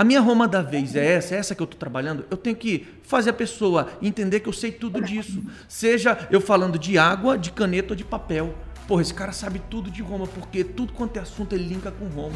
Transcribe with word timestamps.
a 0.00 0.04
minha 0.04 0.22
Roma 0.22 0.48
da 0.48 0.62
vez 0.62 0.96
é 0.96 1.04
essa, 1.04 1.34
é 1.34 1.38
essa 1.38 1.54
que 1.54 1.60
eu 1.60 1.66
estou 1.66 1.78
trabalhando, 1.78 2.24
eu 2.30 2.36
tenho 2.38 2.56
que 2.56 2.86
fazer 3.02 3.28
a 3.28 3.34
pessoa 3.34 3.86
entender 4.00 4.40
que 4.40 4.48
eu 4.48 4.52
sei 4.52 4.72
tudo 4.72 4.98
disso. 5.02 5.44
Seja 5.68 6.26
eu 6.30 6.40
falando 6.40 6.78
de 6.78 6.96
água, 6.96 7.36
de 7.36 7.52
caneta 7.52 7.92
ou 7.92 7.94
de 7.94 8.02
papel. 8.02 8.54
Porra, 8.88 9.02
esse 9.02 9.12
cara 9.12 9.30
sabe 9.30 9.60
tudo 9.68 9.90
de 9.90 10.00
Roma, 10.00 10.26
porque 10.26 10.64
tudo 10.64 10.94
quanto 10.94 11.18
é 11.18 11.20
assunto 11.20 11.54
ele 11.54 11.64
linka 11.64 11.92
com 11.92 12.06
Roma. 12.06 12.34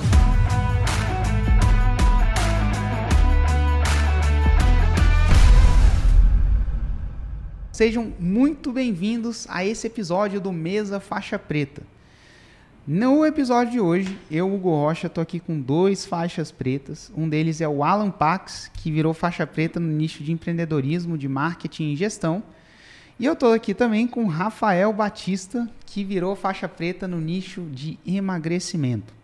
Sejam 7.73 8.13
muito 8.21 8.73
bem-vindos 8.73 9.47
a 9.49 9.65
esse 9.65 9.87
episódio 9.87 10.39
do 10.39 10.53
Mesa 10.53 11.01
Faixa 11.01 11.39
Preta. 11.39 11.94
No 12.87 13.25
episódio 13.25 13.73
de 13.73 13.81
hoje, 13.81 14.19
eu, 14.31 14.53
Hugo 14.53 14.69
Rocha, 14.69 15.07
estou 15.07 15.23
aqui 15.23 15.41
com 15.41 15.59
dois 15.59 16.05
faixas 16.05 16.53
pretas. 16.53 17.11
Um 17.17 17.27
deles 17.27 17.63
é 17.63 17.69
o 17.69 17.83
Alan 17.83 18.11
Pax, 18.11 18.71
que 18.75 18.93
virou 18.93 19.15
faixa 19.15 19.47
preta 19.47 19.81
no 19.81 19.89
nicho 19.89 20.23
de 20.23 20.31
empreendedorismo, 20.31 21.17
de 21.17 21.27
marketing 21.27 21.93
e 21.93 21.97
gestão. 21.97 22.43
E 23.19 23.25
eu 23.25 23.33
estou 23.33 23.55
aqui 23.55 23.73
também 23.73 24.07
com 24.07 24.27
Rafael 24.27 24.93
Batista, 24.93 25.67
que 25.87 26.05
virou 26.05 26.37
faixa 26.37 26.69
preta 26.69 27.09
no 27.09 27.19
nicho 27.19 27.63
de 27.73 27.99
emagrecimento. 28.07 29.15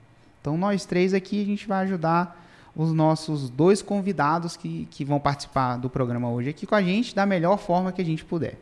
Então, 0.41 0.57
nós 0.57 0.87
três 0.87 1.13
aqui, 1.13 1.43
a 1.43 1.45
gente 1.45 1.69
vai 1.69 1.85
ajudar 1.85 2.43
os 2.75 2.95
nossos 2.95 3.51
dois 3.51 3.83
convidados 3.83 4.57
que, 4.57 4.89
que 4.91 5.05
vão 5.05 5.21
participar 5.21 5.77
do 5.77 5.91
programa 5.91 6.31
hoje 6.31 6.49
aqui 6.49 6.67
com 6.67 6.75
a 6.75 6.83
gente 6.83 7.15
da 7.15 7.27
melhor 7.27 7.59
forma 7.59 7.93
que 7.93 8.01
a 8.01 8.07
gente 8.07 8.25
puder. 8.25 8.59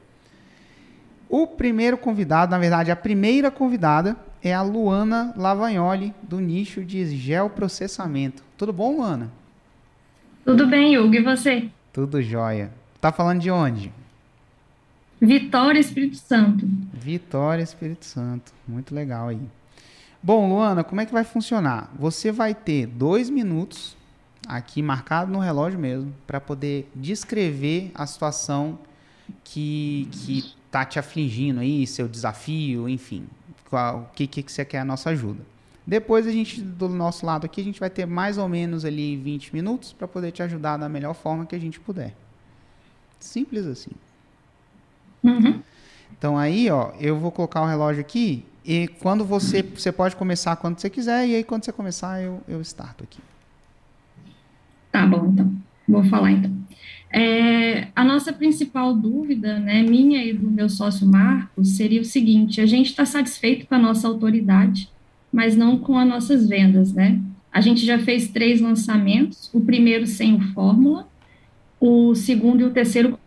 O 1.28 1.46
primeiro 1.46 1.96
convidado, 1.96 2.50
na 2.50 2.58
verdade, 2.58 2.90
a 2.90 2.96
primeira 2.96 3.48
convidada 3.48 4.16
é 4.42 4.54
a 4.54 4.62
Luana 4.62 5.32
Lavagnoli, 5.36 6.14
do 6.22 6.40
nicho 6.40 6.84
de 6.84 7.16
geoprocessamento. 7.16 8.42
Tudo 8.56 8.72
bom, 8.72 8.96
Luana? 8.96 9.30
Tudo 10.44 10.66
bem, 10.66 10.96
Hugo. 10.96 11.14
E 11.14 11.22
você? 11.22 11.68
Tudo 11.92 12.22
jóia. 12.22 12.72
Tá 13.00 13.12
falando 13.12 13.40
de 13.40 13.50
onde? 13.50 13.92
Vitória, 15.20 15.80
Espírito 15.80 16.16
Santo. 16.16 16.66
Vitória, 16.92 17.62
Espírito 17.62 18.04
Santo. 18.04 18.52
Muito 18.66 18.94
legal 18.94 19.28
aí. 19.28 19.40
Bom, 20.22 20.48
Luana, 20.48 20.82
como 20.82 21.00
é 21.00 21.06
que 21.06 21.12
vai 21.12 21.24
funcionar? 21.24 21.92
Você 21.98 22.32
vai 22.32 22.54
ter 22.54 22.86
dois 22.86 23.28
minutos 23.30 23.96
aqui 24.48 24.80
marcado 24.80 25.30
no 25.30 25.38
relógio 25.38 25.78
mesmo, 25.78 26.14
para 26.26 26.40
poder 26.40 26.90
descrever 26.94 27.90
a 27.94 28.06
situação 28.06 28.78
que, 29.44 30.08
que 30.10 30.52
tá 30.70 30.84
te 30.84 30.98
afligindo 30.98 31.60
aí, 31.60 31.86
seu 31.86 32.08
desafio, 32.08 32.88
enfim, 32.88 33.26
qual, 33.68 34.08
o 34.10 34.14
que, 34.14 34.26
que 34.26 34.50
você 34.50 34.64
quer 34.64 34.80
a 34.80 34.84
nossa 34.84 35.10
ajuda. 35.10 35.40
Depois 35.86 36.26
a 36.26 36.30
gente, 36.30 36.60
do 36.60 36.88
nosso 36.88 37.24
lado 37.24 37.46
aqui, 37.46 37.60
a 37.60 37.64
gente 37.64 37.80
vai 37.80 37.88
ter 37.88 38.06
mais 38.06 38.36
ou 38.36 38.48
menos 38.48 38.84
ali 38.84 39.16
20 39.16 39.54
minutos 39.54 39.92
para 39.92 40.06
poder 40.06 40.32
te 40.32 40.42
ajudar 40.42 40.76
da 40.76 40.88
melhor 40.88 41.14
forma 41.14 41.46
que 41.46 41.56
a 41.56 41.58
gente 41.58 41.80
puder. 41.80 42.14
Simples 43.18 43.66
assim. 43.66 43.90
Uhum. 45.22 45.62
Então 46.16 46.36
aí, 46.36 46.70
ó, 46.70 46.92
eu 47.00 47.18
vou 47.18 47.30
colocar 47.30 47.62
o 47.62 47.66
relógio 47.66 48.00
aqui 48.00 48.44
e 48.64 48.88
quando 49.00 49.24
você, 49.24 49.62
você 49.62 49.90
pode 49.90 50.14
começar 50.14 50.56
quando 50.56 50.78
você 50.78 50.90
quiser 50.90 51.26
e 51.26 51.36
aí 51.36 51.44
quando 51.44 51.64
você 51.64 51.72
começar 51.72 52.20
eu, 52.22 52.40
eu 52.46 52.60
starto 52.60 53.04
aqui. 53.04 53.20
Tá 54.92 55.06
bom, 55.06 55.26
então. 55.26 55.52
Vou 55.88 56.04
falar 56.04 56.32
então. 56.32 56.54
É, 57.10 57.88
a 57.96 58.04
nossa 58.04 58.32
principal 58.32 58.94
dúvida, 58.94 59.58
né, 59.58 59.82
minha 59.82 60.22
e 60.22 60.32
do 60.32 60.50
meu 60.50 60.68
sócio 60.68 61.06
Marcos, 61.06 61.76
seria 61.76 62.00
o 62.00 62.04
seguinte: 62.04 62.60
a 62.60 62.66
gente 62.66 62.86
está 62.86 63.04
satisfeito 63.04 63.66
com 63.66 63.74
a 63.74 63.78
nossa 63.78 64.06
autoridade, 64.06 64.90
mas 65.32 65.56
não 65.56 65.78
com 65.78 65.98
as 65.98 66.06
nossas 66.06 66.48
vendas, 66.48 66.92
né? 66.92 67.20
A 67.50 67.60
gente 67.60 67.84
já 67.84 67.98
fez 67.98 68.28
três 68.28 68.60
lançamentos, 68.60 69.50
o 69.54 69.60
primeiro 69.60 70.06
sem 70.06 70.34
o 70.34 70.40
Fórmula, 70.52 71.08
o 71.80 72.14
segundo 72.14 72.60
e 72.60 72.64
o 72.64 72.70
terceiro 72.70 73.18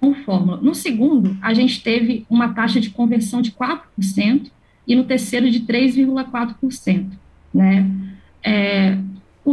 com 0.00 0.14
Fórmula. 0.14 0.58
No 0.58 0.74
segundo, 0.74 1.36
a 1.42 1.52
gente 1.52 1.82
teve 1.82 2.24
uma 2.30 2.50
taxa 2.50 2.80
de 2.80 2.90
conversão 2.90 3.42
de 3.42 3.50
4% 3.50 4.50
e 4.86 4.94
no 4.94 5.04
terceiro 5.04 5.50
de 5.50 5.60
3,4%, 5.60 7.10
né? 7.52 7.90
É, 8.42 8.96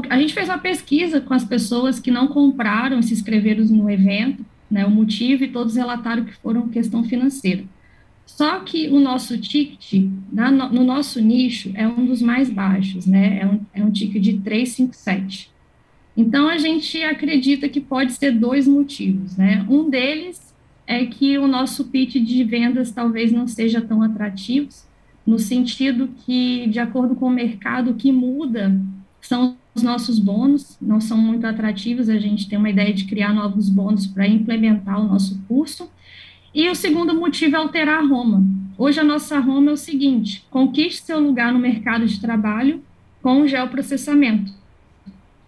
a 0.10 0.20
gente 0.20 0.34
fez 0.34 0.50
uma 0.50 0.58
pesquisa 0.58 1.22
com 1.22 1.34
as 1.34 1.44
pessoas 1.44 2.00
que 2.00 2.12
não 2.12 2.28
compraram 2.28 3.00
e 3.00 3.04
se 3.04 3.14
inscreveram 3.14 3.64
no 3.66 3.90
evento, 3.90 4.46
né, 4.70 4.86
o 4.86 4.92
motivo, 4.92 5.44
e 5.44 5.48
todos 5.48 5.76
relataram 5.76 6.26
que 6.26 6.34
foram 6.34 6.70
questão 6.70 7.04
financeira. 7.04 7.64
Só 8.26 8.60
que 8.62 8.90
o 8.90 9.00
nosso 9.00 9.38
ticket, 9.38 10.10
na, 10.32 10.52
no 10.52 10.84
nosso 10.84 11.22
nicho, 11.22 11.72
é 11.76 11.88
um 11.88 12.06
dos 12.06 12.22
mais 12.22 12.50
baixos, 12.50 13.06
né, 13.06 13.40
é 13.42 13.46
um, 13.46 13.60
é 13.74 13.84
um 13.84 13.92
ticket 13.92 14.22
de 14.22 14.40
357. 14.40 15.52
Então, 16.18 16.48
a 16.48 16.58
gente 16.58 17.04
acredita 17.04 17.70
que 17.70 17.80
pode 17.80 18.14
ser 18.14 18.32
dois 18.32 18.68
motivos, 18.68 19.38
né, 19.38 19.66
um 19.70 19.90
deles 19.90 20.46
é 20.88 21.06
que 21.06 21.38
o 21.38 21.48
nosso 21.48 21.86
pitch 21.86 22.16
de 22.16 22.44
vendas 22.44 22.92
talvez 22.92 23.32
não 23.32 23.48
seja 23.48 23.82
tão 23.82 24.04
atrativo, 24.04 24.70
no 25.26 25.40
sentido 25.40 26.10
que, 26.24 26.68
de 26.68 26.80
acordo 26.80 27.16
com 27.16 27.26
o 27.26 27.32
mercado, 27.32 27.92
o 27.92 27.96
que 27.96 28.12
muda 28.12 28.80
são 29.28 29.58
os 29.74 29.84
nossos 29.84 30.20
bônus, 30.20 30.78
não 30.82 31.02
são 31.02 31.18
muito 31.18 31.46
atrativos, 31.46 32.10
a 32.10 32.18
gente 32.18 32.48
tem 32.48 32.58
uma 32.58 32.70
ideia 32.70 32.94
de 32.94 33.06
criar 33.06 33.34
novos 33.34 33.70
bônus 33.70 34.08
para 34.08 34.28
implementar 34.28 35.00
o 35.00 35.08
nosso 35.08 35.42
curso. 35.48 35.90
E 36.54 36.70
o 36.70 36.76
segundo 36.76 37.14
motivo 37.14 37.56
é 37.56 37.60
alterar 37.60 38.00
a 38.00 38.08
Roma. 38.08 38.46
Hoje 38.78 39.00
a 39.00 39.04
nossa 39.04 39.40
Roma 39.40 39.72
é 39.72 39.74
o 39.74 39.78
seguinte: 39.78 40.46
conquiste 40.50 41.04
seu 41.04 41.20
lugar 41.20 41.52
no 41.52 41.60
mercado 41.60 42.06
de 42.06 42.22
trabalho 42.22 42.82
com 43.22 43.42
o 43.42 43.48
geoprocessamento. 43.48 44.54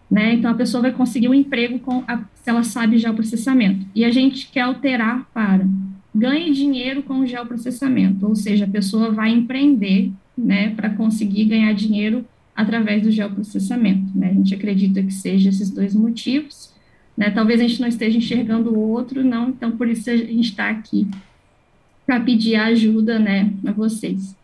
Né? 0.09 0.33
Então 0.33 0.51
a 0.51 0.55
pessoa 0.55 0.81
vai 0.81 0.91
conseguir 0.91 1.29
um 1.29 1.33
emprego 1.33 1.79
com 1.79 2.03
a, 2.07 2.17
se 2.35 2.49
ela 2.49 2.63
sabe 2.63 2.97
geoprocessamento. 2.97 3.85
E 3.93 4.03
a 4.03 4.11
gente 4.11 4.47
quer 4.47 4.61
alterar 4.61 5.25
para 5.33 5.65
ganhe 6.13 6.51
dinheiro 6.51 7.03
com 7.03 7.19
o 7.19 7.27
geoprocessamento, 7.27 8.25
ou 8.27 8.35
seja, 8.35 8.65
a 8.65 8.69
pessoa 8.69 9.11
vai 9.11 9.29
empreender 9.29 10.11
né, 10.35 10.71
para 10.71 10.89
conseguir 10.89 11.45
ganhar 11.45 11.73
dinheiro 11.73 12.25
através 12.57 13.03
do 13.03 13.11
geoprocessamento. 13.11 14.17
Né? 14.17 14.31
A 14.31 14.33
gente 14.33 14.55
acredita 14.55 15.03
que 15.03 15.13
seja 15.13 15.49
esses 15.49 15.69
dois 15.69 15.93
motivos. 15.93 16.73
Né? 17.15 17.29
Talvez 17.29 17.61
a 17.61 17.67
gente 17.67 17.79
não 17.79 17.87
esteja 17.87 18.17
enxergando 18.17 18.73
o 18.73 18.89
outro, 18.89 19.23
não, 19.23 19.49
então 19.49 19.77
por 19.77 19.87
isso 19.87 20.09
a 20.09 20.17
gente 20.17 20.49
está 20.49 20.71
aqui 20.71 21.07
para 22.03 22.19
pedir 22.19 22.55
ajuda 22.55 23.19
né, 23.19 23.53
a 23.65 23.71
vocês. 23.71 24.35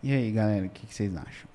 E 0.00 0.12
aí, 0.12 0.30
galera, 0.30 0.66
o 0.66 0.68
que, 0.68 0.86
que 0.86 0.94
vocês 0.94 1.16
acham? 1.16 1.48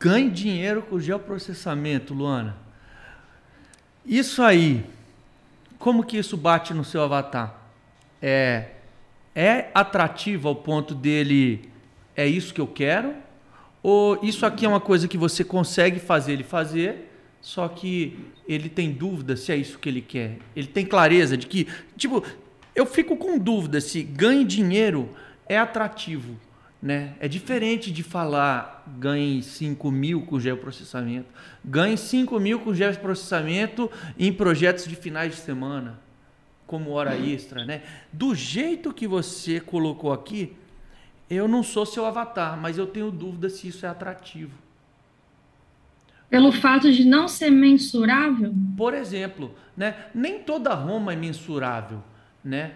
Ganhe 0.00 0.30
dinheiro 0.30 0.82
com 0.82 0.96
o 0.96 1.00
geoprocessamento, 1.00 2.14
Luana. 2.14 2.56
Isso 4.06 4.42
aí, 4.42 4.84
como 5.78 6.04
que 6.04 6.16
isso 6.16 6.36
bate 6.36 6.72
no 6.72 6.84
seu 6.84 7.02
avatar? 7.02 7.58
É, 8.22 8.68
é 9.34 9.70
atrativo 9.74 10.48
ao 10.48 10.54
ponto 10.54 10.94
dele 10.94 11.73
é 12.16 12.26
isso 12.26 12.52
que 12.54 12.60
eu 12.60 12.66
quero? 12.66 13.14
Ou 13.82 14.18
isso 14.22 14.46
aqui 14.46 14.64
é 14.64 14.68
uma 14.68 14.80
coisa 14.80 15.06
que 15.06 15.18
você 15.18 15.44
consegue 15.44 16.00
fazer 16.00 16.32
ele 16.32 16.42
fazer, 16.42 17.10
só 17.40 17.68
que 17.68 18.18
ele 18.48 18.68
tem 18.68 18.90
dúvida 18.90 19.36
se 19.36 19.52
é 19.52 19.56
isso 19.56 19.78
que 19.78 19.88
ele 19.88 20.00
quer? 20.00 20.38
Ele 20.56 20.66
tem 20.66 20.86
clareza 20.86 21.36
de 21.36 21.46
que, 21.46 21.68
tipo, 21.96 22.24
eu 22.74 22.86
fico 22.86 23.16
com 23.16 23.38
dúvida 23.38 23.80
se 23.80 24.02
ganhe 24.02 24.44
dinheiro 24.44 25.10
é 25.46 25.58
atrativo. 25.58 26.36
Né? 26.80 27.14
É 27.18 27.26
diferente 27.26 27.90
de 27.90 28.02
falar 28.02 28.84
ganhe 28.98 29.42
5 29.42 29.90
mil 29.90 30.22
com 30.22 30.38
geoprocessamento. 30.38 31.28
Ganhe 31.64 31.96
5 31.96 32.38
mil 32.38 32.60
com 32.60 32.74
geoprocessamento 32.74 33.90
em 34.18 34.30
projetos 34.30 34.86
de 34.86 34.94
finais 34.94 35.34
de 35.34 35.40
semana, 35.40 35.98
como 36.66 36.90
hora 36.90 37.16
extra. 37.16 37.64
Né? 37.64 37.82
Do 38.12 38.34
jeito 38.34 38.92
que 38.92 39.06
você 39.06 39.60
colocou 39.60 40.12
aqui, 40.12 40.54
eu 41.28 41.48
não 41.48 41.62
sou 41.62 41.86
seu 41.86 42.04
avatar, 42.04 42.56
mas 42.56 42.78
eu 42.78 42.86
tenho 42.86 43.10
dúvida 43.10 43.48
se 43.48 43.68
isso 43.68 43.86
é 43.86 43.88
atrativo. 43.88 44.52
Pelo 46.28 46.50
fato 46.50 46.90
de 46.90 47.04
não 47.04 47.28
ser 47.28 47.50
mensurável? 47.50 48.52
Por 48.76 48.92
exemplo, 48.92 49.54
né? 49.76 50.06
nem 50.14 50.40
toda 50.40 50.74
Roma 50.74 51.12
é 51.12 51.16
mensurável. 51.16 52.02
Né? 52.42 52.74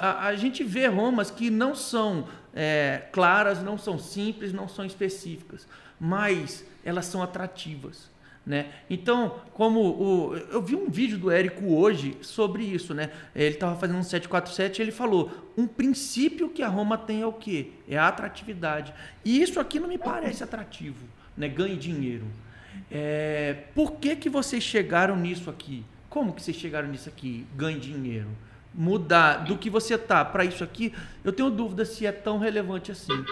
A, 0.00 0.26
a 0.28 0.36
gente 0.36 0.62
vê 0.62 0.86
Romas 0.86 1.30
que 1.30 1.50
não 1.50 1.74
são 1.74 2.28
é, 2.54 3.08
claras, 3.10 3.62
não 3.62 3.76
são 3.76 3.98
simples, 3.98 4.52
não 4.52 4.68
são 4.68 4.84
específicas, 4.84 5.66
mas 5.98 6.64
elas 6.84 7.06
são 7.06 7.22
atrativas. 7.22 8.08
Né? 8.46 8.66
Então, 8.90 9.40
como 9.54 9.80
o, 9.80 10.36
eu 10.36 10.60
vi 10.60 10.76
um 10.76 10.90
vídeo 10.90 11.16
do 11.16 11.30
Érico 11.30 11.74
hoje 11.74 12.18
sobre 12.20 12.62
isso, 12.62 12.92
né? 12.92 13.10
Ele 13.34 13.54
estava 13.54 13.74
fazendo 13.74 13.98
um 13.98 14.02
747 14.02 14.78
e 14.78 14.82
ele 14.82 14.92
falou: 14.92 15.30
um 15.56 15.66
princípio 15.66 16.50
que 16.50 16.62
a 16.62 16.68
Roma 16.68 16.98
tem 16.98 17.22
é 17.22 17.26
o 17.26 17.32
quê? 17.32 17.70
É 17.88 17.96
a 17.96 18.06
atratividade. 18.06 18.92
E 19.24 19.40
isso 19.40 19.58
aqui 19.58 19.80
não 19.80 19.88
me 19.88 19.96
parece 19.96 20.44
atrativo, 20.44 21.06
né? 21.34 21.48
Ganhe 21.48 21.74
dinheiro. 21.74 22.26
É, 22.90 23.64
por 23.74 23.92
que, 23.92 24.14
que 24.14 24.28
vocês 24.28 24.62
chegaram 24.62 25.16
nisso 25.16 25.48
aqui? 25.48 25.82
Como 26.10 26.34
que 26.34 26.42
vocês 26.42 26.56
chegaram 26.56 26.88
nisso 26.88 27.08
aqui? 27.08 27.46
Ganhe 27.56 27.80
dinheiro. 27.80 28.28
Mudar 28.74 29.38
do 29.38 29.56
que 29.56 29.70
você 29.70 29.96
tá 29.96 30.22
para 30.24 30.44
isso 30.44 30.62
aqui, 30.62 30.92
eu 31.22 31.32
tenho 31.32 31.48
dúvida 31.48 31.84
se 31.84 32.04
é 32.04 32.12
tão 32.12 32.38
relevante 32.38 32.92
assim. 32.92 33.24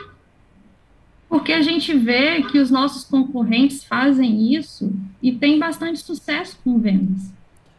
Porque 1.33 1.55
a 1.55 1.63
gente 1.63 1.95
vê 1.95 2.43
que 2.43 2.59
os 2.59 2.71
nossos 2.71 3.05
concorrentes 3.05 3.83
fazem 3.83 4.55
isso 4.55 4.93
e 5.23 5.33
tem 5.33 5.59
bastante 5.59 6.01
sucesso 6.01 6.61
com 6.63 6.79
vendas. 6.79 7.33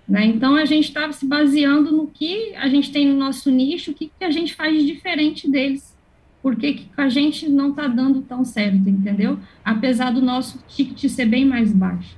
Né? 0.09 0.25
Então, 0.25 0.55
a 0.55 0.65
gente 0.65 0.85
estava 0.85 1.13
se 1.13 1.23
baseando 1.23 1.91
no 1.91 2.07
que 2.07 2.55
a 2.55 2.67
gente 2.67 2.91
tem 2.91 3.07
no 3.07 3.15
nosso 3.15 3.51
nicho, 3.51 3.91
o 3.91 3.93
que, 3.93 4.07
que 4.07 4.25
a 4.25 4.31
gente 4.31 4.55
faz 4.55 4.75
de 4.75 4.87
diferente 4.87 5.47
deles. 5.47 5.95
Por 6.41 6.55
que, 6.55 6.87
a 6.97 7.07
gente 7.09 7.47
não 7.47 7.69
está 7.69 7.87
dando 7.87 8.23
tão 8.23 8.43
certo, 8.43 8.89
entendeu? 8.89 9.37
Apesar 9.63 10.09
do 10.09 10.19
nosso 10.19 10.57
ticket 10.67 11.07
ser 11.11 11.27
bem 11.27 11.45
mais 11.45 11.71
baixo. 11.71 12.17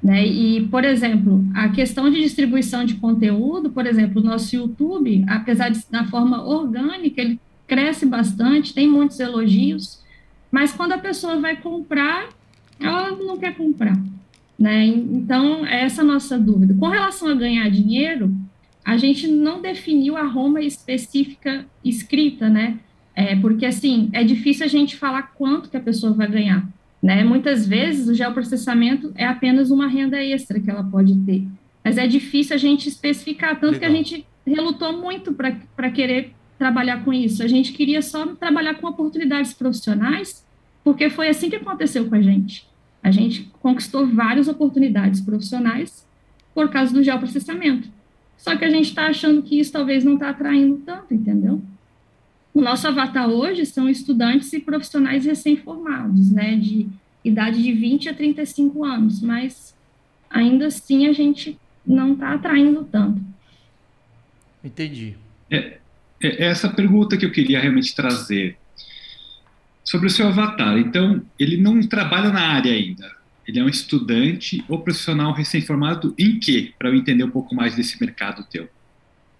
Né? 0.00 0.24
E, 0.24 0.68
por 0.68 0.84
exemplo, 0.84 1.44
a 1.52 1.70
questão 1.70 2.08
de 2.08 2.20
distribuição 2.20 2.84
de 2.84 2.94
conteúdo, 2.94 3.70
por 3.70 3.86
exemplo, 3.88 4.22
o 4.22 4.24
nosso 4.24 4.54
YouTube, 4.54 5.24
apesar 5.28 5.70
de 5.70 5.80
na 5.90 6.06
forma 6.06 6.44
orgânica, 6.44 7.20
ele 7.20 7.40
cresce 7.66 8.06
bastante, 8.06 8.72
tem 8.72 8.86
muitos 8.86 9.18
elogios, 9.18 9.98
mas 10.50 10.72
quando 10.72 10.92
a 10.92 10.98
pessoa 10.98 11.38
vai 11.40 11.56
comprar, 11.56 12.28
ela 12.78 13.10
não 13.12 13.38
quer 13.38 13.54
comprar. 13.54 13.96
Né? 14.58 14.86
Então, 14.86 15.64
essa 15.64 16.02
é 16.02 16.04
a 16.04 16.06
nossa 16.06 16.38
dúvida. 16.38 16.74
Com 16.74 16.88
relação 16.88 17.28
a 17.28 17.34
ganhar 17.34 17.70
dinheiro, 17.70 18.34
a 18.84 18.96
gente 18.96 19.26
não 19.26 19.62
definiu 19.62 20.16
a 20.16 20.24
Roma 20.24 20.60
específica 20.60 21.64
escrita, 21.84 22.48
né? 22.48 22.78
É, 23.14 23.36
porque, 23.36 23.66
assim, 23.66 24.08
é 24.12 24.24
difícil 24.24 24.64
a 24.64 24.68
gente 24.68 24.96
falar 24.96 25.34
quanto 25.34 25.68
que 25.70 25.76
a 25.76 25.80
pessoa 25.80 26.12
vai 26.12 26.28
ganhar, 26.28 26.66
né? 27.02 27.22
Muitas 27.24 27.66
vezes, 27.66 28.08
o 28.08 28.14
geoprocessamento 28.14 29.12
é 29.14 29.26
apenas 29.26 29.70
uma 29.70 29.86
renda 29.86 30.22
extra 30.22 30.60
que 30.60 30.70
ela 30.70 30.82
pode 30.82 31.14
ter. 31.24 31.46
Mas 31.84 31.98
é 31.98 32.06
difícil 32.06 32.54
a 32.54 32.58
gente 32.58 32.88
especificar, 32.88 33.58
tanto 33.58 33.74
Legal. 33.74 33.80
que 33.80 33.86
a 33.86 33.90
gente 33.90 34.26
relutou 34.46 34.92
muito 35.00 35.32
para 35.34 35.90
querer 35.90 36.32
trabalhar 36.60 37.02
com 37.02 37.10
isso. 37.10 37.42
A 37.42 37.46
gente 37.46 37.72
queria 37.72 38.02
só 38.02 38.26
trabalhar 38.34 38.74
com 38.74 38.86
oportunidades 38.86 39.54
profissionais, 39.54 40.44
porque 40.84 41.08
foi 41.08 41.28
assim 41.28 41.48
que 41.48 41.56
aconteceu 41.56 42.06
com 42.06 42.14
a 42.14 42.20
gente. 42.20 42.68
A 43.02 43.10
gente 43.10 43.50
conquistou 43.62 44.06
várias 44.06 44.46
oportunidades 44.46 45.22
profissionais 45.22 46.06
por 46.54 46.68
causa 46.68 46.92
do 46.92 47.02
geoprocessamento. 47.02 47.88
Só 48.36 48.54
que 48.58 48.64
a 48.66 48.68
gente 48.68 48.90
está 48.90 49.06
achando 49.06 49.40
que 49.40 49.58
isso 49.58 49.72
talvez 49.72 50.04
não 50.04 50.14
está 50.14 50.28
atraindo 50.28 50.76
tanto, 50.84 51.14
entendeu? 51.14 51.62
O 52.52 52.60
nosso 52.60 52.86
avatar 52.86 53.26
hoje 53.26 53.64
são 53.64 53.88
estudantes 53.88 54.52
e 54.52 54.60
profissionais 54.60 55.24
recém-formados, 55.24 56.30
né, 56.30 56.56
de 56.56 56.86
idade 57.24 57.62
de 57.62 57.72
20 57.72 58.10
a 58.10 58.14
35 58.14 58.84
anos, 58.84 59.22
mas 59.22 59.74
ainda 60.28 60.66
assim 60.66 61.06
a 61.06 61.12
gente 61.14 61.58
não 61.86 62.12
está 62.12 62.34
atraindo 62.34 62.84
tanto. 62.84 63.22
Entendi. 64.62 65.16
É, 66.22 66.44
é 66.44 66.46
essa 66.48 66.68
pergunta 66.68 67.16
que 67.16 67.24
eu 67.24 67.32
queria 67.32 67.60
realmente 67.60 67.94
trazer 67.94 68.56
sobre 69.84 70.06
o 70.06 70.10
seu 70.10 70.28
avatar. 70.28 70.78
Então, 70.78 71.22
ele 71.38 71.56
não 71.56 71.80
trabalha 71.80 72.30
na 72.30 72.40
área 72.40 72.72
ainda. 72.72 73.10
Ele 73.46 73.58
é 73.58 73.64
um 73.64 73.68
estudante 73.68 74.64
ou 74.68 74.80
profissional 74.80 75.32
recém-formado 75.32 76.14
em 76.16 76.38
quê? 76.38 76.72
Para 76.78 76.88
eu 76.88 76.94
entender 76.94 77.24
um 77.24 77.30
pouco 77.30 77.54
mais 77.54 77.74
desse 77.74 78.00
mercado 78.00 78.44
teu. 78.48 78.68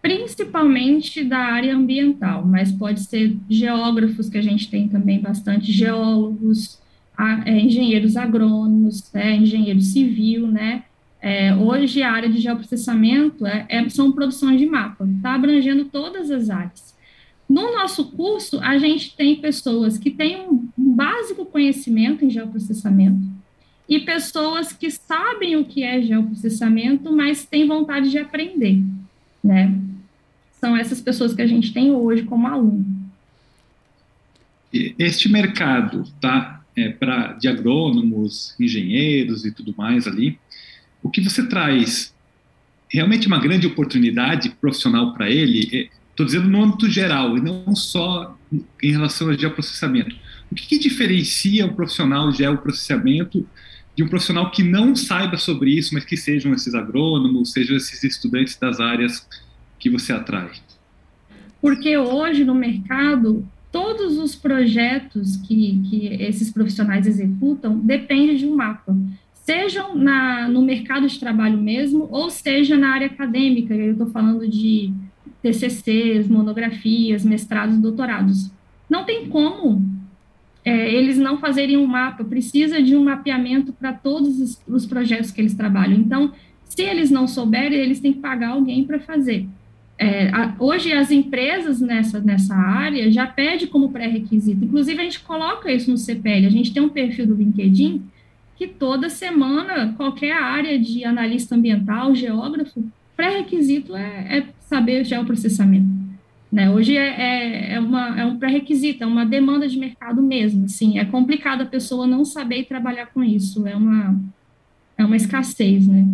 Principalmente 0.02 1.22
da 1.22 1.38
área 1.38 1.76
ambiental, 1.76 2.44
mas 2.44 2.72
pode 2.72 3.00
ser 3.00 3.36
geógrafos, 3.48 4.28
que 4.28 4.38
a 4.38 4.42
gente 4.42 4.68
tem 4.68 4.88
também 4.88 5.20
bastante, 5.20 5.70
geólogos, 5.70 6.80
é, 7.44 7.60
engenheiros 7.60 8.16
agrônomos, 8.16 9.14
é, 9.14 9.36
engenheiro 9.36 9.80
civil, 9.80 10.46
né? 10.46 10.84
É, 11.22 11.54
hoje 11.54 12.02
a 12.02 12.10
área 12.10 12.28
de 12.28 12.40
geoprocessamento 12.40 13.46
é, 13.46 13.66
é, 13.68 13.88
são 13.90 14.10
produções 14.10 14.58
de 14.58 14.66
mapa, 14.66 15.06
está 15.16 15.34
abrangendo 15.34 15.84
todas 15.84 16.30
as 16.30 16.48
áreas. 16.48 16.96
No 17.48 17.72
nosso 17.72 18.12
curso, 18.12 18.60
a 18.60 18.78
gente 18.78 19.16
tem 19.16 19.36
pessoas 19.36 19.98
que 19.98 20.10
têm 20.10 20.40
um 20.48 20.68
básico 20.76 21.44
conhecimento 21.44 22.24
em 22.24 22.30
geoprocessamento 22.30 23.20
e 23.88 23.98
pessoas 23.98 24.72
que 24.72 24.88
sabem 24.88 25.56
o 25.56 25.64
que 25.64 25.82
é 25.82 26.00
geoprocessamento, 26.00 27.12
mas 27.12 27.44
têm 27.44 27.66
vontade 27.66 28.08
de 28.08 28.18
aprender, 28.18 28.80
né? 29.42 29.76
São 30.60 30.76
essas 30.76 31.00
pessoas 31.00 31.34
que 31.34 31.42
a 31.42 31.46
gente 31.46 31.72
tem 31.72 31.90
hoje 31.90 32.22
como 32.22 32.46
aluno. 32.46 32.86
Este 34.72 35.28
mercado, 35.28 36.04
tá? 36.20 36.62
É, 36.76 36.88
para 36.88 37.32
de 37.32 37.48
agrônomos, 37.48 38.54
engenheiros 38.60 39.44
e 39.44 39.50
tudo 39.50 39.74
mais 39.76 40.06
ali, 40.06 40.38
o 41.02 41.10
que 41.10 41.20
você 41.20 41.46
traz 41.46 42.14
realmente 42.88 43.26
uma 43.26 43.38
grande 43.38 43.66
oportunidade 43.66 44.50
profissional 44.60 45.12
para 45.12 45.30
ele 45.30 45.68
é 45.72 46.00
Estou 46.20 46.26
dizendo 46.26 46.50
no 46.50 46.62
âmbito 46.62 46.86
geral 46.86 47.34
e 47.38 47.40
não 47.40 47.74
só 47.74 48.36
em 48.82 48.90
relação 48.90 49.30
ao 49.30 49.38
geoprocessamento. 49.38 50.14
O 50.52 50.54
que, 50.54 50.66
que 50.66 50.78
diferencia 50.78 51.64
um 51.64 51.72
profissional 51.72 52.30
de 52.30 52.38
geoprocessamento 52.38 53.48
de 53.96 54.02
um 54.02 54.08
profissional 54.08 54.50
que 54.50 54.62
não 54.62 54.94
saiba 54.94 55.38
sobre 55.38 55.70
isso, 55.70 55.94
mas 55.94 56.04
que 56.04 56.18
sejam 56.18 56.52
esses 56.52 56.74
agrônomos, 56.74 57.52
sejam 57.52 57.74
esses 57.74 58.04
estudantes 58.04 58.54
das 58.56 58.80
áreas 58.80 59.26
que 59.78 59.88
você 59.88 60.12
atrai? 60.12 60.50
Porque 61.58 61.96
hoje 61.96 62.44
no 62.44 62.54
mercado, 62.54 63.48
todos 63.72 64.18
os 64.18 64.34
projetos 64.34 65.36
que, 65.36 65.80
que 65.88 66.06
esses 66.22 66.50
profissionais 66.50 67.06
executam 67.06 67.78
dependem 67.78 68.36
de 68.36 68.44
um 68.44 68.56
mapa. 68.56 68.94
Sejam 69.42 69.96
na, 69.96 70.48
no 70.48 70.62
mercado 70.62 71.06
de 71.06 71.18
trabalho 71.18 71.58
mesmo, 71.58 72.08
ou 72.10 72.30
seja 72.30 72.76
na 72.76 72.90
área 72.92 73.06
acadêmica, 73.06 73.74
eu 73.74 73.92
estou 73.92 74.06
falando 74.08 74.46
de 74.46 74.92
TCCs, 75.42 76.28
monografias, 76.28 77.24
mestrados, 77.24 77.78
doutorados. 77.78 78.50
Não 78.88 79.04
tem 79.04 79.28
como 79.28 79.82
é, 80.64 80.92
eles 80.92 81.16
não 81.16 81.38
fazerem 81.38 81.76
um 81.76 81.86
mapa, 81.86 82.22
precisa 82.22 82.82
de 82.82 82.94
um 82.94 83.04
mapeamento 83.04 83.72
para 83.72 83.92
todos 83.92 84.40
os, 84.40 84.62
os, 84.68 84.86
projetos 84.86 85.30
que 85.30 85.40
eles 85.40 85.54
trabalham. 85.54 85.98
Então, 85.98 86.32
se 86.64 86.82
eles 86.82 87.10
não 87.10 87.26
souberem, 87.26 87.78
eles 87.78 88.00
têm 88.00 88.12
que 88.12 88.20
pagar 88.20 88.50
alguém 88.50 88.84
para 88.84 89.00
fazer. 89.00 89.46
É, 89.98 90.28
a, 90.28 90.54
hoje, 90.58 90.92
as 90.92 91.10
empresas 91.10 91.80
nessa, 91.80 92.20
nessa 92.20 92.54
área 92.54 93.10
já 93.10 93.26
pedem 93.26 93.66
como 93.66 93.90
pré-requisito. 93.90 94.64
Inclusive, 94.64 95.00
a 95.00 95.04
gente 95.04 95.20
coloca 95.20 95.72
isso 95.72 95.90
no 95.90 95.96
CPL. 95.96 96.46
A 96.46 96.50
gente 96.50 96.72
tem 96.72 96.82
um 96.82 96.88
perfil 96.88 97.26
do 97.26 97.34
LinkedIn 97.34 98.02
que 98.60 98.66
toda 98.66 99.08
semana, 99.08 99.94
qualquer 99.96 100.32
área 100.32 100.78
de 100.78 101.02
analista 101.02 101.54
ambiental, 101.54 102.14
geógrafo, 102.14 102.84
pré-requisito 103.16 103.96
é, 103.96 104.36
é, 104.38 104.46
saber 104.60 105.02
geoprocessamento. 105.02 105.88
Né? 106.52 106.68
Hoje 106.68 106.94
é, 106.94 107.08
é, 107.08 107.72
é, 107.72 107.80
uma, 107.80 108.20
é 108.20 108.26
um 108.26 108.38
pré-requisito, 108.38 109.02
é 109.02 109.06
uma 109.06 109.24
demanda 109.24 109.66
de 109.66 109.78
mercado 109.78 110.20
mesmo. 110.20 110.66
Assim, 110.66 110.98
é 110.98 111.06
complicado 111.06 111.62
a 111.62 111.66
pessoa 111.66 112.06
não 112.06 112.22
saber 112.22 112.66
trabalhar 112.66 113.06
com 113.06 113.24
isso, 113.24 113.66
é 113.66 113.74
uma, 113.74 114.20
é 114.98 115.06
uma 115.06 115.16
escassez. 115.16 115.88
Né? 115.88 116.06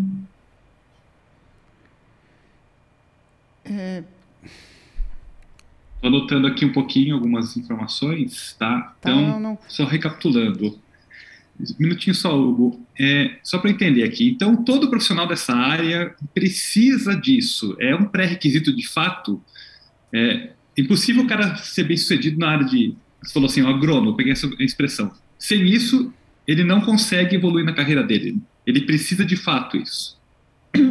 É... 3.65 4.05
Estou 5.97 6.11
anotando 6.11 6.47
aqui 6.47 6.65
um 6.65 6.73
pouquinho 6.73 7.17
algumas 7.17 7.57
informações, 7.57 8.55
tá? 8.57 8.95
tá 9.01 9.11
então, 9.11 9.21
não, 9.21 9.41
não. 9.41 9.59
só 9.67 9.85
recapitulando. 9.85 10.86
Minutinho 11.79 12.15
só, 12.15 12.39
Hugo. 12.39 12.81
É, 12.99 13.37
só 13.43 13.59
para 13.59 13.71
entender 13.71 14.03
aqui. 14.03 14.29
Então, 14.29 14.57
todo 14.65 14.91
profissional 14.91 15.27
dessa 15.27 15.55
área 15.55 16.15
precisa 16.35 17.15
disso. 17.15 17.77
É 17.79 17.95
um 17.95 18.05
pré-requisito 18.05 18.75
de 18.75 18.87
fato. 18.87 19.43
É 20.13 20.51
impossível 20.77 21.25
o 21.25 21.27
cara 21.27 21.57
ser 21.57 21.85
bem 21.85 21.97
sucedido 21.97 22.39
na 22.39 22.51
área 22.51 22.67
de. 22.67 22.95
Você 23.23 23.33
falou 23.33 23.49
assim, 23.49 23.63
agrônomo, 23.63 24.17
peguei 24.17 24.33
essa 24.33 24.47
expressão. 24.61 25.11
Sem 25.39 25.67
isso, 25.67 26.13
ele 26.47 26.63
não 26.63 26.81
consegue 26.81 27.37
evoluir 27.37 27.65
na 27.65 27.73
carreira 27.73 28.03
dele. 28.03 28.39
Ele 28.67 28.83
precisa 28.83 29.25
de 29.25 29.37
fato 29.37 29.77
isso. 29.77 30.17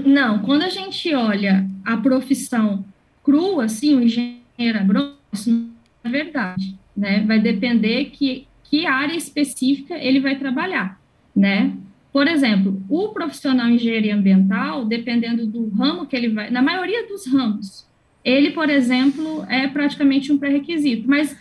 Não, 0.06 0.40
quando 0.40 0.64
a 0.64 0.70
gente 0.70 1.14
olha 1.14 1.70
a 1.84 1.96
profissão 1.98 2.84
crua, 3.24 3.66
assim, 3.66 3.96
o 3.96 4.04
engenheiro 4.04 4.80
agrônomo, 4.80 5.16
isso 5.32 5.50
não 5.50 5.70
é 6.04 6.10
verdade. 6.10 6.76
Né? 6.96 7.24
Vai 7.26 7.40
depender 7.40 8.06
que 8.06 8.48
que 8.70 8.86
área 8.86 9.16
específica 9.16 9.96
ele 9.96 10.20
vai 10.20 10.38
trabalhar, 10.38 11.00
né? 11.36 11.74
Por 12.12 12.28
exemplo, 12.28 12.82
o 12.90 13.10
profissional 13.10 13.68
em 13.68 13.76
engenharia 13.76 14.16
ambiental, 14.16 14.86
dependendo 14.86 15.46
do 15.46 15.68
ramo 15.70 16.06
que 16.06 16.16
ele 16.16 16.30
vai, 16.30 16.50
na 16.50 16.62
maioria 16.62 17.08
dos 17.08 17.28
ramos, 17.28 17.86
ele, 18.24 18.52
por 18.52 18.70
exemplo, 18.70 19.46
é 19.50 19.68
praticamente 19.68 20.32
um 20.32 20.38
pré-requisito, 20.38 21.08
mas 21.08 21.38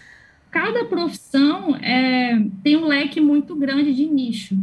cada 0.50 0.84
profissão 0.84 1.76
é, 1.76 2.44
tem 2.62 2.76
um 2.76 2.86
leque 2.86 3.20
muito 3.20 3.56
grande 3.56 3.94
de 3.94 4.04
nicho. 4.04 4.56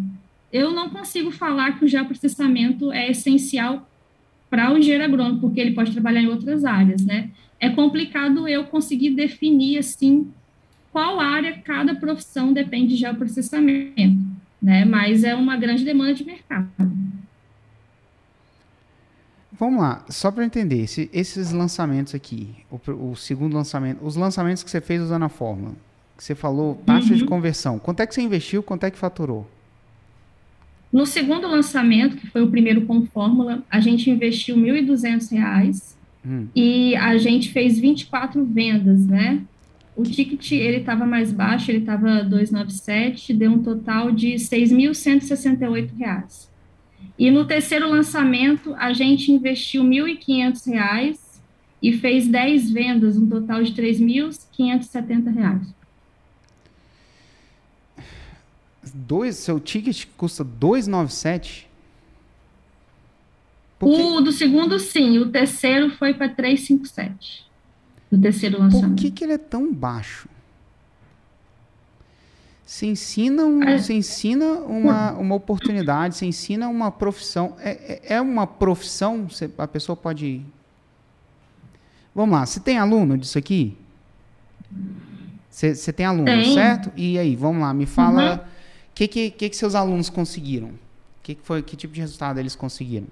Eu 0.52 0.72
não 0.72 0.90
consigo 0.90 1.32
falar 1.32 1.80
que 1.80 1.86
o 1.86 1.88
geoprocessamento 1.88 2.92
é 2.92 3.10
essencial 3.10 3.90
para 4.50 4.72
o 4.72 4.78
engenheiro 4.78 5.06
agrônomo, 5.06 5.40
porque 5.40 5.62
ele 5.62 5.72
pode 5.72 5.94
trabalhar 5.94 6.22
em 6.22 6.28
outras 6.28 6.66
áreas, 6.66 7.06
né? 7.06 7.30
É 7.60 7.70
complicado 7.70 8.48
eu 8.48 8.66
conseguir 8.66 9.12
definir, 9.12 9.78
assim, 9.78 10.30
qual 10.92 11.20
área 11.20 11.58
cada 11.64 11.96
profissão 11.96 12.52
depende 12.52 12.90
de 12.90 12.98
geoprocessamento, 12.98 14.22
né? 14.62 14.86
Mas 14.86 15.24
é 15.24 15.34
uma 15.34 15.58
grande 15.58 15.84
demanda 15.84 16.14
de 16.14 16.26
mercado. 16.26 16.70
Vamos 19.54 19.80
lá, 19.80 20.04
só 20.10 20.32
para 20.32 20.44
entender, 20.44 20.84
esses 21.14 21.52
lançamentos 21.52 22.16
aqui, 22.16 22.50
o, 22.70 23.12
o, 23.12 23.16
segundo 23.16 23.54
lançamento, 23.54 24.04
os 24.04 24.16
lançamentos 24.16 24.64
que 24.64 24.72
você 24.72 24.82
fez 24.82 25.02
usando 25.02 25.24
a 25.24 25.30
fórmula, 25.30 25.74
que 26.18 26.24
você 26.24 26.34
falou, 26.34 26.82
taxa 26.84 27.12
uhum. 27.12 27.18
de 27.18 27.26
conversão. 27.26 27.78
Quanto 27.78 28.00
é 28.00 28.08
que 28.08 28.16
você 28.16 28.22
investiu, 28.22 28.64
quanto 28.64 28.86
é 28.86 28.92
que 28.92 28.98
faturou? 28.98 29.48
No 30.92 31.06
segundo 31.06 31.48
lançamento, 31.48 32.18
que 32.18 32.28
foi 32.28 32.42
o 32.42 32.50
primeiro 32.50 32.86
com 32.86 33.06
fórmula, 33.06 33.64
a 33.70 33.80
gente 33.80 34.10
investiu 34.10 34.56
R$ 34.56 34.82
1.200 34.82 35.96
hum. 36.26 36.48
e 36.56 36.96
a 36.96 37.18
gente 37.18 37.52
fez 37.52 37.80
24 37.80 38.44
vendas, 38.44 39.06
né? 39.06 39.42
O 39.96 40.04
ticket, 40.04 40.52
ele 40.52 40.78
estava 40.78 41.06
mais 41.06 41.32
baixo, 41.32 41.70
ele 41.70 41.80
estava 41.80 42.24
297, 42.24 43.34
deu 43.34 43.52
um 43.52 43.62
total 43.62 44.12
de 44.12 44.32
R$ 44.32 44.38
6.168. 44.38 46.50
E 47.20 47.30
no 47.30 47.46
terceiro 47.46 47.90
lançamento, 47.90 48.74
a 48.76 48.94
gente 48.94 49.32
investiu 49.32 49.84
R$ 49.84 49.90
1.500 49.90 51.20
e 51.82 51.94
fez 51.94 52.28
10 52.28 52.72
vendas, 52.72 53.18
um 53.18 53.28
total 53.28 53.64
de 53.64 53.72
R$ 53.72 53.92
3.570 53.92 55.74
dois, 58.94 59.38
seu 59.38 59.60
ticket 59.60 60.06
custa 60.18 60.44
297? 60.44 61.70
O 63.80 64.22
do 64.22 64.32
segundo, 64.32 64.78
sim. 64.78 65.18
O 65.18 65.30
terceiro 65.30 65.90
foi 65.92 66.14
para 66.14 66.30
357. 66.30 67.50
O 68.12 68.20
terceiro 68.20 68.60
lançamento. 68.60 68.90
Por 68.90 68.96
que, 68.96 69.12
que 69.12 69.24
ele 69.24 69.34
é 69.34 69.38
tão 69.38 69.74
baixo? 69.74 70.28
Você 72.66 72.86
ensina, 72.86 73.44
um, 73.44 73.64
é. 73.64 73.78
você 73.78 73.94
ensina 73.94 74.46
uma, 74.46 75.12
uma 75.14 75.36
oportunidade, 75.36 76.16
você 76.16 76.26
ensina 76.26 76.68
uma 76.70 76.92
profissão. 76.92 77.56
É, 77.60 77.72
é, 77.72 78.16
é 78.16 78.22
uma 78.22 78.48
profissão, 78.48 79.28
você, 79.28 79.50
a 79.58 79.68
pessoa 79.68 79.96
pode. 79.96 80.42
Vamos 82.14 82.38
lá, 82.38 82.46
você 82.46 82.60
tem 82.60 82.78
aluno 82.78 83.18
disso 83.18 83.38
aqui? 83.38 83.78
Você, 85.50 85.76
você 85.76 85.92
tem 85.92 86.06
aluno, 86.06 86.26
tem. 86.26 86.54
certo? 86.54 86.92
E 86.96 87.18
aí, 87.18 87.36
vamos 87.36 87.62
lá, 87.62 87.74
me 87.74 87.86
fala. 87.86 88.34
Uhum 88.34 88.52
que, 88.94 89.08
que, 89.08 89.32
que, 89.32 89.50
que 89.50 89.56
seus 89.58 89.76
alunos 89.76 90.10
conseguiram? 90.10 90.72
Que, 91.24 91.36
que, 91.36 91.42
foi, 91.44 91.62
que 91.62 91.76
tipo 91.76 91.94
de 91.94 92.02
resultado 92.02 92.40
eles 92.40 92.56
conseguiram? 92.56 93.08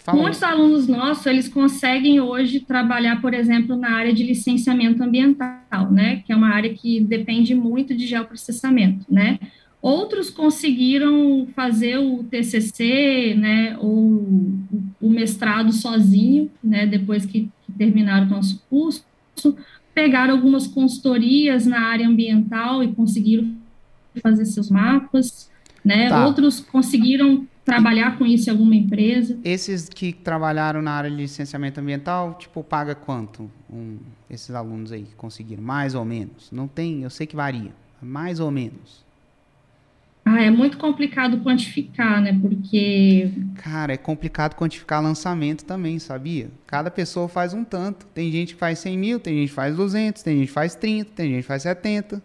Fala 0.00 0.18
Muitos 0.18 0.42
aí. 0.42 0.50
alunos 0.52 0.88
nossos, 0.88 1.26
eles 1.26 1.48
conseguem 1.48 2.20
hoje 2.20 2.60
trabalhar, 2.60 3.20
por 3.20 3.34
exemplo, 3.34 3.76
na 3.76 3.92
área 3.92 4.12
de 4.12 4.22
licenciamento 4.22 5.02
ambiental, 5.02 5.90
né? 5.90 6.22
Que 6.26 6.32
é 6.32 6.36
uma 6.36 6.48
área 6.48 6.72
que 6.72 7.00
depende 7.00 7.54
muito 7.54 7.94
de 7.94 8.06
geoprocessamento, 8.06 9.04
né? 9.08 9.38
Outros 9.82 10.28
conseguiram 10.28 11.48
fazer 11.56 11.96
o 11.98 12.22
TCC, 12.24 13.34
né, 13.34 13.78
ou 13.78 14.22
o 15.00 15.08
mestrado 15.08 15.72
sozinho, 15.72 16.50
né, 16.62 16.86
depois 16.86 17.24
que, 17.24 17.48
que 17.64 17.72
terminaram 17.78 18.26
o 18.26 18.30
nosso 18.30 18.62
curso, 18.68 19.02
pegaram 19.94 20.34
algumas 20.34 20.66
consultorias 20.66 21.64
na 21.64 21.80
área 21.80 22.06
ambiental 22.06 22.84
e 22.84 22.92
conseguiram 22.92 23.54
fazer 24.22 24.44
seus 24.44 24.68
mapas, 24.68 25.50
né? 25.82 26.08
Tá. 26.10 26.26
Outros 26.26 26.60
conseguiram 26.60 27.46
trabalhar 27.64 28.18
com 28.18 28.26
isso 28.26 28.48
em 28.48 28.52
alguma 28.52 28.74
empresa. 28.74 29.38
Esses 29.44 29.88
que 29.88 30.12
trabalharam 30.12 30.82
na 30.82 30.92
área 30.92 31.10
de 31.10 31.16
licenciamento 31.16 31.80
ambiental, 31.80 32.34
tipo, 32.34 32.62
paga 32.64 32.94
quanto? 32.94 33.50
Um, 33.70 33.98
esses 34.28 34.54
alunos 34.54 34.92
aí 34.92 35.02
que 35.02 35.14
conseguiram, 35.14 35.62
mais 35.62 35.94
ou 35.94 36.04
menos. 36.04 36.50
Não 36.50 36.66
tem, 36.66 37.02
eu 37.02 37.10
sei 37.10 37.26
que 37.26 37.36
varia, 37.36 37.72
mais 38.02 38.40
ou 38.40 38.50
menos. 38.50 39.04
Ah, 40.24 40.42
é 40.42 40.50
muito 40.50 40.76
complicado 40.76 41.40
quantificar, 41.40 42.20
né? 42.20 42.38
Porque. 42.40 43.32
Cara, 43.56 43.94
é 43.94 43.96
complicado 43.96 44.54
quantificar 44.54 45.02
lançamento 45.02 45.64
também, 45.64 45.98
sabia? 45.98 46.50
Cada 46.66 46.90
pessoa 46.90 47.26
faz 47.26 47.54
um 47.54 47.64
tanto. 47.64 48.06
Tem 48.06 48.30
gente 48.30 48.54
que 48.54 48.60
faz 48.60 48.78
100 48.78 48.98
mil, 48.98 49.18
tem 49.18 49.34
gente 49.38 49.48
que 49.48 49.54
faz 49.54 49.74
200, 49.74 50.22
tem 50.22 50.38
gente 50.38 50.48
que 50.48 50.52
faz 50.52 50.74
30, 50.74 51.10
tem 51.16 51.30
gente 51.30 51.42
que 51.42 51.48
faz 51.48 51.62
70. 51.62 52.22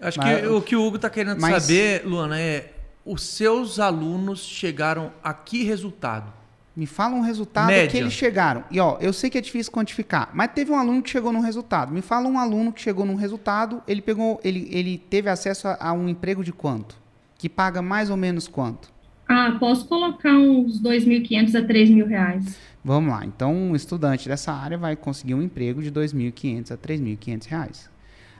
Acho 0.00 0.18
mas, 0.18 0.40
que 0.40 0.46
o 0.46 0.62
que 0.62 0.76
o 0.76 0.86
Hugo 0.86 0.96
está 0.96 1.10
querendo 1.10 1.40
mas, 1.40 1.64
saber, 1.64 2.06
Luana, 2.06 2.38
é 2.38 2.72
os 3.08 3.22
seus 3.22 3.80
alunos 3.80 4.40
chegaram 4.40 5.10
a 5.24 5.32
que 5.32 5.64
resultado? 5.64 6.30
Me 6.76 6.86
fala 6.86 7.16
um 7.16 7.22
resultado 7.22 7.68
Média. 7.68 7.90
que 7.90 7.96
eles 7.96 8.12
chegaram. 8.12 8.62
E 8.70 8.78
ó, 8.78 8.98
eu 9.00 9.12
sei 9.12 9.30
que 9.30 9.38
é 9.38 9.40
difícil 9.40 9.72
quantificar, 9.72 10.30
mas 10.32 10.52
teve 10.52 10.70
um 10.70 10.76
aluno 10.76 11.02
que 11.02 11.10
chegou 11.10 11.32
num 11.32 11.40
resultado. 11.40 11.92
Me 11.92 12.02
fala 12.02 12.28
um 12.28 12.38
aluno 12.38 12.70
que 12.70 12.80
chegou 12.80 13.04
num 13.04 13.16
resultado, 13.16 13.82
ele 13.88 14.02
pegou, 14.02 14.38
ele, 14.44 14.68
ele 14.70 14.98
teve 14.98 15.30
acesso 15.30 15.66
a, 15.66 15.88
a 15.88 15.92
um 15.92 16.08
emprego 16.08 16.44
de 16.44 16.52
quanto? 16.52 16.96
Que 17.36 17.48
paga 17.48 17.80
mais 17.80 18.10
ou 18.10 18.16
menos 18.16 18.46
quanto? 18.46 18.92
Ah, 19.26 19.56
posso 19.58 19.86
colocar 19.86 20.32
uns 20.32 20.80
2.500 20.80 21.54
a 21.54 21.62
3.000 21.66 22.06
reais. 22.06 22.58
Vamos 22.84 23.10
lá. 23.10 23.24
Então, 23.24 23.54
um 23.54 23.74
estudante 23.74 24.28
dessa 24.28 24.52
área 24.52 24.78
vai 24.78 24.94
conseguir 24.94 25.34
um 25.34 25.42
emprego 25.42 25.82
de 25.82 25.90
2.500 25.90 26.72
a 26.72 26.76
3.500 26.76 27.46
reais. 27.46 27.90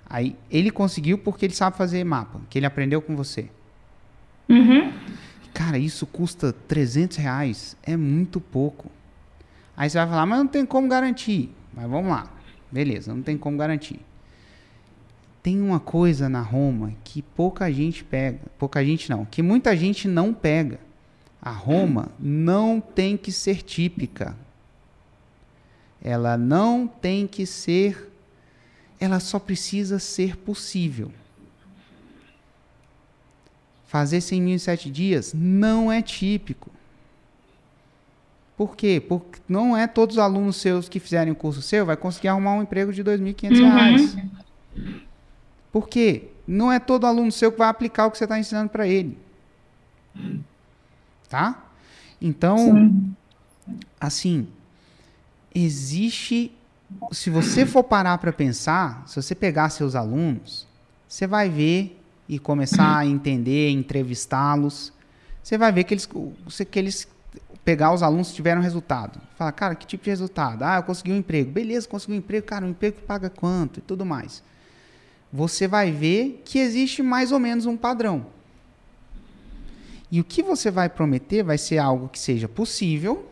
Aí 0.08 0.36
ele 0.50 0.70
conseguiu 0.70 1.18
porque 1.18 1.44
ele 1.44 1.54
sabe 1.54 1.76
fazer 1.76 2.04
mapa, 2.04 2.40
que 2.48 2.58
ele 2.58 2.66
aprendeu 2.66 3.02
com 3.02 3.16
você. 3.16 3.50
Uhum. 4.48 4.92
Cara, 5.52 5.78
isso 5.78 6.06
custa 6.06 6.52
300 6.52 7.16
reais, 7.16 7.76
é 7.82 7.96
muito 7.96 8.40
pouco. 8.40 8.90
Aí 9.76 9.88
você 9.88 9.98
vai 9.98 10.08
falar, 10.08 10.26
mas 10.26 10.38
não 10.38 10.46
tem 10.46 10.64
como 10.64 10.88
garantir. 10.88 11.54
Mas 11.72 11.88
vamos 11.88 12.10
lá, 12.10 12.30
beleza, 12.70 13.14
não 13.14 13.22
tem 13.22 13.36
como 13.36 13.56
garantir. 13.56 14.00
Tem 15.42 15.60
uma 15.60 15.80
coisa 15.80 16.28
na 16.28 16.40
Roma 16.40 16.92
que 17.04 17.22
pouca 17.22 17.70
gente 17.72 18.04
pega, 18.04 18.40
pouca 18.58 18.84
gente 18.84 19.08
não, 19.08 19.24
que 19.24 19.42
muita 19.42 19.76
gente 19.76 20.08
não 20.08 20.32
pega. 20.32 20.80
A 21.40 21.50
Roma 21.50 22.08
não 22.18 22.80
tem 22.80 23.16
que 23.16 23.30
ser 23.30 23.62
típica. 23.62 24.36
Ela 26.02 26.36
não 26.36 26.86
tem 26.86 27.26
que 27.26 27.46
ser 27.46 28.08
ela 29.00 29.20
só 29.20 29.38
precisa 29.38 29.98
ser 29.98 30.36
possível. 30.36 31.12
Fazer 33.88 34.20
100 34.20 34.42
mil 34.42 34.54
em 34.54 34.58
7 34.58 34.90
dias 34.90 35.32
não 35.34 35.90
é 35.90 36.00
típico. 36.02 36.70
Por 38.54 38.76
quê? 38.76 39.02
Porque 39.06 39.40
não 39.48 39.76
é 39.76 39.86
todos 39.86 40.16
os 40.16 40.22
alunos 40.22 40.56
seus 40.56 40.88
que 40.88 41.00
fizerem 41.00 41.32
o 41.32 41.36
curso 41.36 41.62
seu 41.62 41.86
vai 41.86 41.96
conseguir 41.96 42.28
arrumar 42.28 42.52
um 42.52 42.62
emprego 42.62 42.92
de 42.92 43.02
R$ 43.02 43.16
2.500. 43.16 44.14
Uhum. 44.76 45.00
Por 45.72 45.88
quê? 45.88 46.28
Não 46.46 46.70
é 46.70 46.78
todo 46.78 47.06
aluno 47.06 47.32
seu 47.32 47.50
que 47.50 47.58
vai 47.58 47.68
aplicar 47.68 48.06
o 48.06 48.10
que 48.10 48.18
você 48.18 48.24
está 48.24 48.38
ensinando 48.38 48.68
para 48.68 48.86
ele. 48.86 49.18
Tá? 51.28 51.64
Então, 52.20 52.58
Sim. 52.58 53.16
assim, 54.00 54.48
existe 55.54 56.52
se 57.12 57.30
você 57.30 57.66
for 57.66 57.84
parar 57.84 58.18
para 58.18 58.32
pensar, 58.32 59.02
se 59.06 59.16
você 59.16 59.34
pegar 59.34 59.68
seus 59.70 59.94
alunos, 59.94 60.66
você 61.06 61.26
vai 61.26 61.48
ver 61.48 61.97
e 62.28 62.38
começar 62.38 62.98
a 62.98 63.06
entender, 63.06 63.70
entrevistá-los, 63.70 64.92
você 65.42 65.56
vai 65.56 65.72
ver 65.72 65.84
que 65.84 65.94
eles, 65.94 66.08
que 66.70 66.78
eles 66.78 67.08
pegar 67.64 67.92
os 67.92 68.02
alunos 68.02 68.34
tiveram 68.34 68.60
resultado. 68.60 69.20
Fala, 69.36 69.50
cara, 69.52 69.74
que 69.74 69.86
tipo 69.86 70.04
de 70.04 70.10
resultado? 70.10 70.62
Ah, 70.62 70.76
eu 70.76 70.82
consegui 70.82 71.12
um 71.12 71.16
emprego. 71.16 71.50
Beleza, 71.50 71.88
consegui 71.88 72.12
um 72.12 72.16
emprego. 72.16 72.46
Cara, 72.46 72.66
um 72.66 72.70
emprego 72.70 72.96
que 72.96 73.02
paga 73.02 73.30
quanto 73.30 73.78
e 73.78 73.80
tudo 73.80 74.04
mais. 74.04 74.42
Você 75.32 75.66
vai 75.66 75.90
ver 75.90 76.42
que 76.44 76.58
existe 76.58 77.02
mais 77.02 77.32
ou 77.32 77.38
menos 77.38 77.64
um 77.66 77.76
padrão. 77.76 78.26
E 80.10 80.20
o 80.20 80.24
que 80.24 80.42
você 80.42 80.70
vai 80.70 80.88
prometer 80.88 81.42
vai 81.42 81.58
ser 81.58 81.78
algo 81.78 82.08
que 82.08 82.18
seja 82.18 82.48
possível, 82.48 83.28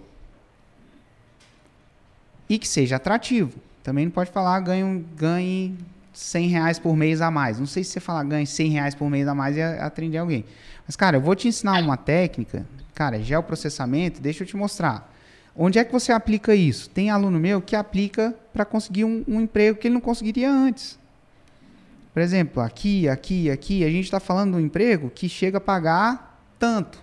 e 2.49 2.59
que 2.59 2.69
seja 2.69 2.97
atrativo. 2.97 3.59
Também 3.83 4.07
não 4.07 4.13
pode 4.13 4.31
falar 4.31 4.59
ganhe, 4.61 5.05
ganhe 5.17 5.79
100 6.17 6.49
reais 6.49 6.79
por 6.79 6.97
mês 6.97 7.21
a 7.21 7.31
mais. 7.31 7.59
Não 7.59 7.67
sei 7.67 7.85
se 7.85 7.91
você 7.91 8.01
falar 8.01 8.25
ganhe 8.25 8.47
100 8.47 8.71
reais 8.71 8.95
por 8.95 9.11
mês 9.11 9.29
a 9.29 9.35
mais 9.35 9.55
e 9.55 9.63
atender 9.63 10.17
alguém. 10.17 10.47
Mas, 10.87 10.97
cara, 10.97 11.19
eu 11.19 11.21
vou 11.21 11.35
te 11.35 11.47
ensinar 11.47 11.79
uma 11.83 11.97
técnica, 11.97 12.67
cara, 12.95 13.23
geoprocessamento, 13.23 14.21
deixa 14.21 14.43
eu 14.43 14.47
te 14.47 14.57
mostrar. 14.57 15.13
Onde 15.55 15.79
é 15.79 15.85
que 15.85 15.93
você 15.93 16.13
aplica 16.13 16.55
isso? 16.55 16.89
Tem 16.89 17.11
aluno 17.11 17.39
meu 17.39 17.61
que 17.61 17.77
aplica 17.77 18.35
para 18.51 18.65
conseguir 18.65 19.05
um, 19.05 19.25
um, 19.29 19.43
emprego 19.43 19.79
que 19.79 19.89
ele 19.89 19.95
não 19.95 20.01
conseguiria 20.01 20.51
antes. 20.51 20.99
Por 22.15 22.23
exemplo, 22.23 22.63
aqui, 22.63 23.07
aqui, 23.11 23.51
aqui, 23.51 23.85
a 23.85 23.91
gente 23.91 24.05
está 24.05 24.19
falando 24.19 24.53
de 24.53 24.57
um 24.57 24.61
emprego 24.61 25.11
que 25.11 25.29
chega 25.29 25.59
a 25.59 25.61
pagar 25.61 26.43
tanto. 26.59 26.99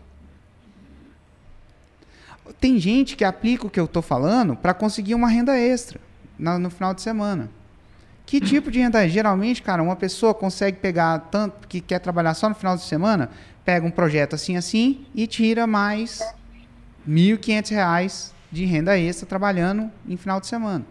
Tem 2.60 2.80
gente 2.80 3.16
que 3.16 3.24
aplica 3.24 3.68
o 3.68 3.70
que 3.70 3.80
eu 3.80 3.86
estou 3.86 4.02
falando 4.02 4.56
para 4.56 4.74
conseguir 4.74 5.14
uma 5.14 5.28
renda 5.28 5.56
extra 5.58 6.02
no, 6.38 6.58
no 6.58 6.70
final 6.72 6.96
de 6.96 7.02
semana. 7.04 7.50
Que 8.26 8.40
tipo 8.40 8.72
de 8.72 8.80
renda? 8.80 9.08
Geralmente, 9.08 9.62
cara, 9.62 9.84
uma 9.84 9.96
pessoa 9.96 10.34
consegue 10.34 10.78
pegar 10.78 11.20
tanto 11.32 11.68
que 11.68 11.82
quer 11.82 12.00
trabalhar 12.00 12.34
só 12.34 12.50
no 12.50 12.56
final 12.56 12.76
de 12.76 12.84
semana, 12.84 13.30
pega 13.66 13.86
um 13.86 13.92
projeto 13.92 14.36
assim 14.36 14.58
assim 14.58 15.06
e 15.14 15.28
tira 15.28 15.68
mais 15.68 16.20
R$ 17.06 17.14
1.500 17.38 18.32
de 18.52 18.66
renda 18.66 18.98
extra 18.98 19.28
trabalhando 19.28 19.92
em 20.08 20.16
final 20.16 20.40
de 20.40 20.48
semana. 20.48 20.86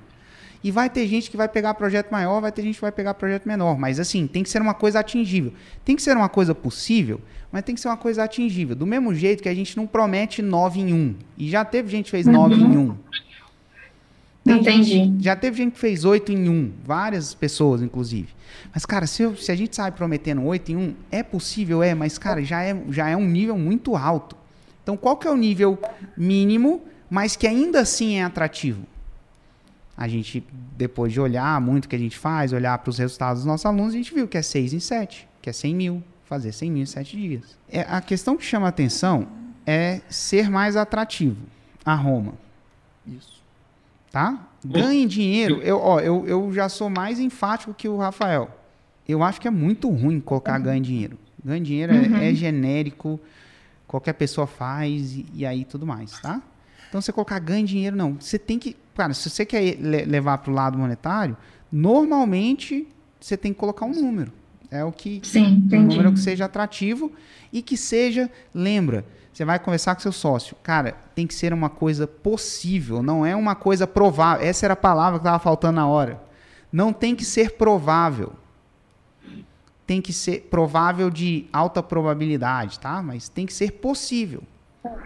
E 0.64 0.70
vai 0.70 0.88
ter 0.88 1.06
gente 1.08 1.30
que 1.30 1.36
vai 1.36 1.48
pegar 1.48 1.74
projeto 1.74 2.10
maior, 2.10 2.40
vai 2.40 2.52
ter 2.52 2.62
gente 2.62 2.76
que 2.76 2.80
vai 2.80 2.92
pegar 2.92 3.14
projeto 3.14 3.46
menor. 3.46 3.76
Mas 3.76 3.98
assim, 3.98 4.26
tem 4.26 4.42
que 4.42 4.50
ser 4.50 4.62
uma 4.62 4.74
coisa 4.74 5.00
atingível. 5.00 5.52
Tem 5.84 5.96
que 5.96 6.02
ser 6.02 6.16
uma 6.16 6.28
coisa 6.28 6.54
possível, 6.54 7.20
mas 7.50 7.64
tem 7.64 7.74
que 7.74 7.80
ser 7.80 7.88
uma 7.88 7.96
coisa 7.96 8.22
atingível. 8.22 8.76
Do 8.76 8.86
mesmo 8.86 9.12
jeito 9.12 9.42
que 9.42 9.48
a 9.48 9.54
gente 9.54 9.76
não 9.76 9.86
promete 9.86 10.40
9 10.40 10.80
em 10.80 10.92
1. 10.92 11.14
E 11.36 11.50
já 11.50 11.64
teve 11.64 11.90
gente 11.90 12.04
que 12.04 12.10
fez 12.12 12.26
9 12.26 12.54
uhum. 12.54 12.60
em 12.60 12.76
1. 12.76 12.96
Tem 14.58 14.80
Entendi. 14.80 14.90
Gente, 14.90 15.24
já 15.24 15.36
teve 15.36 15.56
gente 15.56 15.72
que 15.72 15.78
fez 15.78 16.04
8 16.04 16.32
em 16.32 16.48
1, 16.48 16.72
várias 16.84 17.34
pessoas, 17.34 17.82
inclusive. 17.82 18.28
Mas, 18.72 18.86
cara, 18.86 19.06
se, 19.06 19.22
eu, 19.22 19.36
se 19.36 19.50
a 19.52 19.54
gente 19.54 19.76
sai 19.76 19.92
prometendo 19.92 20.42
8 20.44 20.72
em 20.72 20.76
1, 20.76 20.94
é 21.10 21.22
possível, 21.22 21.82
é, 21.82 21.94
mas, 21.94 22.18
cara, 22.18 22.42
já 22.42 22.62
é, 22.62 22.80
já 22.90 23.08
é 23.08 23.16
um 23.16 23.26
nível 23.26 23.56
muito 23.56 23.96
alto. 23.96 24.36
Então, 24.82 24.96
qual 24.96 25.16
que 25.16 25.26
é 25.26 25.30
o 25.30 25.36
nível 25.36 25.78
mínimo, 26.16 26.82
mas 27.08 27.36
que 27.36 27.46
ainda 27.46 27.80
assim 27.80 28.16
é 28.16 28.24
atrativo? 28.24 28.84
A 29.96 30.08
gente, 30.08 30.44
depois 30.76 31.12
de 31.12 31.20
olhar 31.20 31.60
muito 31.60 31.84
o 31.84 31.88
que 31.88 31.96
a 31.96 31.98
gente 31.98 32.18
faz, 32.18 32.52
olhar 32.52 32.76
para 32.78 32.90
os 32.90 32.98
resultados 32.98 33.42
dos 33.42 33.46
nossos 33.46 33.66
alunos, 33.66 33.94
a 33.94 33.96
gente 33.96 34.12
viu 34.12 34.26
que 34.26 34.38
é 34.38 34.42
6 34.42 34.72
em 34.72 34.80
7, 34.80 35.28
que 35.40 35.50
é 35.50 35.52
100 35.52 35.74
mil, 35.74 36.02
fazer 36.24 36.52
100 36.52 36.70
mil 36.70 36.82
em 36.82 36.86
7 36.86 37.16
dias. 37.16 37.58
É, 37.68 37.82
a 37.82 38.00
questão 38.00 38.36
que 38.36 38.44
chama 38.44 38.66
atenção 38.66 39.28
é 39.66 40.00
ser 40.08 40.50
mais 40.50 40.76
atrativo. 40.76 41.36
A 41.84 41.94
Roma. 41.94 42.34
Isso. 43.06 43.31
Tá? 44.12 44.46
Ganhe 44.64 45.06
dinheiro. 45.06 45.60
Eu, 45.62 45.80
ó, 45.80 45.98
eu, 45.98 46.26
eu 46.26 46.52
já 46.52 46.68
sou 46.68 46.90
mais 46.90 47.18
enfático 47.18 47.72
que 47.72 47.88
o 47.88 47.96
Rafael. 47.96 48.50
Eu 49.08 49.22
acho 49.22 49.40
que 49.40 49.48
é 49.48 49.50
muito 49.50 49.88
ruim 49.88 50.20
colocar 50.20 50.58
ganhe 50.58 50.80
dinheiro. 50.80 51.18
Ganhe 51.44 51.64
dinheiro 51.64 51.94
uhum. 51.94 52.16
é, 52.18 52.30
é, 52.30 52.34
genérico, 52.34 53.18
qualquer 53.86 54.12
pessoa 54.12 54.46
faz 54.46 55.16
e, 55.16 55.26
e, 55.34 55.46
aí 55.46 55.64
tudo 55.64 55.84
mais, 55.84 56.20
tá? 56.20 56.40
Então 56.88 57.00
você 57.00 57.10
colocar 57.10 57.38
ganhe 57.38 57.64
dinheiro, 57.64 57.96
não. 57.96 58.16
Você 58.20 58.38
tem 58.38 58.58
que. 58.58 58.76
Cara, 58.94 59.14
se 59.14 59.28
você 59.28 59.44
quer 59.44 59.76
levar 59.80 60.38
para 60.38 60.50
o 60.52 60.54
lado 60.54 60.78
monetário, 60.78 61.36
normalmente 61.70 62.86
você 63.18 63.36
tem 63.36 63.52
que 63.52 63.58
colocar 63.58 63.86
um 63.86 63.92
número. 63.92 64.30
É 64.70 64.84
o 64.84 64.92
que. 64.92 65.20
Sim, 65.24 65.68
um 65.72 65.82
número 65.82 66.12
que 66.12 66.20
seja 66.20 66.44
atrativo 66.44 67.10
e 67.52 67.62
que 67.62 67.76
seja. 67.76 68.30
Lembra, 68.54 69.04
você 69.32 69.44
vai 69.44 69.58
conversar 69.58 69.94
com 69.94 70.02
seu 70.02 70.12
sócio. 70.12 70.54
Cara, 70.62 70.94
tem 71.14 71.26
que 71.26 71.34
ser 71.34 71.52
uma 71.52 71.70
coisa 71.70 72.06
possível, 72.06 73.02
não 73.02 73.24
é 73.24 73.34
uma 73.34 73.54
coisa 73.54 73.86
provável. 73.86 74.46
Essa 74.46 74.66
era 74.66 74.74
a 74.74 74.76
palavra 74.76 75.18
que 75.18 75.26
estava 75.26 75.38
faltando 75.38 75.76
na 75.76 75.86
hora. 75.86 76.22
Não 76.70 76.92
tem 76.92 77.16
que 77.16 77.24
ser 77.24 77.52
provável. 77.52 78.32
Tem 79.86 80.00
que 80.00 80.12
ser 80.12 80.48
provável 80.50 81.10
de 81.10 81.46
alta 81.52 81.82
probabilidade, 81.82 82.78
tá? 82.78 83.02
Mas 83.02 83.28
tem 83.28 83.46
que 83.46 83.52
ser 83.52 83.72
possível. 83.72 84.42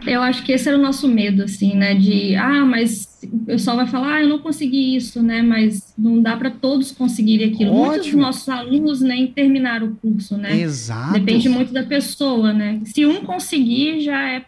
Eu 0.05 0.21
acho 0.23 0.43
que 0.43 0.51
esse 0.51 0.67
era 0.67 0.77
o 0.77 0.81
nosso 0.81 1.07
medo, 1.07 1.43
assim, 1.43 1.75
né? 1.75 1.93
De, 1.93 2.35
ah, 2.35 2.65
mas 2.65 3.19
o 3.23 3.45
pessoal 3.45 3.77
vai 3.77 3.87
falar, 3.87 4.15
ah, 4.15 4.21
eu 4.23 4.29
não 4.29 4.39
consegui 4.39 4.95
isso, 4.95 5.21
né? 5.21 5.41
Mas 5.41 5.93
não 5.97 6.21
dá 6.21 6.35
para 6.35 6.49
todos 6.49 6.91
conseguirem 6.91 7.53
aquilo. 7.53 7.71
Ótimo. 7.71 7.85
Muitos 7.85 8.11
dos 8.11 8.19
nossos 8.19 8.49
alunos 8.49 9.01
nem 9.01 9.27
terminaram 9.27 9.87
o 9.87 9.95
curso, 9.95 10.35
né? 10.35 10.57
Exato. 10.59 11.13
Depende 11.13 11.47
muito 11.47 11.71
da 11.71 11.83
pessoa, 11.83 12.53
né? 12.53 12.81
Se 12.85 13.05
um 13.05 13.23
conseguir, 13.23 14.01
já 14.01 14.19
é 14.29 14.45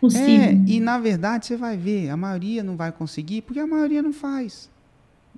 possível. 0.00 0.48
É, 0.48 0.58
e 0.66 0.80
na 0.80 0.98
verdade 0.98 1.46
você 1.46 1.56
vai 1.56 1.76
ver, 1.76 2.08
a 2.08 2.16
maioria 2.16 2.62
não 2.62 2.76
vai 2.76 2.90
conseguir 2.90 3.42
porque 3.42 3.60
a 3.60 3.66
maioria 3.66 4.00
não 4.00 4.12
faz. 4.12 4.70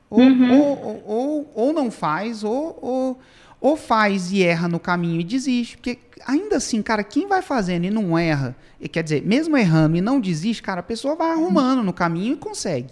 Ou, 0.08 0.20
uhum. 0.20 0.60
ou, 0.60 0.84
ou, 0.84 1.04
ou, 1.06 1.52
ou, 1.54 1.72
não 1.72 1.90
faz, 1.90 2.44
ou, 2.44 2.78
ou, 2.82 3.18
ou 3.62 3.76
faz 3.76 4.32
e 4.32 4.42
erra 4.42 4.66
no 4.66 4.80
caminho 4.80 5.20
e 5.20 5.24
desiste. 5.24 5.76
Porque 5.76 5.96
ainda 6.26 6.56
assim, 6.56 6.82
cara, 6.82 7.04
quem 7.04 7.28
vai 7.28 7.40
fazendo 7.40 7.84
e 7.84 7.90
não 7.90 8.18
erra, 8.18 8.56
e 8.80 8.88
quer 8.88 9.04
dizer, 9.04 9.22
mesmo 9.24 9.56
errando 9.56 9.96
e 9.96 10.00
não 10.00 10.20
desiste, 10.20 10.60
cara, 10.60 10.80
a 10.80 10.82
pessoa 10.82 11.14
vai 11.14 11.30
arrumando 11.30 11.82
no 11.82 11.92
caminho 11.92 12.34
e 12.34 12.36
consegue. 12.36 12.90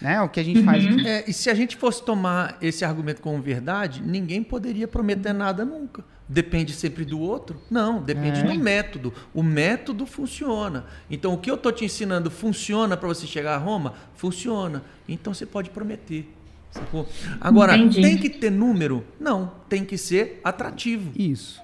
Né? 0.00 0.20
O 0.22 0.28
que 0.28 0.40
a 0.40 0.42
gente 0.42 0.60
uhum. 0.60 0.64
faz 0.64 0.84
aqui. 0.84 1.06
É, 1.06 1.24
e 1.28 1.32
se 1.32 1.50
a 1.50 1.54
gente 1.54 1.76
fosse 1.76 2.02
tomar 2.02 2.56
esse 2.62 2.84
argumento 2.84 3.20
como 3.20 3.40
verdade, 3.40 4.02
ninguém 4.02 4.42
poderia 4.42 4.88
prometer 4.88 5.34
nada 5.34 5.64
nunca. 5.64 6.02
Depende 6.26 6.72
sempre 6.72 7.04
do 7.04 7.20
outro? 7.20 7.60
Não, 7.70 8.02
depende 8.02 8.40
é. 8.40 8.42
do 8.42 8.54
método. 8.54 9.12
O 9.34 9.42
método 9.42 10.06
funciona. 10.06 10.86
Então, 11.10 11.34
o 11.34 11.38
que 11.38 11.50
eu 11.50 11.54
estou 11.56 11.70
te 11.70 11.84
ensinando 11.84 12.30
funciona 12.30 12.96
para 12.96 13.06
você 13.06 13.26
chegar 13.26 13.54
a 13.54 13.58
Roma? 13.58 13.94
Funciona. 14.14 14.82
Então, 15.06 15.34
você 15.34 15.44
pode 15.44 15.68
prometer. 15.68 16.26
Sacou? 16.74 17.06
Agora, 17.40 17.76
Entendi. 17.76 18.02
tem 18.02 18.18
que 18.18 18.28
ter 18.28 18.50
número? 18.50 19.04
Não, 19.20 19.52
tem 19.68 19.84
que 19.84 19.96
ser 19.96 20.40
atrativo. 20.42 21.12
Isso. 21.16 21.62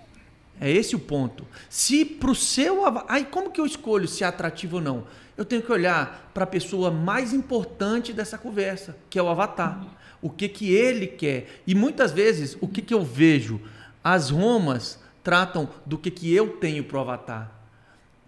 É 0.60 0.70
esse 0.70 0.94
o 0.94 1.00
ponto. 1.00 1.44
Se 1.68 2.04
para 2.04 2.30
o 2.30 2.34
seu. 2.34 2.82
Aí 3.08 3.24
como 3.24 3.50
que 3.50 3.60
eu 3.60 3.66
escolho 3.66 4.06
se 4.06 4.22
é 4.22 4.26
atrativo 4.26 4.76
ou 4.76 4.82
não? 4.82 5.06
Eu 5.36 5.44
tenho 5.44 5.62
que 5.62 5.72
olhar 5.72 6.30
para 6.32 6.44
a 6.44 6.46
pessoa 6.46 6.90
mais 6.90 7.32
importante 7.32 8.12
dessa 8.12 8.38
conversa, 8.38 8.96
que 9.08 9.18
é 9.18 9.23
o 9.23 9.28
avatar. 9.28 9.84
O 10.23 10.30
que, 10.30 10.49
que 10.49 10.73
ele 10.73 11.06
quer. 11.06 11.62
E 11.66 11.75
muitas 11.75 12.12
vezes, 12.12 12.56
o 12.60 12.68
que, 12.68 12.82
que 12.82 12.94
eu 12.94 13.02
vejo? 13.02 13.60
As 14.04 14.30
Romas 14.30 15.00
tratam 15.25 15.68
do 15.84 15.99
que, 15.99 16.10
que 16.10 16.32
eu 16.32 16.49
tenho 16.58 16.84
para 16.84 16.99
o 16.99 17.00
avatar. 17.00 17.50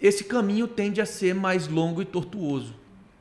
Esse 0.01 0.25
caminho 0.25 0.67
tende 0.67 1.01
a 1.01 1.07
ser 1.07 1.35
mais 1.35 1.69
longo 1.69 2.03
e 2.03 2.05
tortuoso. 2.05 2.75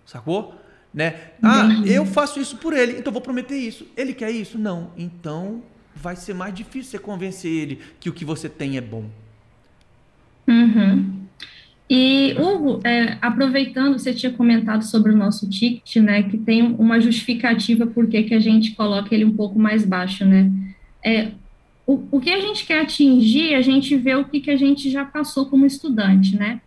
Sacou? 0.06 0.56
Né? 0.94 1.16
Ah, 1.42 1.70
eu 1.86 2.06
faço 2.06 2.40
isso 2.40 2.58
por 2.58 2.74
ele, 2.74 3.00
então 3.00 3.14
vou 3.14 3.22
prometer 3.22 3.56
isso. 3.56 3.88
Ele 3.96 4.14
quer 4.14 4.32
isso? 4.32 4.58
Não. 4.58 4.92
Então 4.98 5.64
vai 5.96 6.16
ser 6.16 6.34
mais 6.34 6.54
difícil 6.54 6.92
você 6.92 7.00
convencer 7.00 7.52
ele 7.52 7.80
que 8.00 8.10
o 8.10 8.14
que 8.14 8.26
você 8.26 8.50
tem 8.50 8.78
é 8.78 8.82
bom. 8.82 9.06
Uhum. 10.48 11.22
E, 11.90 12.34
Hugo, 12.40 12.80
é, 12.86 13.18
aproveitando, 13.22 14.00
você 14.00 14.14
tinha 14.14 14.32
comentado 14.32 14.82
sobre 14.82 15.12
o 15.12 15.18
nosso 15.18 15.50
ticket, 15.50 15.98
né, 15.98 16.24
que 16.24 16.38
tem 16.38 16.64
uma 16.64 17.02
justificativa 17.02 17.86
por 17.86 18.08
que 18.08 18.34
a 18.34 18.40
gente 18.40 18.72
coloca 18.72 19.14
ele 19.14 19.26
um 19.26 19.36
pouco 19.36 19.60
mais 19.60 19.84
baixo, 19.84 20.24
né? 20.26 20.50
É, 21.04 21.32
o, 21.86 22.02
o 22.12 22.22
que 22.22 22.30
a 22.30 22.40
gente 22.40 22.66
quer 22.66 22.82
atingir, 22.82 23.56
a 23.56 23.62
gente 23.62 23.98
vê 23.98 24.16
o 24.16 24.24
que, 24.24 24.40
que 24.40 24.52
a 24.52 24.56
gente 24.56 24.90
já 24.90 25.04
passou 25.04 25.48
como 25.48 25.66
estudante, 25.66 26.38
né? 26.38 26.62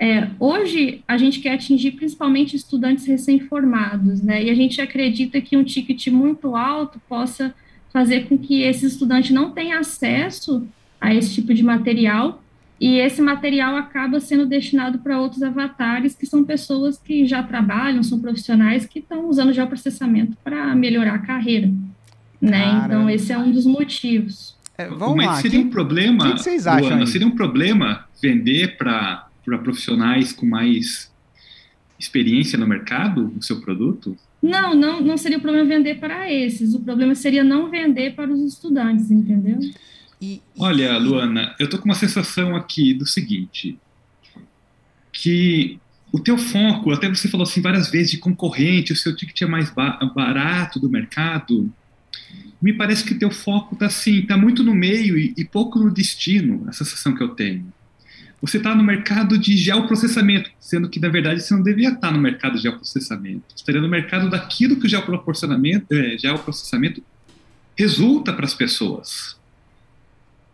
É, 0.00 0.28
hoje, 0.38 1.02
a 1.08 1.16
gente 1.18 1.40
quer 1.40 1.54
atingir 1.54 1.92
principalmente 1.92 2.54
estudantes 2.54 3.04
recém-formados, 3.04 4.22
né? 4.22 4.44
E 4.44 4.50
a 4.50 4.54
gente 4.54 4.80
acredita 4.80 5.40
que 5.40 5.56
um 5.56 5.64
ticket 5.64 6.06
muito 6.08 6.54
alto 6.54 7.00
possa 7.08 7.52
fazer 7.92 8.28
com 8.28 8.38
que 8.38 8.62
esse 8.62 8.86
estudante 8.86 9.32
não 9.32 9.50
tenha 9.50 9.78
acesso 9.78 10.66
a 11.00 11.12
esse 11.12 11.34
tipo 11.34 11.52
de 11.52 11.64
material 11.64 12.42
e 12.80 12.98
esse 12.98 13.20
material 13.20 13.76
acaba 13.76 14.20
sendo 14.20 14.46
destinado 14.46 15.00
para 15.00 15.20
outros 15.20 15.42
avatares, 15.42 16.14
que 16.14 16.26
são 16.26 16.44
pessoas 16.44 16.96
que 16.96 17.26
já 17.26 17.42
trabalham, 17.42 18.02
são 18.02 18.20
profissionais 18.20 18.86
que 18.86 19.00
estão 19.00 19.28
usando 19.28 19.52
geoprocessamento 19.52 20.36
para 20.44 20.74
melhorar 20.76 21.14
a 21.14 21.18
carreira. 21.18 21.68
Né? 22.40 22.82
Então, 22.84 23.10
esse 23.10 23.32
é 23.32 23.38
um 23.38 23.50
dos 23.50 23.66
motivos. 23.66 24.56
É, 24.76 24.86
vamos 24.88 25.16
Mas 25.16 25.26
lá. 25.26 25.34
seria 25.34 25.58
um 25.58 25.70
problema, 25.70 26.30
que 26.30 26.38
vocês 26.38 26.68
acham 26.68 26.90
Luana, 26.90 27.06
seria 27.06 27.26
um 27.26 27.32
problema 27.32 28.04
vender 28.22 28.76
para 28.76 29.27
profissionais 29.56 30.32
com 30.32 30.44
mais 30.44 31.10
experiência 31.98 32.58
no 32.58 32.66
mercado 32.66 33.32
o 33.36 33.42
seu 33.42 33.60
produto? 33.60 34.16
Não, 34.42 34.74
não, 34.74 35.00
não 35.00 35.16
seria 35.16 35.38
o 35.38 35.40
problema 35.40 35.68
vender 35.68 35.98
para 35.98 36.32
esses. 36.32 36.74
O 36.74 36.80
problema 36.80 37.14
seria 37.14 37.42
não 37.42 37.70
vender 37.70 38.14
para 38.14 38.30
os 38.30 38.40
estudantes, 38.40 39.10
entendeu? 39.10 39.58
E, 40.20 40.40
Olha, 40.56 40.96
Luana, 40.98 41.54
eu 41.58 41.68
tô 41.68 41.78
com 41.78 41.86
uma 41.86 41.94
sensação 41.94 42.54
aqui 42.54 42.94
do 42.94 43.06
seguinte, 43.06 43.78
que 45.12 45.78
o 46.12 46.18
teu 46.18 46.38
foco, 46.38 46.92
até 46.92 47.08
você 47.08 47.28
falou 47.28 47.44
assim 47.44 47.60
várias 47.60 47.90
vezes 47.90 48.12
de 48.12 48.18
concorrente, 48.18 48.92
o 48.92 48.96
seu 48.96 49.14
ticket 49.14 49.42
é 49.42 49.46
mais 49.46 49.70
barato 49.70 50.80
do 50.80 50.88
mercado. 50.88 51.72
Me 52.60 52.72
parece 52.72 53.04
que 53.04 53.14
o 53.14 53.18
teu 53.18 53.30
foco 53.30 53.76
tá 53.76 53.86
assim, 53.86 54.22
tá 54.22 54.36
muito 54.36 54.64
no 54.64 54.74
meio 54.74 55.16
e, 55.18 55.34
e 55.36 55.44
pouco 55.44 55.78
no 55.78 55.90
destino, 55.90 56.64
a 56.68 56.72
sensação 56.72 57.14
que 57.14 57.22
eu 57.22 57.28
tenho 57.30 57.72
você 58.40 58.58
está 58.58 58.74
no 58.74 58.84
mercado 58.84 59.36
de 59.36 59.56
geoprocessamento, 59.56 60.50
sendo 60.60 60.88
que, 60.88 61.00
na 61.00 61.08
verdade, 61.08 61.42
você 61.42 61.52
não 61.54 61.62
devia 61.62 61.90
estar 61.90 62.12
no 62.12 62.20
mercado 62.20 62.56
de 62.56 62.62
geoprocessamento. 62.62 63.42
Você 63.48 63.56
estaria 63.56 63.80
no 63.80 63.88
mercado 63.88 64.30
daquilo 64.30 64.76
que 64.76 64.86
o 64.86 64.88
geoprocessamento, 64.88 65.86
é, 65.92 66.16
geoprocessamento 66.18 67.02
resulta 67.76 68.32
para 68.32 68.44
as 68.44 68.54
pessoas. 68.54 69.36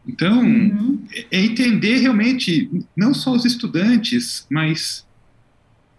Então, 0.06 0.42
uhum. 0.42 1.02
é 1.30 1.40
entender 1.40 1.98
realmente, 1.98 2.70
não 2.96 3.12
só 3.14 3.32
os 3.32 3.44
estudantes, 3.44 4.46
mas 4.50 5.04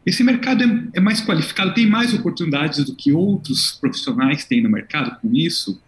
esse 0.06 0.24
mercado 0.24 0.64
é, 0.64 0.88
é 0.94 1.00
mais 1.00 1.22
qualificado, 1.22 1.74
tem 1.74 1.88
mais 1.88 2.14
oportunidades 2.14 2.86
do 2.86 2.96
que 2.96 3.12
outros 3.12 3.72
profissionais 3.82 4.46
têm 4.46 4.62
no 4.62 4.70
mercado 4.70 5.20
com 5.20 5.34
isso. 5.34 5.82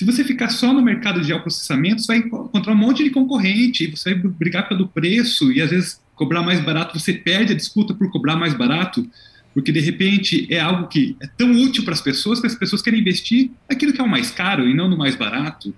Se 0.00 0.06
você 0.06 0.24
ficar 0.24 0.48
só 0.48 0.72
no 0.72 0.80
mercado 0.80 1.20
de 1.20 1.26
geoprocessamento, 1.26 2.00
você 2.00 2.06
vai 2.06 2.16
encontrar 2.26 2.72
um 2.72 2.76
monte 2.76 3.04
de 3.04 3.10
concorrente, 3.10 3.86
você 3.86 4.14
vai 4.14 4.30
brigar 4.30 4.66
pelo 4.66 4.88
preço 4.88 5.52
e 5.52 5.60
às 5.60 5.68
vezes 5.68 6.00
cobrar 6.14 6.42
mais 6.42 6.58
barato, 6.58 6.98
você 6.98 7.12
perde 7.12 7.52
a 7.52 7.54
disputa 7.54 7.92
por 7.92 8.10
cobrar 8.10 8.34
mais 8.34 8.54
barato, 8.54 9.06
porque 9.52 9.70
de 9.70 9.78
repente 9.78 10.46
é 10.48 10.58
algo 10.58 10.88
que 10.88 11.18
é 11.20 11.26
tão 11.26 11.52
útil 11.52 11.84
para 11.84 11.92
as 11.92 12.00
pessoas 12.00 12.40
que 12.40 12.46
as 12.46 12.54
pessoas 12.54 12.80
querem 12.80 12.98
investir 12.98 13.50
naquilo 13.68 13.92
que 13.92 14.00
é 14.00 14.02
o 14.02 14.08
mais 14.08 14.30
caro 14.30 14.66
e 14.66 14.72
não 14.72 14.88
no 14.88 14.96
mais 14.96 15.16
barato. 15.16 15.74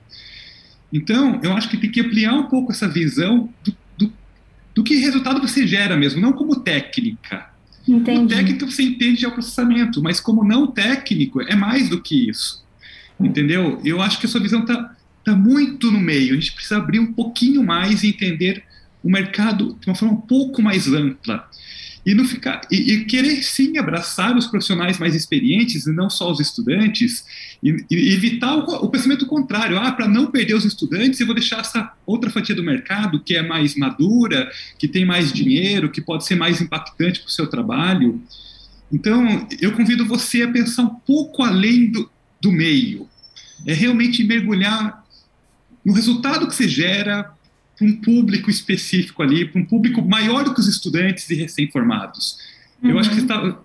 Então, 0.92 1.40
eu 1.42 1.52
acho 1.54 1.68
que 1.68 1.76
tem 1.76 1.90
que 1.90 2.00
ampliar 2.00 2.34
um 2.34 2.44
pouco 2.44 2.70
essa 2.70 2.86
visão 2.86 3.52
do, 3.64 3.76
do, 3.98 4.12
do 4.72 4.84
que 4.84 4.94
resultado 4.98 5.40
você 5.40 5.66
gera 5.66 5.96
mesmo, 5.96 6.20
não 6.20 6.32
como 6.32 6.60
técnica. 6.60 7.50
Entendi. 7.88 8.04
Como 8.04 8.28
técnica 8.28 8.66
você 8.66 8.84
entende 8.84 9.18
de 9.18 9.28
processamento, 9.32 10.00
mas 10.00 10.20
como 10.20 10.44
não 10.44 10.68
técnico 10.68 11.42
é 11.42 11.56
mais 11.56 11.88
do 11.88 12.00
que 12.00 12.30
isso. 12.30 12.61
Entendeu? 13.20 13.80
Eu 13.84 14.00
acho 14.02 14.18
que 14.18 14.26
a 14.26 14.28
sua 14.28 14.40
visão 14.40 14.60
está 14.60 14.94
tá 15.24 15.34
muito 15.34 15.90
no 15.90 16.00
meio. 16.00 16.32
A 16.32 16.34
gente 16.34 16.52
precisa 16.52 16.78
abrir 16.78 16.98
um 16.98 17.12
pouquinho 17.12 17.62
mais 17.62 18.02
e 18.02 18.08
entender 18.08 18.64
o 19.02 19.10
mercado 19.10 19.76
de 19.80 19.88
uma 19.88 19.94
forma 19.94 20.14
um 20.14 20.20
pouco 20.20 20.62
mais 20.62 20.86
ampla. 20.86 21.48
e 22.04 22.14
não 22.14 22.24
ficar 22.24 22.62
e, 22.68 22.92
e, 22.92 23.04
querer 23.04 23.42
sim 23.44 23.78
abraçar 23.78 24.36
os 24.36 24.48
profissionais 24.48 24.98
mais 24.98 25.14
experientes 25.14 25.86
e 25.86 25.92
não 25.92 26.10
só 26.10 26.32
os 26.32 26.40
estudantes 26.40 27.24
e, 27.62 27.84
e 27.88 28.12
evitar 28.12 28.56
o, 28.56 28.64
o, 28.84 28.88
pensamento 28.88 29.24
contrário 29.24 29.78
ah 29.78 29.92
para 29.92 30.08
não 30.08 30.26
perder 30.26 30.54
os 30.54 30.64
estudantes 30.64 31.20
eu 31.20 31.26
vou 31.26 31.34
deixar 31.34 31.60
essa 31.60 31.92
outra 32.04 32.28
fatia 32.28 32.56
do 32.56 32.62
mercado 32.62 33.20
que 33.20 33.36
é 33.36 33.42
mais 33.42 33.76
madura 33.76 34.50
que 34.78 34.88
tem 34.88 35.04
mais 35.04 35.32
dinheiro 35.32 35.90
que 35.90 36.00
pode 36.00 36.24
ser 36.24 36.34
mais 36.34 36.60
impactante 36.60 37.20
para 37.20 37.28
o 37.28 37.32
seu 37.32 37.46
trabalho 37.46 38.20
então 38.92 39.46
eu 39.60 39.70
convido 39.70 40.04
você 40.04 40.42
a 40.42 40.50
pensar 40.50 40.82
um 40.82 40.94
pouco 41.06 41.44
além 41.44 41.90
do, 41.92 42.10
do 42.42 42.50
meio 42.50 43.08
é 43.64 43.72
realmente 43.72 44.24
mergulhar 44.24 45.04
no 45.84 45.92
resultado 45.92 46.46
que 46.48 46.54
você 46.54 46.68
gera 46.68 47.30
para 47.78 47.86
um 47.86 47.96
público 47.96 48.50
específico 48.50 49.22
ali, 49.22 49.44
para 49.44 49.60
um 49.60 49.64
público 49.64 50.02
maior 50.02 50.44
do 50.44 50.52
que 50.52 50.60
os 50.60 50.68
estudantes 50.68 51.30
e 51.30 51.34
recém-formados. 51.34 52.38
Uhum. 52.82 52.90
Eu 52.90 52.98
acho 52.98 53.10
que 53.10 53.20
está, 53.20 53.58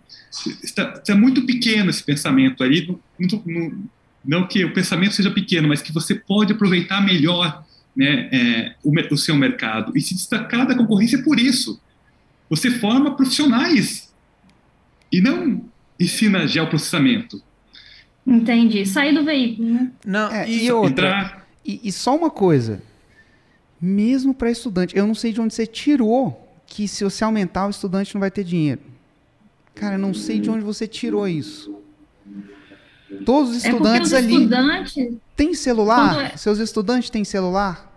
está, 0.63 0.93
está, 0.93 1.15
muito 1.15 1.45
pequeno 1.45 1.89
esse 1.89 2.03
pensamento 2.03 2.63
aí, 2.63 2.87
não, 3.19 3.43
não, 3.45 3.83
não, 4.23 4.47
que 4.47 4.63
o 4.63 4.73
pensamento 4.73 5.15
seja 5.15 5.31
pequeno, 5.31 5.67
mas 5.67 5.81
que 5.81 5.91
você 5.91 6.15
pode 6.15 6.53
aproveitar 6.53 7.01
melhor 7.01 7.65
né, 7.95 8.29
é, 8.31 8.75
o, 8.83 8.93
o 9.11 9.17
seu 9.17 9.35
mercado 9.35 9.91
e 9.95 10.01
se 10.01 10.13
destacar 10.13 10.67
da 10.67 10.75
concorrência 10.75 11.21
por 11.23 11.39
isso. 11.39 11.81
Você 12.49 12.71
forma 12.71 13.15
profissionais 13.15 14.13
e 15.11 15.19
não 15.19 15.65
ensina 15.99 16.47
geoprocessamento. 16.47 17.41
Entendi. 18.27 18.85
Sair 18.85 19.13
do 19.13 19.23
veículo, 19.23 19.69
né? 19.69 19.91
Não, 20.05 20.29
é, 20.29 20.49
e, 20.49 20.69
outra. 20.69 21.07
Entrar... 21.07 21.47
E, 21.65 21.79
e, 21.81 21.91
só 21.93 22.13
uma 22.13 22.29
coisa 22.29 22.81
mesmo 23.79 24.33
para 24.33 24.51
estudante. 24.51 24.97
Eu 24.97 25.07
não 25.07 25.15
sei 25.15 25.31
de 25.31 25.39
onde 25.39 25.55
você 25.55 25.65
tirou 25.65 26.45
que 26.65 26.89
se 26.89 27.05
você 27.05 27.23
aumentar 27.23 27.67
o 27.67 27.69
estudante 27.69 28.13
não 28.13 28.19
vai 28.19 28.29
ter 28.29 28.43
dinheiro. 28.43 28.81
Cara, 29.73 29.95
eu 29.95 29.99
não 29.99 30.13
sei 30.13 30.39
de 30.39 30.49
onde 30.49 30.65
você 30.65 30.85
tirou 30.85 31.25
isso. 31.25 31.73
Todos 33.25 33.55
os 33.55 33.63
é 33.63 33.69
estudantes 33.69 34.11
é 34.11 34.17
os 34.17 34.23
ali 34.23 34.35
estudantes, 34.35 35.07
têm 35.33 35.53
celular? 35.53 36.33
É... 36.33 36.37
Seus 36.37 36.59
estudantes 36.59 37.09
têm 37.09 37.23
celular? 37.23 37.89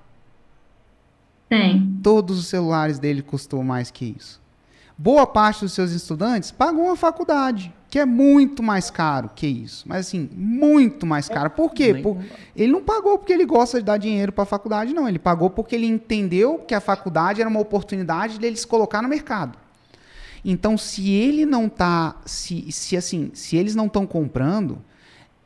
Tem. 1.48 1.98
Todos 2.00 2.38
os 2.38 2.46
celulares 2.46 3.00
dele 3.00 3.22
custou 3.22 3.64
mais 3.64 3.90
que 3.90 4.14
isso. 4.16 4.40
Boa 4.96 5.26
parte 5.26 5.62
dos 5.62 5.72
seus 5.72 5.90
estudantes 5.90 6.52
pagou 6.52 6.84
uma 6.84 6.94
faculdade 6.94 7.72
que 7.90 7.98
é 7.98 8.06
muito 8.06 8.62
mais 8.62 8.88
caro 8.88 9.28
que 9.34 9.48
isso. 9.48 9.84
Mas 9.88 10.06
assim, 10.06 10.30
muito 10.32 11.04
mais 11.04 11.28
caro. 11.28 11.50
Por 11.50 11.74
quê? 11.74 11.94
Por, 11.94 12.18
ele 12.54 12.72
não 12.72 12.82
pagou 12.82 13.18
porque 13.18 13.32
ele 13.32 13.44
gosta 13.44 13.80
de 13.80 13.84
dar 13.84 13.96
dinheiro 13.96 14.30
para 14.30 14.44
a 14.44 14.46
faculdade, 14.46 14.94
não. 14.94 15.08
Ele 15.08 15.18
pagou 15.18 15.50
porque 15.50 15.74
ele 15.74 15.86
entendeu 15.86 16.58
que 16.58 16.72
a 16.72 16.80
faculdade 16.80 17.40
era 17.40 17.50
uma 17.50 17.58
oportunidade 17.58 18.38
dele 18.38 18.56
se 18.56 18.66
colocar 18.66 19.02
no 19.02 19.08
mercado. 19.08 19.58
Então, 20.44 20.78
se 20.78 21.10
ele 21.10 21.44
não 21.44 21.68
tá, 21.68 22.16
se, 22.24 22.70
se 22.70 22.96
assim, 22.96 23.32
se 23.34 23.56
eles 23.56 23.74
não 23.74 23.86
estão 23.86 24.06
comprando, 24.06 24.78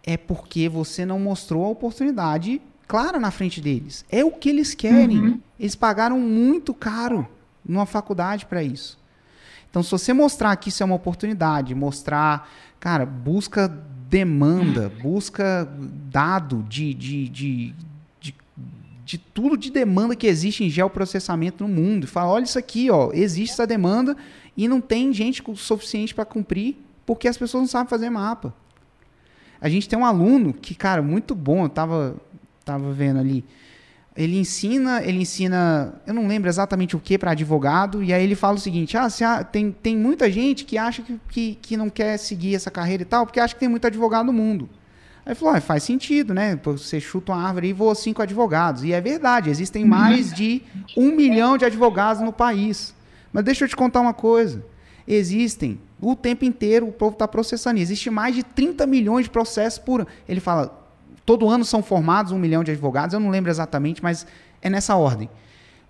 é 0.05 0.19
porque 0.19 0.69
você 0.69 1.07
não 1.07 1.19
mostrou 1.19 1.65
a 1.65 1.71
oportunidade 1.71 2.61
clara 2.87 3.19
na 3.19 3.31
frente 3.31 3.59
deles. 3.61 4.05
É 4.11 4.23
o 4.23 4.31
que 4.31 4.51
eles 4.51 4.75
querem. 4.75 5.19
Uhum. 5.19 5.41
Eles 5.59 5.75
pagaram 5.75 6.21
muito 6.21 6.75
caro 6.75 7.27
numa 7.67 7.87
faculdade 7.87 8.45
para 8.45 8.63
isso. 8.63 8.99
Então, 9.75 9.83
se 9.83 9.91
você 9.91 10.13
mostrar 10.13 10.55
que 10.55 10.69
isso 10.69 10.85
é 10.85 10.87
uma 10.87 10.95
oportunidade, 10.95 11.75
mostrar, 11.75 12.49
cara, 12.79 13.05
busca 13.05 13.67
demanda, 14.09 14.89
busca 15.03 15.69
dado 16.13 16.65
de, 16.69 16.95
de, 16.95 17.29
de, 17.29 17.75
de, 18.21 18.35
de 19.05 19.19
tudo 19.19 19.57
de 19.57 19.73
demanda 19.73 20.15
que 20.15 20.29
existe 20.29 20.63
em 20.63 20.71
geoprocessamento 20.71 21.67
no 21.67 21.75
mundo. 21.75 22.05
E 22.05 22.07
fala, 22.07 22.31
olha 22.31 22.45
isso 22.45 22.57
aqui, 22.57 22.89
ó, 22.89 23.11
existe 23.13 23.55
essa 23.55 23.67
demanda 23.67 24.17
e 24.57 24.69
não 24.69 24.81
tem 24.81 25.13
gente 25.13 25.43
suficiente 25.57 26.15
para 26.15 26.25
cumprir 26.25 26.77
porque 27.05 27.27
as 27.27 27.37
pessoas 27.37 27.63
não 27.63 27.69
sabem 27.69 27.91
fazer 27.91 28.09
mapa. 28.11 28.55
A 29.61 29.69
gente 29.69 29.89
tem 29.89 29.99
um 29.99 30.05
aluno 30.05 30.53
que, 30.53 30.77
cara, 30.77 31.03
muito 31.03 31.35
bom, 31.35 31.65
eu 31.65 31.69
tava, 31.69 32.15
tava 32.65 32.93
vendo 32.93 33.19
ali 33.19 33.45
ele 34.17 34.39
ensina, 34.39 35.03
ele 35.03 35.19
ensina, 35.19 35.95
eu 36.07 36.15
não 36.15 36.29
lembro 36.29 36.49
exatamente 36.49 36.95
o 36.95 37.01
que 37.01 37.19
para 37.19 37.33
advogado, 37.33 38.03
e 38.03 38.13
aí 38.13 38.23
ele 38.23 38.37
fala 38.37 38.55
o 38.55 38.61
seguinte: 38.61 38.97
ah, 38.97 39.11
se 39.11 39.25
há, 39.25 39.43
tem, 39.43 39.73
tem 39.73 39.97
muita 39.97 40.31
gente 40.31 40.65
que 40.65 40.79
acha 40.79 41.03
que, 41.03 41.21
que, 41.29 41.59
que, 41.61 41.77
não 41.77 41.91
quer 41.91 42.17
seguir 42.17 42.55
essa 42.55 42.71
carreira 42.71 43.03
e 43.03 43.07
tal, 43.07 43.27
porque 43.27 43.41
acha 43.41 43.55
que 43.55 43.61
tem 43.61 43.69
muito 43.69 43.87
advogado 43.87 44.27
no 44.27 44.33
mundo. 44.33 44.69
Aí 45.27 45.33
ele 45.33 45.35
falou: 45.35 45.57
ah, 45.57 45.61
faz 45.61 45.83
sentido, 45.83 46.33
né? 46.33 46.57
Você 46.63 47.01
chuta 47.01 47.33
uma 47.33 47.43
árvore 47.43 47.69
e 47.69 47.73
voa 47.73 47.95
cinco 47.97 48.23
advogados. 48.23 48.85
E 48.85 48.93
é 48.93 49.01
verdade, 49.01 49.51
existem 49.51 49.83
uhum. 49.83 49.91
mais 49.91 50.33
de 50.33 50.63
um 50.97 51.11
milhão 51.11 51.59
de 51.59 51.65
advogados 51.65 52.23
no 52.23 52.33
país. 52.33 52.95
Mas 53.33 53.45
deixa 53.45 53.65
eu 53.65 53.69
te 53.69 53.75
contar 53.75 54.01
uma 54.01 54.15
coisa: 54.15 54.65
existem 55.09 55.81
o 56.01 56.15
tempo 56.15 56.45
inteiro, 56.45 56.87
o 56.87 56.93
povo 56.93 57.15
está 57.15 57.27
processando, 57.27 57.81
existe 57.81 58.11
mais 58.11 58.37
de 58.37 58.45
30 58.45 58.87
milhões 58.87 59.25
de 59.25 59.31
processos 59.31 59.81
por 59.81 60.03
ano. 60.03 60.09
Ele 60.29 60.39
fala 60.39 60.84
Todo 61.25 61.49
ano 61.49 61.65
são 61.65 61.83
formados 61.83 62.33
um 62.33 62.39
milhão 62.39 62.63
de 62.63 62.71
advogados, 62.71 63.15
eu 63.15 63.21
não 63.21 63.31
lembro 63.31 63.51
exatamente, 63.51 64.03
mas 64.03 64.27
é 64.61 64.69
nessa 64.69 64.97
ordem. 64.97 65.29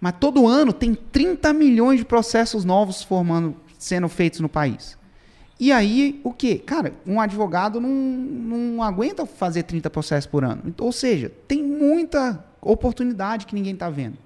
Mas 0.00 0.14
todo 0.20 0.46
ano 0.46 0.72
tem 0.72 0.94
30 0.94 1.52
milhões 1.52 1.98
de 1.98 2.04
processos 2.04 2.64
novos 2.64 3.02
formando, 3.02 3.56
sendo 3.78 4.08
feitos 4.08 4.40
no 4.40 4.48
país. 4.48 4.96
E 5.58 5.72
aí, 5.72 6.20
o 6.24 6.32
quê? 6.32 6.56
Cara, 6.56 6.92
um 7.06 7.20
advogado 7.20 7.80
não, 7.80 7.90
não 7.90 8.82
aguenta 8.82 9.24
fazer 9.24 9.62
30 9.62 9.88
processos 9.88 10.26
por 10.26 10.44
ano. 10.44 10.74
Ou 10.78 10.92
seja, 10.92 11.30
tem 11.48 11.62
muita 11.62 12.44
oportunidade 12.60 13.46
que 13.46 13.54
ninguém 13.54 13.74
está 13.74 13.88
vendo. 13.88 14.18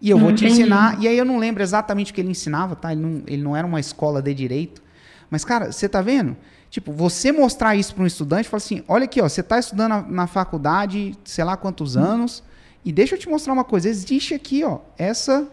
E 0.00 0.10
eu 0.10 0.18
vou 0.18 0.32
te 0.32 0.46
ensinar, 0.46 1.02
e 1.02 1.08
aí 1.08 1.18
eu 1.18 1.24
não 1.24 1.38
lembro 1.38 1.60
exatamente 1.60 2.12
o 2.12 2.14
que 2.14 2.20
ele 2.20 2.30
ensinava, 2.30 2.76
tá? 2.76 2.92
Ele 2.92 3.00
não, 3.00 3.22
ele 3.26 3.42
não 3.42 3.56
era 3.56 3.66
uma 3.66 3.80
escola 3.80 4.22
de 4.22 4.32
direito. 4.32 4.80
Mas, 5.28 5.44
cara, 5.44 5.72
você 5.72 5.86
está 5.86 6.00
vendo? 6.00 6.36
Tipo, 6.70 6.92
você 6.92 7.32
mostrar 7.32 7.76
isso 7.76 7.94
para 7.94 8.04
um 8.04 8.06
estudante, 8.06 8.48
falar 8.48 8.58
assim, 8.58 8.82
olha 8.86 9.04
aqui, 9.04 9.20
ó, 9.20 9.28
você 9.28 9.40
está 9.40 9.58
estudando 9.58 9.90
na, 9.90 10.02
na, 10.02 10.26
faculdade, 10.26 11.14
sei 11.24 11.42
lá 11.42 11.56
quantos 11.56 11.96
anos, 11.96 12.42
e 12.84 12.92
deixa 12.92 13.14
eu 13.14 13.18
te 13.18 13.28
mostrar 13.28 13.54
uma 13.54 13.64
coisa, 13.64 13.88
existe 13.88 14.34
aqui, 14.34 14.62
ó, 14.62 14.80
essa 14.98 15.48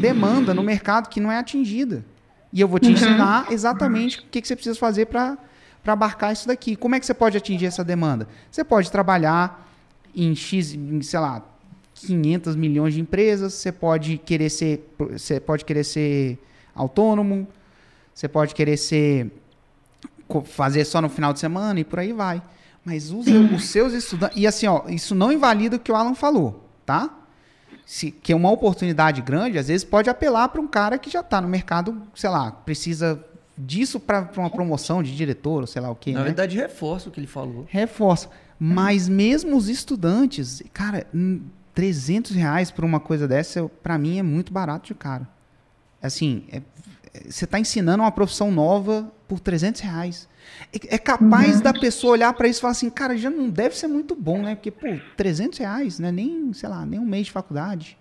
demanda 0.00 0.52
no 0.52 0.62
mercado 0.62 1.08
que 1.08 1.18
não 1.18 1.32
é 1.32 1.38
atingida. 1.38 2.04
E 2.52 2.60
eu 2.60 2.68
vou 2.68 2.78
te 2.78 2.88
uhum. 2.88 2.92
ensinar 2.92 3.50
exatamente 3.50 4.18
o 4.18 4.24
que, 4.30 4.42
que 4.42 4.46
você 4.46 4.54
precisa 4.54 4.78
fazer 4.78 5.06
para 5.06 5.38
abarcar 5.86 6.32
isso 6.32 6.46
daqui. 6.46 6.76
Como 6.76 6.94
é 6.94 7.00
que 7.00 7.06
você 7.06 7.14
pode 7.14 7.36
atingir 7.36 7.66
essa 7.66 7.82
demanda? 7.82 8.28
Você 8.50 8.62
pode 8.62 8.90
trabalhar 8.90 9.66
em 10.14 10.34
X, 10.34 10.74
em, 10.74 11.00
sei 11.00 11.18
lá, 11.18 11.42
500 11.94 12.54
milhões 12.54 12.94
de 12.94 13.00
empresas, 13.00 13.54
você 13.54 13.72
pode 13.72 14.18
querer 14.18 14.50
ser, 14.50 14.86
você 14.98 15.40
pode 15.40 15.64
querer 15.64 15.84
ser 15.84 16.38
autônomo, 16.74 17.48
você 18.14 18.28
pode 18.28 18.54
querer 18.54 18.76
ser 18.76 19.30
fazer 20.40 20.84
só 20.84 21.00
no 21.02 21.08
final 21.08 21.32
de 21.32 21.40
semana 21.40 21.80
e 21.80 21.84
por 21.84 21.98
aí 21.98 22.12
vai. 22.12 22.42
Mas 22.84 23.10
use 23.10 23.30
os 23.32 23.64
seus 23.68 23.92
estudantes. 23.92 24.36
E 24.36 24.46
assim, 24.46 24.66
ó, 24.66 24.84
isso 24.88 25.14
não 25.14 25.30
invalida 25.30 25.76
o 25.76 25.78
que 25.78 25.92
o 25.92 25.94
Alan 25.94 26.14
falou, 26.14 26.68
tá? 26.86 27.18
Se, 27.84 28.10
que 28.10 28.32
é 28.32 28.36
uma 28.36 28.50
oportunidade 28.50 29.20
grande, 29.20 29.58
às 29.58 29.68
vezes 29.68 29.84
pode 29.84 30.08
apelar 30.08 30.48
para 30.48 30.60
um 30.60 30.66
cara 30.66 30.96
que 30.96 31.10
já 31.10 31.20
está 31.20 31.40
no 31.40 31.48
mercado, 31.48 32.00
sei 32.14 32.30
lá, 32.30 32.50
precisa 32.50 33.22
disso 33.56 34.00
para 34.00 34.30
uma 34.36 34.50
promoção 34.50 35.02
de 35.02 35.14
diretor, 35.14 35.60
ou 35.60 35.66
sei 35.66 35.82
lá 35.82 35.90
o 35.90 35.94
quê. 35.94 36.12
Na 36.12 36.20
né? 36.20 36.26
verdade, 36.26 36.56
reforça 36.56 37.08
o 37.08 37.12
que 37.12 37.20
ele 37.20 37.26
falou. 37.26 37.66
Reforça. 37.68 38.30
Mas 38.58 39.08
mesmo 39.08 39.56
os 39.56 39.68
estudantes, 39.68 40.62
cara, 40.72 41.06
300 41.74 42.32
reais 42.32 42.70
por 42.70 42.84
uma 42.84 43.00
coisa 43.00 43.26
dessa, 43.26 43.68
para 43.82 43.98
mim 43.98 44.18
é 44.18 44.22
muito 44.22 44.52
barato 44.52 44.86
de 44.86 44.94
cara. 44.94 45.28
Assim, 46.00 46.44
é, 46.50 46.62
você 47.28 47.44
está 47.44 47.58
ensinando 47.58 48.02
uma 48.02 48.12
profissão 48.12 48.50
nova 48.50 49.10
por 49.32 49.40
300 49.40 49.80
reais. 49.80 50.28
É, 50.72 50.94
é 50.96 50.98
capaz 50.98 51.56
uhum. 51.56 51.62
da 51.62 51.72
pessoa 51.72 52.12
olhar 52.12 52.32
para 52.34 52.46
isso 52.48 52.60
e 52.60 52.62
falar 52.62 52.72
assim, 52.72 52.90
cara, 52.90 53.16
já 53.16 53.30
não 53.30 53.48
deve 53.48 53.74
ser 53.76 53.86
muito 53.86 54.14
bom, 54.14 54.42
né? 54.42 54.54
Porque, 54.54 54.70
pô, 54.70 54.98
300 55.16 55.58
reais, 55.58 55.98
né? 55.98 56.12
Nem, 56.12 56.52
sei 56.52 56.68
lá, 56.68 56.84
nem 56.84 57.00
um 57.00 57.06
mês 57.06 57.26
de 57.26 57.32
faculdade. 57.32 57.96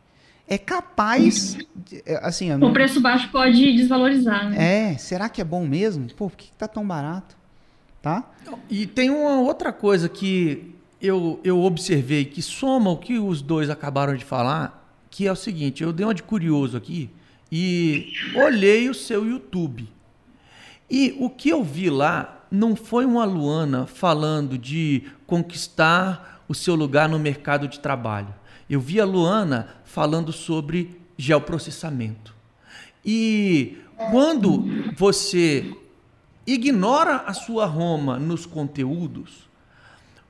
É 0.45 0.57
capaz, 0.57 1.57
é, 2.05 2.19
assim... 2.21 2.53
O 2.53 2.73
preço 2.73 2.99
baixo 2.99 3.31
pode 3.31 3.73
desvalorizar, 3.73 4.49
né? 4.49 4.91
É, 4.91 4.97
será 4.97 5.29
que 5.29 5.39
é 5.39 5.45
bom 5.45 5.65
mesmo? 5.65 6.07
Pô, 6.13 6.29
por 6.29 6.35
que, 6.35 6.47
que 6.47 6.57
tá 6.57 6.67
tão 6.67 6.85
barato? 6.85 7.37
Tá? 8.01 8.29
E 8.69 8.85
tem 8.85 9.09
uma 9.09 9.39
outra 9.39 9.71
coisa 9.71 10.09
que 10.09 10.75
eu, 11.01 11.39
eu 11.43 11.61
observei 11.61 12.25
que 12.25 12.41
soma 12.41 12.89
o 12.89 12.97
que 12.97 13.17
os 13.17 13.41
dois 13.41 13.69
acabaram 13.69 14.15
de 14.15 14.25
falar, 14.25 14.93
que 15.09 15.25
é 15.25 15.31
o 15.31 15.35
seguinte, 15.35 15.83
eu 15.83 15.93
dei 15.93 16.05
uma 16.05 16.13
de 16.13 16.23
curioso 16.23 16.75
aqui, 16.75 17.09
e 17.51 18.13
olhei 18.35 18.89
o 18.89 18.93
seu 18.93 19.25
YouTube. 19.25 19.87
E 20.91 21.15
o 21.17 21.29
que 21.29 21.47
eu 21.47 21.63
vi 21.63 21.89
lá 21.89 22.45
não 22.51 22.75
foi 22.75 23.05
uma 23.05 23.23
Luana 23.23 23.85
falando 23.85 24.57
de 24.57 25.03
conquistar 25.25 26.43
o 26.49 26.53
seu 26.53 26.75
lugar 26.75 27.07
no 27.07 27.17
mercado 27.17 27.65
de 27.65 27.79
trabalho. 27.79 28.35
Eu 28.69 28.81
vi 28.81 28.99
a 28.99 29.05
Luana 29.05 29.69
falando 29.85 30.33
sobre 30.33 30.99
geoprocessamento. 31.17 32.35
E 33.05 33.77
quando 34.11 34.65
você 34.97 35.73
ignora 36.45 37.23
a 37.25 37.33
sua 37.33 37.65
Roma 37.65 38.19
nos 38.19 38.45
conteúdos, 38.45 39.49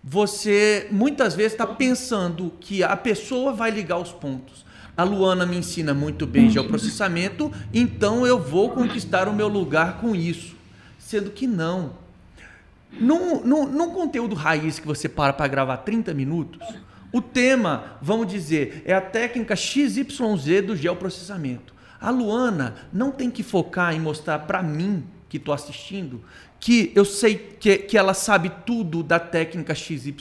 você 0.04 0.88
muitas 0.92 1.34
vezes 1.34 1.54
está 1.54 1.66
pensando 1.66 2.54
que 2.60 2.84
a 2.84 2.96
pessoa 2.96 3.52
vai 3.52 3.72
ligar 3.72 3.98
os 3.98 4.12
pontos. 4.12 4.64
A 4.96 5.04
Luana 5.04 5.46
me 5.46 5.58
ensina 5.58 5.94
muito 5.94 6.28
bem 6.28 6.50
geoprocessamento, 6.50 7.52
então 7.74 8.28
eu 8.28 8.40
vou 8.40 8.72
conquistar 8.72 9.28
o 9.28 9.34
meu 9.34 9.48
lugar 9.48 10.00
com 10.00 10.16
isso. 10.16 10.56
Sendo 11.00 11.32
que 11.32 11.48
não. 11.48 11.94
Num, 12.92 13.42
num, 13.44 13.68
num 13.68 13.90
conteúdo 13.92 14.36
raiz 14.36 14.80
que 14.80 14.86
você 14.88 15.08
para 15.08 15.32
para 15.32 15.48
gravar 15.48 15.78
30 15.78 16.14
minutos, 16.14 16.62
o 17.12 17.22
tema, 17.22 17.98
vamos 18.02 18.28
dizer, 18.28 18.84
é 18.86 18.94
a 18.94 19.02
técnica 19.02 19.56
XYZ 19.56 20.06
do 20.66 20.76
geoprocessamento. 20.76 21.74
A 22.00 22.10
Luana 22.10 22.76
não 22.92 23.12
tem 23.12 23.30
que 23.30 23.44
focar 23.44 23.94
em 23.94 24.00
mostrar 24.00 24.40
para 24.40 24.62
mim, 24.62 25.04
que 25.30 25.38
estou 25.38 25.54
assistindo, 25.54 26.22
que 26.60 26.92
eu 26.94 27.06
sei 27.06 27.36
que, 27.36 27.78
que 27.78 27.98
ela 27.98 28.14
sabe 28.14 28.52
tudo 28.66 29.02
da 29.02 29.20
técnica 29.20 29.74
XYZ. 29.74 30.14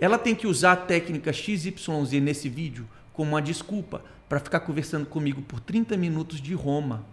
Ela 0.00 0.18
tem 0.18 0.34
que 0.34 0.46
usar 0.46 0.72
a 0.72 0.76
técnica 0.76 1.32
XYZ 1.32 1.72
nesse 2.20 2.48
vídeo 2.48 2.86
como 3.16 3.30
uma 3.30 3.40
desculpa 3.40 4.04
para 4.28 4.38
ficar 4.38 4.60
conversando 4.60 5.06
comigo 5.06 5.40
por 5.40 5.58
30 5.58 5.96
minutos 5.96 6.38
de 6.38 6.52
Roma. 6.52 7.04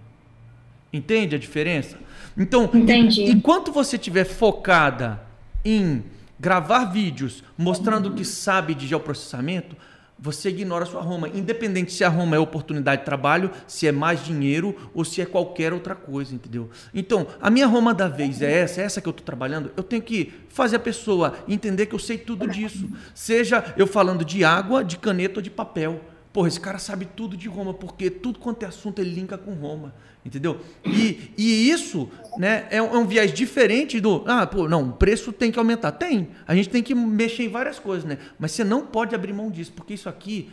Entende 0.91 1.35
a 1.35 1.39
diferença? 1.39 1.97
Então, 2.37 2.69
Entendi. 2.73 3.23
enquanto 3.23 3.71
você 3.71 3.95
estiver 3.95 4.25
focada 4.25 5.21
em 5.63 6.03
gravar 6.37 6.85
vídeos 6.85 7.41
mostrando 7.57 8.11
que 8.11 8.25
sabe 8.25 8.75
de 8.75 8.85
geoprocessamento, 8.85 9.77
você 10.23 10.47
ignora 10.47 10.85
a 10.85 10.87
sua 10.87 11.01
Roma, 11.01 11.27
independente 11.27 11.91
se 11.91 12.01
a 12.01 12.07
Roma 12.07 12.37
é 12.37 12.39
oportunidade 12.39 13.01
de 13.01 13.05
trabalho, 13.05 13.51
se 13.67 13.85
é 13.85 13.91
mais 13.91 14.23
dinheiro 14.23 14.73
ou 14.93 15.03
se 15.03 15.21
é 15.21 15.25
qualquer 15.25 15.73
outra 15.73 15.95
coisa, 15.95 16.33
entendeu? 16.33 16.69
Então, 16.93 17.27
a 17.41 17.49
minha 17.49 17.67
Roma 17.67 17.93
da 17.93 18.07
vez 18.07 18.41
é 18.41 18.59
essa, 18.61 18.79
é 18.79 18.85
essa 18.85 19.01
que 19.01 19.07
eu 19.09 19.11
estou 19.11 19.25
trabalhando. 19.25 19.73
Eu 19.75 19.83
tenho 19.83 20.01
que 20.01 20.31
fazer 20.47 20.77
a 20.77 20.79
pessoa 20.79 21.33
entender 21.45 21.87
que 21.87 21.93
eu 21.93 21.99
sei 21.99 22.17
tudo 22.17 22.47
disso. 22.47 22.89
Seja 23.13 23.73
eu 23.75 23.85
falando 23.85 24.23
de 24.23 24.45
água, 24.45 24.81
de 24.81 24.95
caneta 24.95 25.39
ou 25.39 25.41
de 25.41 25.51
papel. 25.51 25.99
Porra, 26.31 26.47
esse 26.47 26.59
cara 26.59 26.79
sabe 26.79 27.03
tudo 27.03 27.35
de 27.35 27.49
Roma, 27.49 27.73
porque 27.73 28.09
tudo 28.09 28.39
quanto 28.39 28.63
é 28.63 28.67
assunto 28.67 28.99
ele 28.99 29.13
linka 29.13 29.37
com 29.37 29.51
Roma, 29.51 29.93
entendeu? 30.25 30.59
E, 30.85 31.31
e 31.37 31.69
isso 31.69 32.09
né, 32.37 32.67
é, 32.69 32.81
um, 32.81 32.95
é 32.95 32.97
um 32.97 33.05
viés 33.05 33.33
diferente 33.33 33.99
do, 33.99 34.23
ah, 34.25 34.45
pô, 34.47 34.67
não, 34.67 34.89
o 34.89 34.93
preço 34.93 35.31
tem 35.31 35.51
que 35.51 35.59
aumentar. 35.59 35.91
Tem, 35.93 36.29
a 36.47 36.55
gente 36.55 36.69
tem 36.69 36.81
que 36.81 36.95
mexer 36.95 37.43
em 37.43 37.49
várias 37.49 37.79
coisas, 37.79 38.05
né? 38.05 38.17
Mas 38.39 38.51
você 38.51 38.63
não 38.63 38.85
pode 38.85 39.13
abrir 39.13 39.33
mão 39.33 39.51
disso, 39.51 39.73
porque 39.73 39.93
isso 39.93 40.07
aqui 40.07 40.49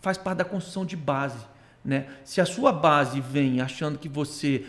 faz 0.00 0.18
parte 0.18 0.38
da 0.38 0.44
construção 0.44 0.84
de 0.84 0.96
base, 0.96 1.44
né? 1.84 2.06
Se 2.24 2.40
a 2.40 2.46
sua 2.46 2.72
base 2.72 3.20
vem 3.20 3.60
achando 3.60 3.98
que 3.98 4.08
você 4.08 4.64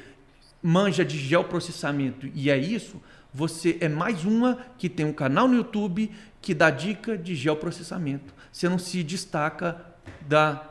manja 0.62 1.06
de 1.06 1.17
geoprocessamento 1.17 2.30
e 2.34 2.49
é 2.49 2.58
isso, 2.58 3.02
você 3.34 3.78
é 3.80 3.88
mais 3.88 4.25
uma 4.25 4.58
que 4.78 4.89
tem 4.89 5.06
um 5.06 5.13
canal 5.13 5.47
no 5.47 5.56
YouTube 5.56 6.12
que 6.41 6.54
dá 6.54 6.69
dica 6.69 7.17
de 7.17 7.36
geoprocessamento. 7.36 8.34
Você 8.52 8.67
não 8.67 8.80
se 8.80 9.04
destaca 9.04 9.80
da, 10.28 10.69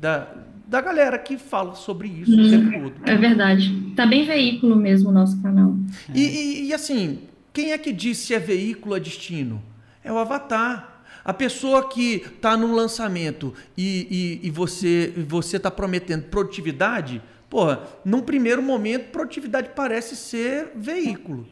da, 0.00 0.28
da 0.66 0.80
galera 0.80 1.18
que 1.18 1.36
fala 1.36 1.74
sobre 1.74 2.08
isso 2.08 2.34
hum, 2.34 2.46
o 2.46 2.50
tempo 2.50 2.80
todo. 2.80 2.94
É 3.04 3.16
verdade. 3.16 3.92
Tá 3.94 4.06
bem 4.06 4.24
veículo 4.24 4.74
mesmo 4.74 5.10
o 5.10 5.12
nosso 5.12 5.40
canal. 5.42 5.76
E, 6.14 6.20
e, 6.20 6.66
e, 6.68 6.74
assim, 6.74 7.20
quem 7.52 7.72
é 7.72 7.78
que 7.78 7.92
diz 7.92 8.18
se 8.18 8.34
é 8.34 8.38
veículo 8.38 8.94
a 8.94 8.98
destino? 8.98 9.62
É 10.02 10.12
o 10.12 10.18
avatar. 10.18 11.04
A 11.24 11.32
pessoa 11.32 11.88
que 11.88 12.16
está 12.16 12.56
no 12.56 12.74
lançamento 12.74 13.54
e, 13.76 14.40
e, 14.42 14.48
e 14.48 14.50
você 14.50 15.12
você 15.28 15.56
está 15.56 15.70
prometendo 15.70 16.24
produtividade, 16.24 17.22
porra, 17.48 17.82
num 18.04 18.20
primeiro 18.20 18.60
momento, 18.60 19.10
produtividade 19.12 19.70
parece 19.76 20.16
ser 20.16 20.72
veículo. 20.74 21.46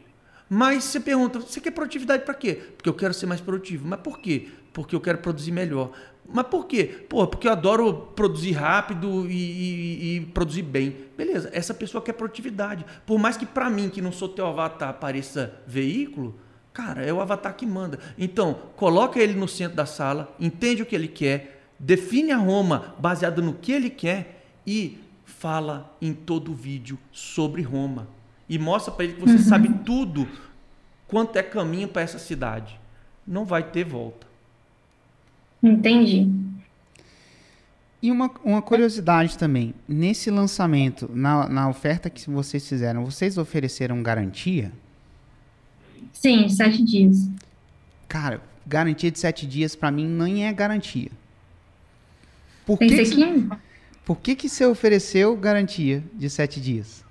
Mas 0.49 0.83
você 0.83 0.99
pergunta, 0.99 1.39
você 1.39 1.61
quer 1.61 1.71
produtividade 1.71 2.25
para 2.25 2.35
quê? 2.35 2.55
Porque 2.77 2.89
eu 2.89 2.95
quero 2.95 3.15
ser 3.15 3.27
mais 3.27 3.41
produtivo. 3.41 3.87
Mas 3.87 4.01
por 4.01 4.19
quê? 4.19 4.49
Porque 4.73 4.97
eu 4.97 5.01
quero 5.01 5.19
produzir 5.19 5.53
melhor. 5.53 5.93
Mas 6.33 6.47
por 6.47 6.67
quê? 6.67 6.85
Pô, 7.09 7.27
porque 7.27 7.49
eu 7.49 7.53
adoro 7.53 7.93
produzir 8.15 8.53
rápido 8.53 9.29
e, 9.29 9.35
e, 9.35 10.17
e, 10.17 10.21
produzir 10.27 10.63
bem. 10.63 10.97
Beleza, 11.17 11.51
essa 11.53 11.75
pessoa 11.75 12.03
quer 12.03 12.13
produtividade. 12.13 12.85
Por 13.05 13.19
mais 13.19 13.37
que 13.37 13.45
para 13.45 13.69
mim, 13.69 13.89
que 13.89 14.01
não 14.01 14.13
sou 14.13 14.29
teu 14.29 14.47
avatar, 14.47 14.95
pareça 14.95 15.55
veículo, 15.67 16.39
cara, 16.73 17.05
é 17.05 17.13
o 17.13 17.21
avatar 17.21 17.55
que 17.57 17.67
manda. 17.67 17.99
Então, 18.17 18.55
coloca 18.77 19.19
ele 19.19 19.35
no 19.35 19.49
centro 19.49 19.77
da 19.77 19.87
sala, 19.87 20.35
entende 20.39 20.83
o 20.83 20.87
que 20.87 20.95
ele 20.95 21.09
quer, 21.09 21.63
define 21.79 22.31
a 22.31 22.37
Roma 22.37 22.95
baseado 22.99 23.43
no 23.43 23.55
que 23.55 23.73
ele 23.73 23.91
quer 23.91 24.45
e 24.67 24.99
fala 25.25 25.97
em 26.01 26.13
todo 26.13 26.53
o 26.53 26.55
vídeo 26.55 26.99
sobre 27.11 27.63
Roma. 27.63 28.07
E 28.49 28.59
mostra 28.59 28.93
para 28.93 29.05
ele 29.05 29.15
que 29.15 29.21
você 29.21 29.37
uhum. 29.37 29.39
sabe 29.39 29.69
tudo 29.85 30.29
quanto 31.07 31.37
é 31.37 31.43
caminho 31.43 31.89
para 31.89 32.03
essa 32.03 32.19
cidade. 32.19 32.79
Não 33.27 33.45
vai 33.45 33.63
ter 33.63 33.85
volta. 33.85 34.30
Entendi. 35.63 36.29
E 38.03 38.11
uma, 38.11 38.31
uma 38.43 38.63
curiosidade 38.63 39.37
também, 39.37 39.75
nesse 39.87 40.31
lançamento, 40.31 41.11
na, 41.13 41.49
na 41.49 41.69
oferta 41.69 42.09
que 42.09 42.31
vocês 42.31 42.67
fizeram, 42.67 43.05
vocês 43.05 43.37
ofereceram 43.37 44.03
garantia? 44.03 44.73
Sim, 46.13 46.49
sete 46.49 46.83
dias. 46.83 47.29
Cara, 48.09 48.41
garantia 48.67 49.11
de 49.11 49.19
sete 49.19 49.47
dias 49.47 49.77
para 49.77 49.91
mim 49.91 50.07
nem 50.07 50.47
é 50.47 50.53
garantia. 50.53 51.11
Por 52.65 52.79
que, 52.79 52.87
que, 52.87 53.05
você, 53.05 53.47
por 54.05 54.19
que, 54.19 54.35
que 54.35 54.49
você 54.49 54.65
ofereceu 54.65 55.37
garantia 55.37 56.03
de 56.15 56.31
sete 56.31 56.59
dias? 56.59 57.05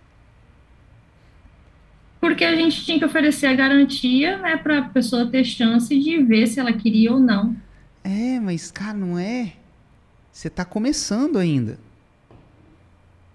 Porque 2.20 2.44
a 2.44 2.56
gente 2.56 2.84
tinha 2.84 2.98
que 2.98 3.06
oferecer 3.06 3.48
a 3.48 3.54
garantia 3.54 4.38
né, 4.40 4.58
para 4.58 4.80
a 4.80 4.90
pessoa 4.90 5.26
ter 5.26 5.44
chance 5.44 5.98
de 5.98 6.18
ver 6.24 6.48
se 6.48 6.60
ela 6.60 6.74
queria 6.74 7.14
ou 7.14 7.20
não. 7.20 7.56
É, 8.10 8.40
mas, 8.40 8.72
cara, 8.72 8.96
não 8.96 9.20
é. 9.20 9.54
Você 10.34 10.48
está 10.48 10.66
começando 10.66 11.38
ainda. 11.38 11.78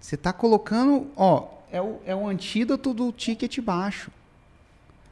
Você 0.01 0.15
está 0.15 0.33
colocando, 0.33 1.07
ó, 1.15 1.47
é 1.71 1.81
o, 1.81 2.01
é 2.05 2.13
o 2.13 2.27
antídoto 2.27 2.93
do 2.93 3.09
ticket 3.13 3.61
baixo. 3.61 4.11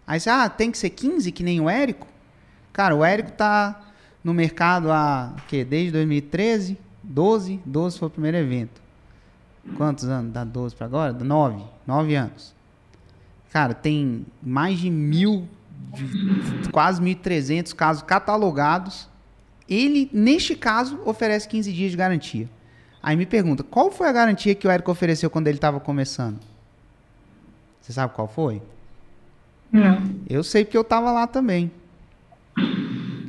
Aí 0.06 0.20
você, 0.20 0.30
ah, 0.30 0.50
tem 0.50 0.70
que 0.70 0.78
ser 0.78 0.90
15, 0.90 1.32
que 1.32 1.44
nem 1.44 1.62
o 1.62 1.70
Érico? 1.70 2.06
Cara, 2.74 2.94
o 2.94 3.06
Érico 3.06 3.32
tá 3.32 3.82
no 4.22 4.34
mercado 4.34 4.92
há, 4.92 5.34
que, 5.48 5.64
desde 5.64 5.94
2013, 5.94 6.78
12, 7.02 7.62
12 7.66 8.00
foi 8.00 8.08
o 8.10 8.12
primeiro 8.12 8.36
evento. 8.36 8.82
Quantos 9.78 10.04
anos? 10.04 10.34
Dá 10.34 10.44
12 10.44 10.76
para 10.76 10.88
agora? 10.88 11.14
9, 11.14 11.64
9 11.88 12.16
anos. 12.16 12.54
Cara, 13.50 13.74
tem 13.74 14.26
mais 14.42 14.78
de 14.78 14.90
mil, 14.90 15.48
quase 16.70 17.02
1.300 17.02 17.74
casos 17.74 18.04
catalogados 18.04 19.13
ele, 19.68 20.10
neste 20.12 20.56
caso, 20.56 21.00
oferece 21.06 21.48
15 21.48 21.72
dias 21.72 21.92
de 21.92 21.98
garantia. 21.98 22.50
Aí 23.02 23.16
me 23.16 23.26
pergunta, 23.26 23.64
qual 23.64 23.92
foi 23.92 24.08
a 24.08 24.12
garantia 24.12 24.56
que 24.56 24.68
o 24.68 24.72
Érico 24.72 24.92
ofereceu 24.92 25.30
quando 25.30 25.48
ele 25.48 25.58
estava 25.58 25.80
começando? 25.80 26.40
Você 27.82 27.92
sabe 27.92 28.14
qual 28.14 28.28
foi? 28.28 28.62
Não. 29.72 30.02
Eu 30.30 30.44
sei 30.44 30.64
porque 30.64 30.78
eu 30.78 30.84
estava 30.84 31.12
lá 31.12 31.28
também. 31.28 31.72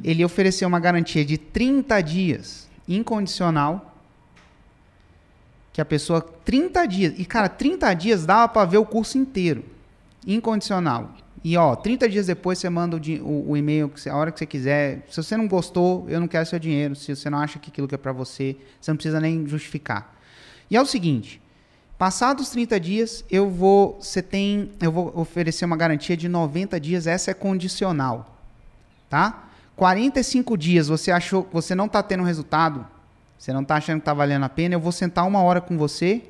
Ele 0.05 0.25
ofereceu 0.25 0.69
uma 0.69 0.79
garantia 0.79 1.25
de 1.25 1.39
30 1.39 2.01
dias, 2.03 2.69
incondicional, 2.87 3.95
que 5.73 5.81
a 5.81 5.85
pessoa 5.85 6.21
30 6.21 6.87
dias, 6.87 7.15
e 7.19 7.25
cara, 7.25 7.49
30 7.49 7.95
dias 7.95 8.25
dava 8.25 8.47
para 8.47 8.65
ver 8.65 8.79
o 8.79 8.87
curso 8.87 9.19
inteiro, 9.19 9.65
incondicional. 10.25 11.13
E 11.45 11.59
ó, 11.59 11.77
30 11.77 12.09
dias 12.09 12.27
depois 12.27 12.59
você 12.59 12.71
manda 12.71 12.97
o, 12.97 13.01
o, 13.23 13.51
o 13.51 13.57
e-mail 13.57 13.93
a 14.11 14.17
hora 14.17 14.33
que 14.33 14.39
você 14.39 14.47
quiser. 14.47 15.05
Se 15.11 15.23
você 15.23 15.37
não 15.37 15.47
gostou, 15.47 16.09
eu 16.09 16.19
não 16.19 16.27
quero 16.27 16.47
seu 16.47 16.59
dinheiro. 16.59 16.97
Se 16.97 17.15
você 17.15 17.29
não 17.29 17.39
acha 17.39 17.59
que 17.59 17.69
aquilo 17.69 17.87
que 17.87 17.95
é 17.95 17.99
para 17.99 18.13
você, 18.13 18.57
você 18.81 18.91
não 18.91 18.97
precisa 18.97 19.21
nem 19.21 19.47
justificar. 19.47 20.17
E 20.71 20.77
é 20.77 20.81
o 20.81 20.87
seguinte, 20.87 21.43
passados 21.99 22.49
30 22.49 22.81
dias, 22.81 23.25
eu 23.31 23.51
vou 23.51 23.99
você 24.01 24.23
tem, 24.23 24.71
eu 24.81 24.91
vou 24.91 25.13
oferecer 25.15 25.67
uma 25.67 25.77
garantia 25.77 26.17
de 26.17 26.31
90 26.31 26.81
dias, 26.81 27.07
essa 27.07 27.31
é 27.31 27.35
condicional. 27.35 28.41
Tá? 29.11 29.51
45 29.77 30.57
dias 30.57 30.89
você 30.89 31.11
achou, 31.11 31.47
você 31.53 31.75
não 31.75 31.85
está 31.85 32.03
tendo 32.03 32.23
resultado, 32.23 32.87
você 33.39 33.53
não 33.53 33.61
está 33.61 33.77
achando 33.77 33.97
que 33.97 34.03
está 34.03 34.15
valendo 34.15 34.45
a 34.45 34.49
pena, 34.49 34.75
eu 34.75 34.81
vou 34.81 34.93
sentar 34.93 35.27
uma 35.27 35.43
hora 35.43 35.61
com 35.61 35.77
você 35.77 36.23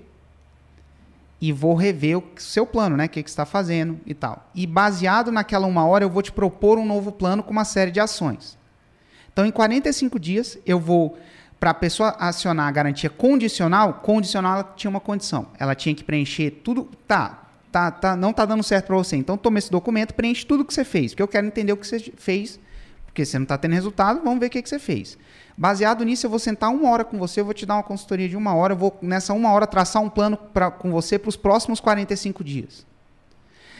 e 1.40 1.52
vou 1.52 1.74
rever 1.74 2.18
o 2.18 2.24
seu 2.36 2.66
plano, 2.66 2.96
né? 2.96 3.06
O 3.06 3.08
que, 3.08 3.22
que 3.22 3.28
está 3.28 3.44
fazendo 3.44 4.00
e 4.06 4.14
tal. 4.14 4.48
E 4.54 4.66
baseado 4.66 5.30
naquela 5.30 5.66
uma 5.66 5.86
hora, 5.86 6.04
eu 6.04 6.10
vou 6.10 6.22
te 6.22 6.32
propor 6.32 6.78
um 6.78 6.86
novo 6.86 7.12
plano 7.12 7.42
com 7.42 7.50
uma 7.50 7.64
série 7.64 7.90
de 7.90 8.00
ações. 8.00 8.56
Então, 9.32 9.44
em 9.44 9.50
45 9.50 10.18
dias, 10.18 10.56
eu 10.64 10.78
vou, 10.78 11.18
para 11.58 11.70
a 11.70 11.74
pessoa 11.74 12.10
acionar 12.18 12.68
a 12.68 12.70
garantia 12.70 13.10
condicional, 13.10 13.94
condicional 13.94 14.54
ela 14.54 14.72
tinha 14.76 14.88
uma 14.88 15.00
condição. 15.00 15.48
Ela 15.58 15.74
tinha 15.74 15.94
que 15.94 16.04
preencher 16.04 16.50
tudo. 16.62 16.88
Tá, 17.06 17.48
tá, 17.70 17.90
tá 17.90 18.16
não 18.16 18.32
tá 18.32 18.44
dando 18.44 18.62
certo 18.62 18.86
para 18.86 18.96
você. 18.96 19.16
Então, 19.16 19.36
toma 19.36 19.58
esse 19.58 19.70
documento, 19.70 20.14
preenche 20.14 20.46
tudo 20.46 20.64
que 20.64 20.72
você 20.72 20.84
fez. 20.84 21.12
Porque 21.12 21.22
eu 21.22 21.28
quero 21.28 21.46
entender 21.46 21.72
o 21.72 21.76
que 21.76 21.86
você 21.86 21.98
fez. 22.16 22.60
Porque 23.06 23.24
você 23.24 23.38
não 23.38 23.44
está 23.44 23.58
tendo 23.58 23.72
resultado, 23.72 24.22
vamos 24.24 24.40
ver 24.40 24.46
o 24.46 24.50
que, 24.50 24.62
que 24.62 24.68
você 24.68 24.78
fez. 24.78 25.18
Baseado 25.56 26.04
nisso, 26.04 26.26
eu 26.26 26.30
vou 26.30 26.38
sentar 26.38 26.70
uma 26.70 26.90
hora 26.90 27.04
com 27.04 27.16
você, 27.16 27.40
eu 27.40 27.44
vou 27.44 27.54
te 27.54 27.64
dar 27.64 27.74
uma 27.74 27.82
consultoria 27.82 28.28
de 28.28 28.36
uma 28.36 28.54
hora, 28.54 28.72
eu 28.72 28.76
vou 28.76 28.98
nessa 29.00 29.32
uma 29.32 29.52
hora 29.52 29.66
traçar 29.66 30.02
um 30.02 30.10
plano 30.10 30.36
pra, 30.36 30.70
com 30.70 30.90
você 30.90 31.18
para 31.18 31.28
os 31.28 31.36
próximos 31.36 31.78
45 31.78 32.42
dias. 32.42 32.84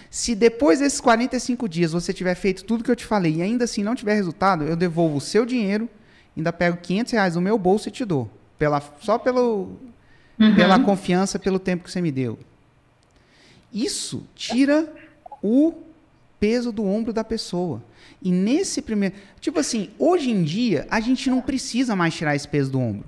Se 0.09 0.37
depois 0.37 0.79
desses 0.79 1.01
45 1.01 1.69
dias 1.69 1.91
você 1.91 2.13
tiver 2.13 2.37
feito 2.37 2.65
tudo 2.65 2.85
que 2.85 2.91
eu 2.91 2.95
te 2.95 3.05
falei 3.05 3.37
e 3.37 3.43
ainda 3.43 3.65
assim 3.65 3.83
não 3.83 3.97
tiver 3.97 4.15
resultado, 4.15 4.63
eu 4.63 4.77
devolvo 4.77 5.17
o 5.17 5.21
seu 5.21 5.45
dinheiro, 5.45 5.89
ainda 6.37 6.53
pego 6.53 6.77
500 6.77 7.13
reais 7.13 7.35
do 7.35 7.41
meu 7.41 7.59
bolso 7.59 7.89
e 7.89 7.91
te 7.91 8.05
dou. 8.05 8.31
pela, 8.57 8.81
só 9.01 9.19
pelo, 9.19 9.73
uhum. 10.39 10.55
pela 10.55 10.79
confiança, 10.79 11.39
pelo 11.39 11.59
tempo 11.59 11.83
que 11.85 11.91
você 11.91 12.01
me 12.01 12.13
deu. 12.13 12.39
Isso 13.73 14.25
tira 14.37 14.89
o 15.43 15.75
peso 16.39 16.71
do 16.73 16.85
ombro 16.85 17.13
da 17.13 17.25
pessoa. 17.25 17.83
E 18.23 18.31
nesse 18.31 18.83
primeiro. 18.83 19.15
Tipo 19.41 19.61
assim, 19.61 19.91
hoje 19.99 20.31
em 20.31 20.43
dia, 20.43 20.87
a 20.91 21.01
gente 21.01 21.29
não 21.31 21.41
precisa 21.41 21.95
mais 21.95 22.15
tirar 22.15 22.35
esse 22.35 22.49
peso 22.49 22.73
do 22.73 22.81
ombro. 22.81 23.05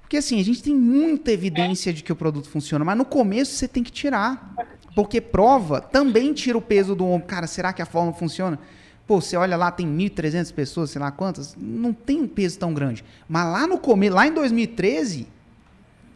Porque 0.00 0.16
assim, 0.16 0.40
a 0.40 0.44
gente 0.44 0.62
tem 0.62 0.74
muita 0.74 1.30
evidência 1.30 1.92
de 1.92 2.02
que 2.02 2.12
o 2.12 2.16
produto 2.16 2.48
funciona, 2.48 2.84
mas 2.84 2.98
no 2.98 3.04
começo 3.04 3.52
você 3.52 3.68
tem 3.68 3.82
que 3.82 3.92
tirar. 3.92 4.54
Porque 4.94 5.20
prova 5.20 5.80
também 5.80 6.32
tira 6.32 6.58
o 6.58 6.62
peso 6.62 6.94
do 6.94 7.04
ombro. 7.04 7.28
Cara, 7.28 7.46
será 7.46 7.72
que 7.72 7.80
a 7.80 7.86
forma 7.86 8.12
funciona? 8.12 8.58
Pô, 9.06 9.20
você 9.20 9.36
olha 9.36 9.56
lá, 9.56 9.70
tem 9.70 9.86
1.300 9.86 10.52
pessoas, 10.52 10.90
sei 10.90 11.00
lá 11.00 11.10
quantas, 11.10 11.56
não 11.56 11.92
tem 11.92 12.20
um 12.20 12.28
peso 12.28 12.58
tão 12.58 12.72
grande. 12.72 13.04
Mas 13.28 13.44
lá 13.44 13.66
no 13.66 13.78
começo, 13.78 14.14
lá 14.14 14.26
em 14.26 14.32
2013, 14.32 15.26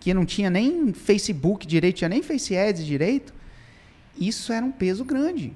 que 0.01 0.13
não 0.13 0.25
tinha 0.25 0.51
nem 0.51 0.93
Facebook 0.93 1.67
direito, 1.67 1.97
tinha 1.97 2.09
nem 2.09 2.23
Face 2.23 2.57
Ads 2.57 2.85
direito, 2.85 3.33
isso 4.19 4.53
era 4.53 4.65
um 4.65 4.71
peso 4.71 5.05
grande. 5.05 5.53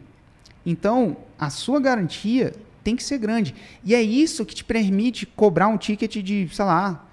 Então, 0.71 1.17
a 1.39 1.49
sua 1.49 1.81
garantia 1.81 2.53
tem 2.85 2.95
que 2.95 3.03
ser 3.03 3.17
grande. 3.17 3.55
E 3.83 3.95
é 3.95 4.03
isso 4.03 4.45
que 4.45 4.55
te 4.55 4.63
permite 4.63 5.25
cobrar 5.25 5.67
um 5.67 5.79
ticket 5.79 6.17
de, 6.23 6.47
sei 6.53 6.65
lá, 6.65 7.07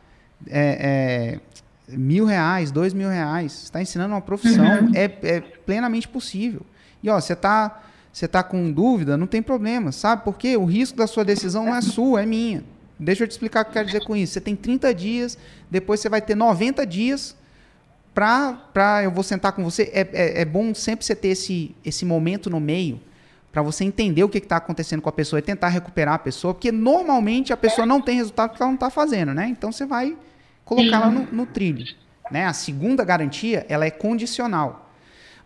é, 0.46 1.40
é, 1.90 1.96
mil 1.98 2.26
reais, 2.26 2.70
dois 2.70 2.94
mil 2.94 3.08
reais. 3.08 3.54
Você 3.54 3.64
está 3.64 3.82
ensinando 3.82 4.14
uma 4.14 4.20
profissão, 4.20 4.66
uhum. 4.66 4.92
é, 4.94 5.06
é, 5.24 5.40
plenamente 5.40 6.06
possível. 6.06 6.62
E 7.02 7.10
ó, 7.10 7.18
você 7.20 7.32
está 7.32 7.82
você 8.12 8.28
tá 8.28 8.42
com 8.44 8.72
dúvida, 8.72 9.18
não 9.18 9.28
tem 9.28 9.42
problema, 9.42 9.92
sabe? 9.92 10.24
Porque 10.24 10.56
o 10.56 10.64
risco 10.66 10.98
da 10.98 11.08
sua 11.08 11.26
decisão 11.26 11.66
não 11.66 11.76
é 11.76 11.82
sua, 11.82 12.24
é 12.24 12.26
minha. 12.26 12.64
Deixa 12.98 13.24
eu 13.24 13.28
te 13.28 13.32
explicar 13.32 13.62
o 13.62 13.64
que 13.66 13.70
eu 13.70 13.74
quero 13.74 13.86
dizer 13.88 14.06
com 14.06 14.16
isso. 14.16 14.34
Você 14.34 14.42
tem 14.42 14.56
30 14.56 14.94
dias, 14.94 15.38
depois 15.70 16.00
você 16.00 16.08
vai 16.08 16.22
ter 16.22 16.36
90 16.36 16.86
dias 16.86 17.36
para 18.14 19.02
eu 19.04 19.12
vou 19.12 19.24
sentar 19.24 19.52
com 19.52 19.64
você. 19.64 19.92
É, 19.94 20.08
é, 20.14 20.42
é, 20.42 20.46
bom 20.46 20.74
sempre 20.74 21.06
você 21.06 21.14
ter 21.14 21.30
esse, 21.30 21.76
esse 21.84 22.06
momento 22.06 22.50
no 22.50 22.60
meio 22.60 23.02
para 23.56 23.62
você 23.62 23.86
entender 23.86 24.22
o 24.22 24.28
que 24.28 24.40
está 24.40 24.58
acontecendo 24.58 25.02
com 25.02 25.08
a 25.08 25.14
pessoa 25.14 25.40
e 25.40 25.42
tentar 25.42 25.70
recuperar 25.70 26.16
a 26.16 26.20
pessoa, 26.20 26.54
porque 26.54 26.74
normalmente 26.74 27.54
a 27.54 27.58
pessoa 27.58 27.86
não 27.86 28.02
tem 28.02 28.18
resultado 28.18 28.50
porque 28.50 28.62
ela 28.62 28.70
não 28.70 28.76
está 28.76 28.90
fazendo, 28.90 29.34
né? 29.34 29.48
Então 29.48 29.72
você 29.72 29.86
vai 29.86 30.18
colocar 30.66 30.98
ela 30.98 31.10
no, 31.10 31.26
no 31.32 31.46
trilho. 31.46 31.86
Né? 32.30 32.46
A 32.46 32.52
segunda 32.52 33.02
garantia 33.06 33.66
ela 33.70 33.86
é 33.86 33.90
condicional. 33.90 34.92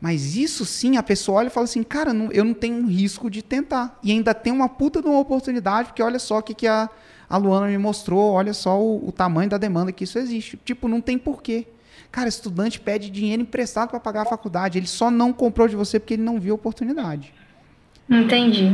Mas 0.01 0.35
isso 0.35 0.65
sim, 0.65 0.97
a 0.97 1.03
pessoa 1.03 1.37
olha 1.37 1.49
e 1.49 1.51
fala 1.51 1.65
assim, 1.65 1.83
cara, 1.83 2.11
não, 2.11 2.31
eu 2.31 2.43
não 2.43 2.55
tenho 2.55 2.83
risco 2.87 3.29
de 3.29 3.43
tentar. 3.43 3.99
E 4.01 4.11
ainda 4.11 4.33
tem 4.33 4.51
uma 4.51 4.67
puta 4.67 5.03
de 5.03 5.07
uma 5.07 5.19
oportunidade, 5.19 5.89
porque 5.89 6.01
olha 6.01 6.17
só 6.17 6.39
o 6.39 6.41
que, 6.41 6.55
que 6.55 6.65
a, 6.65 6.89
a 7.29 7.37
Luana 7.37 7.67
me 7.67 7.77
mostrou, 7.77 8.31
olha 8.31 8.55
só 8.55 8.81
o, 8.81 9.07
o 9.07 9.11
tamanho 9.11 9.51
da 9.51 9.59
demanda 9.59 9.91
que 9.91 10.05
isso 10.05 10.17
existe. 10.17 10.57
Tipo, 10.65 10.87
não 10.87 10.99
tem 10.99 11.15
porquê. 11.15 11.67
Cara, 12.11 12.27
estudante 12.27 12.79
pede 12.79 13.11
dinheiro 13.11 13.43
emprestado 13.43 13.91
para 13.91 13.99
pagar 13.99 14.23
a 14.23 14.25
faculdade. 14.25 14.79
Ele 14.79 14.87
só 14.87 15.11
não 15.11 15.31
comprou 15.31 15.67
de 15.67 15.75
você 15.75 15.99
porque 15.99 16.15
ele 16.15 16.23
não 16.23 16.39
viu 16.39 16.53
a 16.53 16.55
oportunidade. 16.55 17.37
Entendi. 18.09 18.71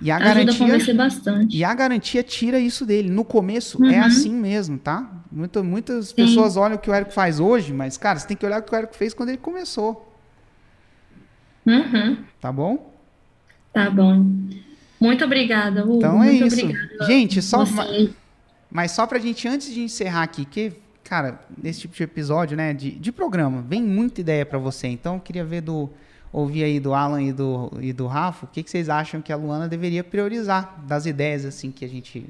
E 0.00 0.10
a 0.10 0.16
Ajuda 0.16 0.34
garantia, 0.34 0.92
a 0.92 0.96
bastante. 0.96 1.56
E 1.56 1.64
a 1.64 1.74
garantia 1.74 2.22
tira 2.22 2.60
isso 2.60 2.84
dele. 2.84 3.08
No 3.10 3.24
começo 3.24 3.82
é 3.82 3.86
uhum. 3.86 3.92
é 3.92 3.98
assim 4.00 4.32
mesmo, 4.32 4.78
tá? 4.78 5.10
Muita, 5.32 5.62
muitas 5.62 6.08
Sim. 6.08 6.14
pessoas 6.14 6.56
olham 6.56 6.76
o 6.76 6.78
que 6.78 6.90
o 6.90 6.94
Érico 6.94 7.12
faz 7.12 7.40
hoje, 7.40 7.72
mas, 7.72 7.96
cara, 7.96 8.18
você 8.18 8.28
tem 8.28 8.36
que 8.36 8.44
olhar 8.44 8.60
o 8.60 8.62
que 8.62 8.74
o 8.74 8.76
Érico 8.76 8.94
fez 8.94 9.14
quando 9.14 9.30
ele 9.30 9.38
começou. 9.38 10.14
Uhum. 11.64 12.18
Tá 12.40 12.52
bom? 12.52 12.94
Tá 13.72 13.90
bom. 13.90 14.24
Muito 15.00 15.24
obrigada, 15.24 15.84
Hugo. 15.84 15.96
Então 15.96 16.22
é 16.22 16.32
Muito 16.32 16.46
isso. 16.46 17.06
Gente, 17.06 17.42
só. 17.42 17.64
Você. 17.64 18.10
Mas 18.70 18.92
só 18.92 19.06
pra 19.06 19.18
gente, 19.18 19.48
antes 19.48 19.72
de 19.72 19.80
encerrar 19.80 20.22
aqui, 20.22 20.44
que 20.44 20.72
cara, 21.06 21.40
nesse 21.56 21.82
tipo 21.82 21.94
de 21.94 22.02
episódio, 22.02 22.56
né, 22.56 22.74
de, 22.74 22.90
de 22.90 23.12
programa, 23.12 23.62
vem 23.62 23.82
muita 23.82 24.20
ideia 24.20 24.44
para 24.44 24.58
você. 24.58 24.88
Então, 24.88 25.14
eu 25.14 25.20
queria 25.20 25.44
ver 25.44 25.60
do 25.60 25.88
ouvir 26.36 26.64
aí 26.64 26.78
do 26.78 26.92
Alan 26.92 27.22
e 27.22 27.32
do, 27.32 27.72
e 27.80 27.94
do 27.94 28.06
Rafa, 28.06 28.44
o 28.44 28.48
que, 28.48 28.62
que 28.62 28.70
vocês 28.70 28.90
acham 28.90 29.22
que 29.22 29.32
a 29.32 29.36
Luana 29.36 29.66
deveria 29.66 30.04
priorizar 30.04 30.84
das 30.86 31.06
ideias 31.06 31.46
assim 31.46 31.70
que 31.72 31.82
a 31.82 31.88
gente 31.88 32.26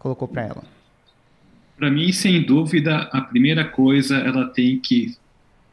colocou 0.00 0.26
para 0.26 0.42
ela? 0.42 0.64
Para 1.76 1.88
mim, 1.92 2.10
sem 2.10 2.42
dúvida, 2.42 3.08
a 3.12 3.20
primeira 3.20 3.64
coisa 3.64 4.16
ela 4.16 4.48
tem 4.48 4.80
que 4.80 5.16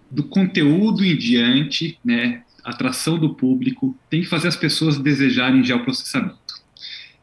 do 0.09 0.23
conteúdo 0.23 1.03
em 1.03 1.17
diante, 1.17 1.97
né, 2.05 2.43
atração 2.63 3.17
do 3.17 3.33
público, 3.33 3.97
tem 4.07 4.21
que 4.21 4.27
fazer 4.27 4.49
as 4.49 4.55
pessoas 4.55 4.99
desejarem 4.99 5.63
geoprocessamento. 5.63 6.61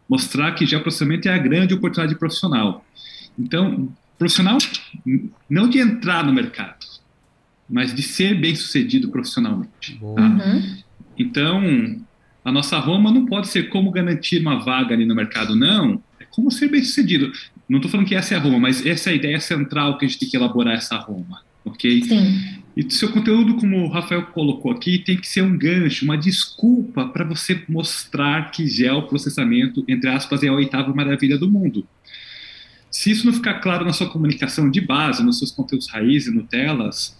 Mostrar 0.09 0.51
que 0.53 0.67
geoprocessamento 0.67 1.29
é 1.29 1.33
a 1.33 1.39
grande 1.39 1.75
oportunidade 1.75 2.19
profissional. 2.19 2.85
Então, 3.39 3.89
profissional 4.19 4.59
não 5.49 5.69
de 5.69 5.79
entrar 5.79 6.27
no 6.27 6.33
mercado, 6.33 6.85
mas 7.69 7.95
de 7.95 8.03
ser 8.03 8.39
bem 8.41 8.55
sucedido 8.55 9.09
profissionalmente. 9.09 9.99
Tá? 10.15 10.23
Uhum. 10.23 10.77
Então, 11.19 12.01
a 12.45 12.53
nossa 12.53 12.79
Roma 12.79 13.11
não 13.11 13.25
pode 13.25 13.49
ser 13.49 13.69
como 13.69 13.91
garantir 13.91 14.41
uma 14.41 14.59
vaga 14.63 14.95
ali 14.95 15.07
no 15.07 15.15
mercado, 15.15 15.57
não. 15.57 16.03
É 16.21 16.25
como 16.25 16.51
ser 16.51 16.69
bem 16.69 16.83
sucedido. 16.85 17.33
Não 17.69 17.79
estou 17.79 17.91
falando 17.91 18.07
que 18.07 18.15
essa 18.15 18.35
é 18.35 18.37
a 18.37 18.41
Roma, 18.41 18.59
mas 18.59 18.85
essa 18.85 19.11
é 19.11 19.13
a 19.15 19.17
ideia 19.17 19.41
central 19.41 19.97
que 19.97 20.05
a 20.05 20.09
gente 20.09 20.21
tem 20.21 20.29
que 20.29 20.37
elaborar 20.37 20.75
essa 20.75 20.97
Roma, 20.97 21.41
ok? 21.65 22.03
Sim. 22.03 22.63
E 22.77 22.93
seu 22.93 23.11
conteúdo, 23.11 23.55
como 23.55 23.85
o 23.85 23.89
Rafael 23.89 24.27
colocou 24.27 24.73
aqui, 24.73 24.99
tem 24.99 25.17
que 25.17 25.29
ser 25.29 25.43
um 25.43 25.57
gancho, 25.57 26.05
uma 26.05 26.19
desculpa 26.19 27.07
para 27.07 27.25
você 27.25 27.63
mostrar 27.69 28.51
que 28.51 28.67
geoprocessamento, 28.67 29.85
entre 29.87 30.11
aspas, 30.11 30.43
é 30.43 30.49
a 30.49 30.53
oitava 30.53 30.93
maravilha 30.93 31.39
do 31.39 31.51
mundo. 31.51 31.87
Se 32.91 33.11
isso 33.11 33.27
não 33.27 33.33
ficar 33.33 33.55
claro 33.55 33.85
na 33.85 33.93
sua 33.93 34.09
comunicação 34.09 34.71
de 34.71 34.81
base, 34.81 35.23
nos 35.23 35.39
seus 35.39 35.51
conteúdos 35.51 35.89
raiz 35.89 36.27
e 36.27 36.31
no 36.31 36.43
telas, 36.43 37.17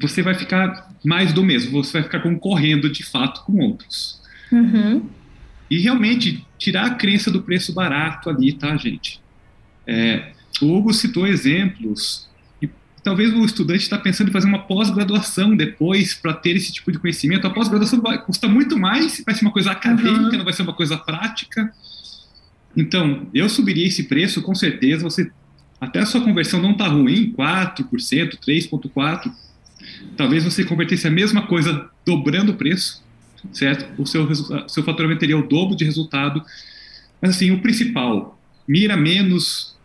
você 0.00 0.22
vai 0.22 0.34
ficar 0.34 0.92
mais 1.04 1.32
do 1.32 1.44
mesmo, 1.44 1.82
você 1.82 1.94
vai 1.94 2.02
ficar 2.02 2.20
concorrendo 2.20 2.90
de 2.90 3.02
fato 3.02 3.42
com 3.44 3.58
outros. 3.58 4.20
Uhum. 4.50 5.06
E 5.70 5.78
realmente 5.78 6.46
tirar 6.56 6.86
a 6.86 6.94
crença 6.94 7.30
do 7.30 7.42
preço 7.42 7.72
barato 7.72 8.30
ali, 8.30 8.52
tá, 8.52 8.76
gente? 8.76 9.20
É, 9.86 10.32
o 10.62 10.74
Hugo 10.74 10.92
citou 10.92 11.26
exemplos, 11.26 12.28
e 12.62 12.68
talvez 13.02 13.32
o 13.32 13.44
estudante 13.44 13.82
está 13.82 13.98
pensando 13.98 14.28
em 14.28 14.32
fazer 14.32 14.46
uma 14.46 14.60
pós-graduação 14.60 15.56
depois 15.56 16.14
para 16.14 16.32
ter 16.32 16.56
esse 16.56 16.72
tipo 16.72 16.90
de 16.90 16.98
conhecimento. 16.98 17.46
A 17.46 17.50
pós-graduação 17.50 18.00
vai 18.00 18.22
custar 18.22 18.50
muito 18.50 18.78
mais, 18.78 19.22
vai 19.24 19.34
ser 19.34 19.42
uma 19.44 19.52
coisa 19.52 19.72
acadêmica, 19.72 20.30
uhum. 20.30 20.38
não 20.38 20.44
vai 20.44 20.52
ser 20.52 20.62
uma 20.62 20.74
coisa 20.74 20.96
prática. 20.96 21.72
Então, 22.76 23.26
eu 23.34 23.48
subiria 23.48 23.86
esse 23.86 24.04
preço, 24.04 24.40
com 24.42 24.54
certeza. 24.54 25.02
Você 25.02 25.30
até 25.80 26.00
a 26.00 26.06
sua 26.06 26.20
conversão 26.20 26.60
não 26.60 26.72
está 26.72 26.88
ruim, 26.88 27.32
4%, 27.36 28.38
3,4%. 28.38 29.32
Talvez 30.18 30.42
você 30.42 30.64
convertesse 30.64 31.06
a 31.06 31.10
mesma 31.12 31.46
coisa 31.46 31.88
dobrando 32.04 32.50
o 32.50 32.56
preço, 32.56 33.00
certo? 33.52 34.02
O 34.02 34.04
seu, 34.04 34.28
seu 34.68 34.82
faturamento 34.82 35.20
teria 35.20 35.38
o 35.38 35.46
dobro 35.46 35.76
de 35.76 35.84
resultado. 35.84 36.42
Mas, 37.22 37.36
assim, 37.36 37.52
o 37.52 37.62
principal, 37.62 38.36
mira 38.66 38.96
menos 38.96 39.76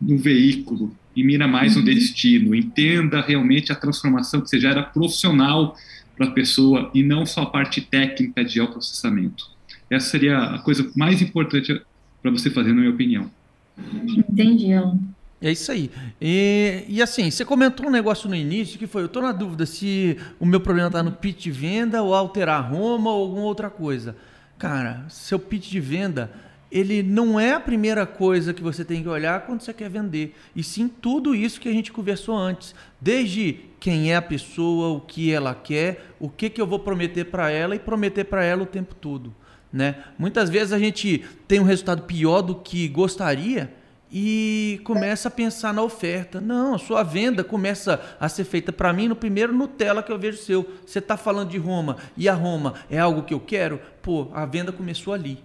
no 0.00 0.16
veículo 0.16 0.96
e 1.14 1.24
mira 1.24 1.48
mais 1.48 1.74
uhum. 1.74 1.80
no 1.80 1.86
destino. 1.86 2.54
Entenda 2.54 3.20
realmente 3.20 3.72
a 3.72 3.74
transformação 3.74 4.40
que 4.40 4.48
você 4.48 4.60
gera 4.60 4.80
profissional 4.80 5.76
para 6.16 6.28
a 6.28 6.30
pessoa 6.30 6.88
e 6.94 7.02
não 7.02 7.26
só 7.26 7.42
a 7.42 7.46
parte 7.46 7.80
técnica 7.80 8.44
de 8.44 8.54
geoprocessamento. 8.54 9.50
Essa 9.90 10.08
seria 10.08 10.38
a 10.38 10.60
coisa 10.60 10.88
mais 10.94 11.20
importante 11.20 11.82
para 12.22 12.30
você 12.30 12.48
fazer, 12.48 12.68
na 12.68 12.80
minha 12.80 12.92
opinião. 12.92 13.28
Entendi, 13.76 14.72
Alan. 14.72 15.00
É 15.42 15.50
isso 15.50 15.72
aí. 15.72 15.90
E, 16.20 16.84
e, 16.86 17.00
assim, 17.00 17.30
você 17.30 17.44
comentou 17.46 17.86
um 17.86 17.90
negócio 17.90 18.28
no 18.28 18.34
início 18.34 18.78
que 18.78 18.86
foi: 18.86 19.02
eu 19.02 19.06
estou 19.06 19.22
na 19.22 19.32
dúvida 19.32 19.64
se 19.64 20.18
o 20.38 20.44
meu 20.44 20.60
problema 20.60 20.88
está 20.88 21.02
no 21.02 21.12
pitch 21.12 21.44
de 21.44 21.50
venda 21.50 22.02
ou 22.02 22.14
alterar 22.14 22.70
Roma 22.70 23.10
ou 23.10 23.22
alguma 23.22 23.44
outra 23.44 23.70
coisa. 23.70 24.14
Cara, 24.58 25.06
seu 25.08 25.38
pitch 25.38 25.70
de 25.70 25.80
venda, 25.80 26.30
ele 26.70 27.02
não 27.02 27.40
é 27.40 27.54
a 27.54 27.60
primeira 27.60 28.04
coisa 28.04 28.52
que 28.52 28.62
você 28.62 28.84
tem 28.84 29.02
que 29.02 29.08
olhar 29.08 29.46
quando 29.46 29.62
você 29.62 29.72
quer 29.72 29.88
vender. 29.88 30.36
E 30.54 30.62
sim 30.62 30.86
tudo 30.86 31.34
isso 31.34 31.58
que 31.58 31.70
a 31.70 31.72
gente 31.72 31.90
conversou 31.90 32.36
antes. 32.36 32.74
Desde 33.00 33.60
quem 33.80 34.12
é 34.12 34.16
a 34.16 34.22
pessoa, 34.22 34.88
o 34.88 35.00
que 35.00 35.32
ela 35.32 35.54
quer, 35.54 36.12
o 36.20 36.28
que, 36.28 36.50
que 36.50 36.60
eu 36.60 36.66
vou 36.66 36.78
prometer 36.78 37.24
para 37.24 37.50
ela 37.50 37.74
e 37.74 37.78
prometer 37.78 38.24
para 38.24 38.44
ela 38.44 38.64
o 38.64 38.66
tempo 38.66 38.94
todo. 38.94 39.34
Né? 39.72 39.96
Muitas 40.18 40.50
vezes 40.50 40.74
a 40.74 40.78
gente 40.78 41.24
tem 41.48 41.60
um 41.60 41.64
resultado 41.64 42.02
pior 42.02 42.42
do 42.42 42.56
que 42.56 42.86
gostaria 42.88 43.79
e 44.12 44.80
começa 44.84 45.28
a 45.28 45.30
pensar 45.30 45.72
na 45.72 45.82
oferta. 45.82 46.40
Não, 46.40 46.74
a 46.74 46.78
sua 46.78 47.02
venda 47.02 47.44
começa 47.44 48.00
a 48.18 48.28
ser 48.28 48.44
feita 48.44 48.72
para 48.72 48.92
mim 48.92 49.08
no 49.08 49.14
primeiro 49.14 49.52
Nutella 49.52 50.02
que 50.02 50.10
eu 50.10 50.18
vejo 50.18 50.38
seu. 50.38 50.68
Você 50.84 50.98
está 50.98 51.16
falando 51.16 51.50
de 51.50 51.58
Roma 51.58 51.96
e 52.16 52.28
a 52.28 52.34
Roma 52.34 52.74
é 52.90 52.98
algo 52.98 53.22
que 53.22 53.32
eu 53.32 53.40
quero? 53.40 53.80
Pô, 54.02 54.28
a 54.34 54.44
venda 54.44 54.72
começou 54.72 55.14
ali. 55.14 55.42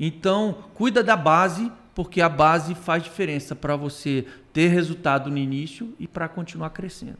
Então, 0.00 0.58
cuida 0.74 1.02
da 1.02 1.16
base, 1.16 1.70
porque 1.94 2.20
a 2.20 2.28
base 2.28 2.74
faz 2.74 3.02
diferença 3.02 3.54
para 3.54 3.76
você 3.76 4.26
ter 4.52 4.68
resultado 4.68 5.30
no 5.30 5.38
início 5.38 5.94
e 5.98 6.06
para 6.08 6.28
continuar 6.28 6.70
crescendo. 6.70 7.18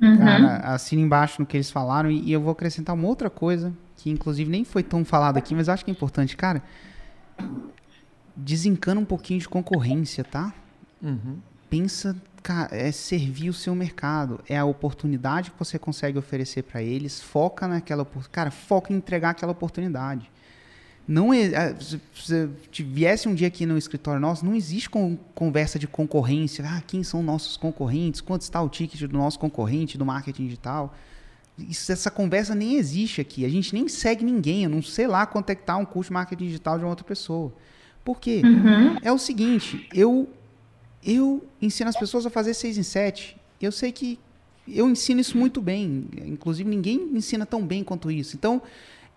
Uhum. 0.00 0.18
Cara, 0.18 0.56
assina 0.72 1.02
embaixo 1.02 1.40
no 1.40 1.46
que 1.46 1.56
eles 1.56 1.70
falaram 1.70 2.10
e 2.10 2.32
eu 2.32 2.40
vou 2.40 2.52
acrescentar 2.52 2.94
uma 2.94 3.06
outra 3.06 3.28
coisa 3.28 3.72
que 3.96 4.08
inclusive 4.08 4.50
nem 4.50 4.64
foi 4.64 4.82
tão 4.82 5.04
falado 5.04 5.36
aqui, 5.36 5.54
mas 5.54 5.68
acho 5.68 5.84
que 5.84 5.90
é 5.90 5.92
importante, 5.92 6.34
cara 6.36 6.62
desencana 8.40 9.00
um 9.00 9.04
pouquinho 9.04 9.40
de 9.40 9.48
concorrência, 9.48 10.24
tá? 10.24 10.52
Uhum. 11.02 11.38
pensa 11.70 12.14
é 12.70 12.90
servir 12.90 13.50
o 13.50 13.54
seu 13.54 13.74
mercado, 13.74 14.40
é 14.48 14.56
a 14.56 14.64
oportunidade 14.64 15.50
que 15.50 15.58
você 15.58 15.78
consegue 15.78 16.18
oferecer 16.18 16.62
para 16.62 16.82
eles, 16.82 17.20
foca 17.20 17.68
naquela 17.68 18.06
cara, 18.32 18.50
foca 18.50 18.92
em 18.92 18.96
entregar 18.96 19.30
aquela 19.30 19.52
oportunidade. 19.52 20.30
Não 21.06 21.34
é, 21.34 21.74
se, 21.80 22.00
se 22.14 22.82
viesse 22.82 23.28
um 23.28 23.34
dia 23.34 23.48
aqui 23.48 23.66
no 23.66 23.76
escritório 23.76 24.20
nosso, 24.20 24.44
não 24.44 24.54
existe 24.54 24.88
conversa 25.34 25.78
de 25.78 25.88
concorrência. 25.88 26.64
Ah, 26.66 26.80
quem 26.86 27.02
são 27.02 27.22
nossos 27.22 27.56
concorrentes? 27.56 28.20
Quanto 28.20 28.42
está 28.42 28.62
o 28.62 28.68
ticket 28.68 29.00
do 29.02 29.18
nosso 29.18 29.38
concorrente 29.38 29.98
do 29.98 30.06
marketing 30.06 30.44
digital? 30.44 30.94
Isso, 31.58 31.90
essa 31.90 32.10
conversa 32.10 32.54
nem 32.54 32.76
existe 32.76 33.20
aqui. 33.20 33.44
A 33.44 33.48
gente 33.48 33.74
nem 33.74 33.88
segue 33.88 34.24
ninguém. 34.24 34.64
Eu 34.64 34.70
não 34.70 34.80
sei 34.82 35.08
lá 35.08 35.26
quanto 35.26 35.50
é 35.50 35.54
que 35.54 35.62
está 35.62 35.76
um 35.76 35.84
custo 35.84 36.10
de 36.10 36.14
marketing 36.14 36.44
digital 36.44 36.78
de 36.78 36.84
uma 36.84 36.90
outra 36.90 37.04
pessoa. 37.04 37.52
Por 38.04 38.20
quê? 38.20 38.42
Uhum. 38.44 38.96
É 39.02 39.12
o 39.12 39.18
seguinte, 39.18 39.88
eu 39.94 40.28
eu 41.04 41.44
ensino 41.60 41.88
as 41.88 41.96
pessoas 41.96 42.26
a 42.26 42.30
fazer 42.30 42.54
6 42.54 42.78
em 42.78 42.82
7. 42.82 43.36
Eu 43.60 43.72
sei 43.72 43.90
que 43.90 44.18
eu 44.68 44.88
ensino 44.88 45.20
isso 45.20 45.36
muito 45.36 45.60
bem. 45.60 46.06
Inclusive, 46.26 46.68
ninguém 46.68 47.10
ensina 47.14 47.46
tão 47.46 47.64
bem 47.64 47.82
quanto 47.82 48.10
isso. 48.10 48.36
Então, 48.36 48.62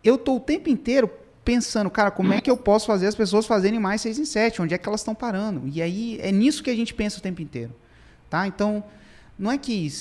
eu 0.04 0.16
estou 0.16 0.38
o 0.38 0.40
tempo 0.40 0.70
inteiro 0.70 1.10
pensando, 1.44 1.90
cara, 1.90 2.10
como 2.10 2.34
é 2.34 2.40
que 2.40 2.50
eu 2.50 2.56
posso 2.56 2.88
fazer 2.88 3.08
as 3.08 3.16
pessoas 3.16 3.46
fazerem 3.46 3.80
mais 3.80 4.02
6 4.02 4.20
em 4.20 4.26
7? 4.26 4.62
Onde 4.62 4.74
é 4.74 4.78
que 4.78 4.88
elas 4.88 5.02
estão 5.02 5.14
parando? 5.14 5.68
E 5.68 5.82
aí, 5.82 6.18
é 6.22 6.32
nisso 6.32 6.64
que 6.64 6.70
a 6.70 6.76
gente 6.76 6.94
pensa 6.94 7.20
o 7.20 7.22
tempo 7.22 7.42
inteiro. 7.42 7.74
Tá? 8.30 8.48
Então, 8.48 8.84
não 9.38 9.52
é 9.52 9.58
que 9.58 9.92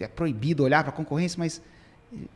é 0.00 0.08
proibido 0.08 0.64
olhar 0.64 0.82
para 0.82 0.92
a 0.92 0.96
concorrência, 0.96 1.38
mas 1.38 1.60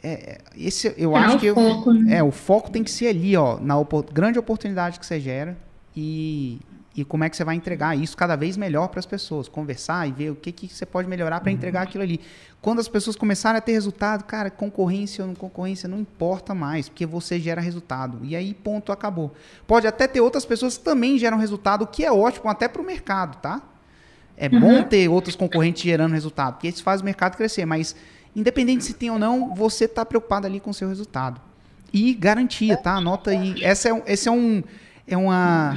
é, 0.02 0.08
é, 0.08 0.38
esse 0.56 0.94
eu 0.96 1.16
é 1.16 1.20
acho 1.20 1.38
que 1.38 1.52
foco, 1.52 1.90
eu, 1.90 1.94
né? 1.94 2.16
é 2.18 2.22
o 2.22 2.30
foco 2.30 2.70
tem 2.70 2.84
que 2.84 2.90
ser 2.90 3.08
ali, 3.08 3.36
ó, 3.36 3.58
na 3.58 3.74
grande 4.12 4.38
oportunidade 4.38 5.00
que 5.00 5.04
você 5.04 5.18
gera 5.18 5.56
e, 5.97 6.61
e 6.94 7.05
como 7.05 7.24
é 7.24 7.30
que 7.30 7.36
você 7.36 7.44
vai 7.44 7.55
entregar 7.55 7.97
isso 7.97 8.16
cada 8.16 8.36
vez 8.36 8.57
melhor 8.57 8.88
para 8.88 9.01
as 9.01 9.07
pessoas, 9.07 9.49
conversar 9.49 10.07
e 10.07 10.12
ver 10.12 10.30
o 10.30 10.36
que, 10.36 10.53
que 10.53 10.68
você 10.68 10.84
pode 10.84 11.09
melhorar 11.09 11.40
para 11.40 11.51
entregar 11.51 11.82
aquilo 11.82 12.05
ali. 12.05 12.20
Quando 12.61 12.80
as 12.80 12.88
pessoas 12.88 13.16
começarem 13.16 13.59
a 13.59 13.61
ter 13.61 13.72
resultado, 13.72 14.24
cara, 14.24 14.51
concorrência 14.51 15.22
ou 15.24 15.28
não 15.28 15.34
concorrência 15.34 15.88
não 15.88 15.99
importa 15.99 16.55
mais, 16.55 16.88
porque 16.88 17.07
você 17.07 17.40
gera 17.40 17.61
resultado. 17.61 18.18
E 18.22 18.36
aí, 18.36 18.53
ponto, 18.53 18.92
acabou. 18.92 19.34
Pode 19.66 19.86
até 19.86 20.07
ter 20.07 20.20
outras 20.20 20.44
pessoas 20.44 20.76
que 20.76 20.84
também 20.84 21.18
geram 21.18 21.38
resultado, 21.38 21.82
o 21.82 21.86
que 21.86 22.05
é 22.05 22.12
ótimo 22.12 22.51
até 22.51 22.68
para 22.68 22.82
o 22.82 22.84
mercado, 22.84 23.40
tá? 23.40 23.62
É 24.36 24.49
uhum. 24.49 24.61
bom 24.61 24.82
ter 24.82 25.09
outros 25.09 25.34
concorrentes 25.34 25.82
gerando 25.82 26.12
resultado, 26.12 26.55
porque 26.55 26.68
isso 26.68 26.82
faz 26.82 27.01
o 27.01 27.05
mercado 27.05 27.36
crescer, 27.36 27.64
mas 27.64 27.97
independente 28.34 28.84
se 28.84 28.92
tem 28.92 29.11
ou 29.11 29.18
não, 29.18 29.55
você 29.55 29.86
está 29.86 30.05
preocupado 30.05 30.47
ali 30.47 30.61
com 30.61 30.70
o 30.70 30.74
seu 30.74 30.88
resultado. 30.88 31.40
E 31.92 32.12
garantia, 32.12 32.76
tá? 32.76 32.97
Anota 32.97 33.30
aí. 33.30 33.64
Essa 33.64 33.88
é, 33.88 34.03
esse 34.07 34.28
é 34.28 34.32
um. 34.32 34.62
É 35.07 35.16
uma 35.16 35.76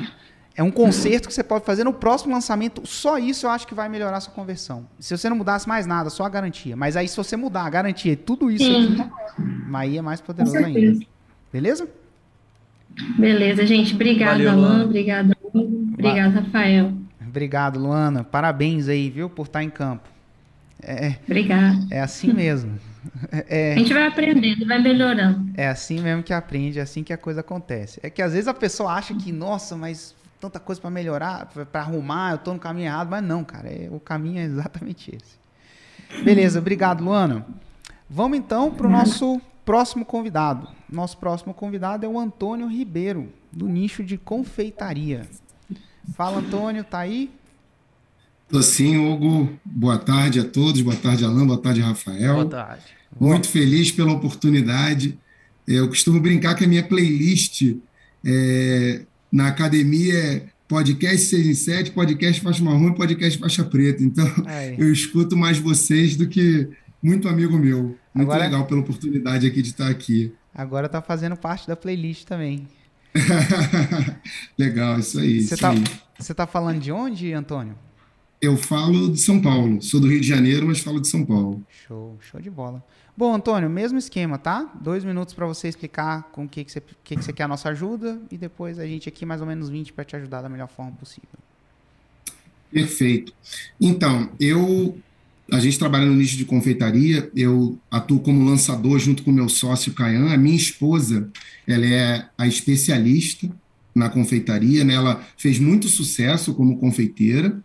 é 0.59 0.63
um 0.63 0.71
conserto 0.71 1.29
que 1.29 1.33
você 1.33 1.41
pode 1.41 1.63
fazer 1.63 1.85
no 1.85 1.93
próximo 1.93 2.33
lançamento. 2.33 2.85
Só 2.85 3.17
isso 3.17 3.45
eu 3.45 3.49
acho 3.49 3.65
que 3.65 3.73
vai 3.73 3.87
melhorar 3.87 4.17
a 4.17 4.19
sua 4.19 4.33
conversão. 4.33 4.85
Se 4.99 5.17
você 5.17 5.29
não 5.29 5.37
mudasse 5.37 5.65
mais 5.65 5.85
nada, 5.85 6.09
só 6.09 6.25
a 6.25 6.29
garantia. 6.29 6.75
Mas 6.75 6.97
aí, 6.97 7.07
se 7.07 7.15
você 7.15 7.37
mudar 7.37 7.63
a 7.63 7.69
garantia 7.69 8.11
e 8.11 8.17
tudo 8.17 8.51
isso 8.51 8.65
Sim. 8.65 8.99
aqui, 8.99 9.09
aí 9.73 9.97
é 9.97 10.01
mais 10.01 10.19
poderoso 10.19 10.57
ainda. 10.57 10.99
Beleza? 11.53 11.87
Beleza, 13.17 13.65
gente. 13.65 13.95
Obrigada, 13.95 14.51
Alan. 14.51 14.83
Obrigada, 14.83 15.37
Obrigado, 15.53 16.33
Rafael. 16.33 16.91
Obrigado, 17.25 17.79
Luana. 17.79 18.25
Parabéns 18.25 18.89
aí, 18.89 19.09
viu, 19.09 19.29
por 19.29 19.45
estar 19.45 19.63
em 19.63 19.69
campo. 19.69 20.09
É, 20.81 21.15
Obrigada. 21.25 21.87
É 21.89 21.99
assim 22.01 22.33
mesmo. 22.33 22.77
É, 23.31 23.73
a 23.73 23.77
gente 23.77 23.93
vai 23.93 24.05
aprendendo, 24.05 24.67
vai 24.67 24.77
melhorando. 24.81 25.49
É 25.55 25.69
assim 25.69 26.01
mesmo 26.01 26.21
que 26.21 26.33
aprende, 26.33 26.79
é 26.79 26.81
assim 26.81 27.01
que 27.01 27.13
a 27.13 27.17
coisa 27.17 27.39
acontece. 27.39 27.97
É 28.03 28.09
que 28.09 28.21
às 28.21 28.33
vezes 28.33 28.47
a 28.47 28.53
pessoa 28.53 28.91
acha 28.91 29.13
que, 29.15 29.31
nossa, 29.31 29.75
mas 29.77 30.13
tanta 30.39 30.59
coisa 30.59 30.81
para 30.81 30.89
melhorar, 30.89 31.45
para 31.71 31.81
arrumar, 31.81 32.31
eu 32.31 32.35
estou 32.35 32.53
no 32.53 32.59
caminho 32.59 32.87
errado, 32.87 33.09
mas 33.09 33.23
não, 33.23 33.43
cara, 33.43 33.69
é, 33.69 33.87
o 33.89 34.01
caminho 34.01 34.39
é 34.39 34.43
exatamente 34.43 35.15
esse. 35.15 36.23
Beleza, 36.23 36.59
obrigado, 36.59 37.03
Luana. 37.03 37.45
Vamos 38.09 38.37
então 38.37 38.71
para 38.71 38.87
o 38.87 38.89
nosso 38.89 39.41
próximo 39.63 40.03
convidado. 40.03 40.67
Nosso 40.89 41.17
próximo 41.17 41.53
convidado 41.53 42.05
é 42.05 42.09
o 42.09 42.19
Antônio 42.19 42.67
Ribeiro, 42.67 43.31
do 43.51 43.67
nicho 43.67 44.03
de 44.03 44.17
confeitaria. 44.17 45.27
Fala, 46.15 46.39
Antônio, 46.39 46.83
tá 46.83 46.99
aí? 46.99 47.31
Tô 48.49 48.63
sim, 48.63 48.97
Hugo. 48.97 49.47
Boa 49.63 49.99
tarde 49.99 50.39
a 50.39 50.43
todos, 50.43 50.81
boa 50.81 50.95
tarde, 50.95 51.23
Alain, 51.23 51.45
boa 51.45 51.61
tarde, 51.61 51.81
Rafael. 51.81 52.33
Boa 52.33 52.49
tarde. 52.49 52.83
Muito 53.19 53.47
feliz 53.47 53.91
pela 53.91 54.11
oportunidade. 54.11 55.19
Eu 55.67 55.87
costumo 55.87 56.19
brincar 56.19 56.55
que 56.55 56.65
a 56.65 56.67
minha 56.67 56.81
playlist 56.81 57.75
é, 58.25 59.01
na 59.31 59.49
academia 59.49 60.15
é 60.15 60.43
podcast 60.67 61.27
6 61.27 61.45
em 61.45 61.53
7, 61.53 61.91
podcast 61.91 62.41
faixa 62.41 62.63
marrom 62.63 62.89
e 62.89 62.95
podcast 62.95 63.39
faixa 63.39 63.63
preta. 63.63 64.01
Então, 64.01 64.27
Aí. 64.47 64.75
eu 64.79 64.91
escuto 64.91 65.37
mais 65.37 65.59
vocês 65.59 66.15
do 66.15 66.27
que 66.27 66.67
muito 67.03 67.29
amigo 67.29 67.55
meu. 67.55 67.95
Muito 68.11 68.31
Agora, 68.31 68.45
legal 68.45 68.65
pela 68.65 68.81
oportunidade 68.81 69.45
aqui 69.45 69.61
de 69.61 69.69
estar 69.69 69.89
aqui. 69.89 70.33
Agora 70.55 70.89
tá 70.89 71.03
fazendo 71.03 71.35
parte 71.35 71.67
da 71.67 71.75
playlist 71.75 72.25
também. 72.25 72.67
legal, 74.57 74.97
isso 74.97 75.19
aí. 75.19 75.43
Você 75.43 75.53
está 75.53 76.35
tá 76.35 76.47
falando 76.47 76.79
de 76.79 76.91
onde, 76.91 77.31
Antônio? 77.31 77.75
Eu 78.41 78.55
falo 78.55 79.11
de 79.11 79.19
São 79.19 79.41
Paulo. 79.41 79.81
Sou 79.81 79.99
do 79.99 80.07
Rio 80.07 80.21
de 80.21 80.27
Janeiro, 80.27 80.65
mas 80.65 80.79
falo 80.79 81.01
de 81.01 81.07
São 81.07 81.25
Paulo. 81.25 81.61
Show, 81.85 82.17
show 82.21 82.39
de 82.39 82.49
bola. 82.49 82.83
Bom, 83.15 83.35
Antônio, 83.35 83.69
mesmo 83.69 83.97
esquema, 83.97 84.37
tá? 84.37 84.71
Dois 84.81 85.03
minutos 85.03 85.33
para 85.33 85.45
você 85.45 85.67
explicar 85.67 86.29
com 86.31 86.45
o 86.45 86.47
que, 86.47 86.63
que, 86.63 86.71
você, 86.71 86.81
que, 87.03 87.17
que 87.17 87.23
você 87.23 87.33
quer 87.33 87.43
a 87.43 87.47
nossa 87.49 87.67
ajuda 87.69 88.21
e 88.31 88.37
depois 88.37 88.79
a 88.79 88.87
gente 88.87 89.09
aqui 89.09 89.25
mais 89.25 89.41
ou 89.41 89.47
menos 89.47 89.69
20 89.69 89.91
para 89.91 90.05
te 90.05 90.15
ajudar 90.15 90.41
da 90.41 90.47
melhor 90.47 90.69
forma 90.69 90.93
possível. 90.93 91.27
Perfeito. 92.71 93.33
Então, 93.81 94.29
eu 94.39 94.97
a 95.51 95.59
gente 95.59 95.79
trabalha 95.79 96.05
no 96.05 96.13
nicho 96.13 96.37
de 96.37 96.45
confeitaria, 96.45 97.29
eu 97.35 97.77
atuo 97.89 98.19
como 98.19 98.45
lançador 98.45 98.99
junto 98.99 99.23
com 99.23 99.31
meu 99.31 99.49
sócio 99.49 99.93
Caian. 99.93 100.31
A 100.31 100.37
minha 100.37 100.55
esposa, 100.55 101.29
ela 101.67 101.85
é 101.85 102.29
a 102.37 102.47
especialista 102.47 103.49
na 103.93 104.09
confeitaria, 104.09 104.83
né? 104.83 104.93
Ela 104.93 105.25
fez 105.35 105.59
muito 105.59 105.87
sucesso 105.87 106.53
como 106.53 106.77
confeiteira, 106.77 107.59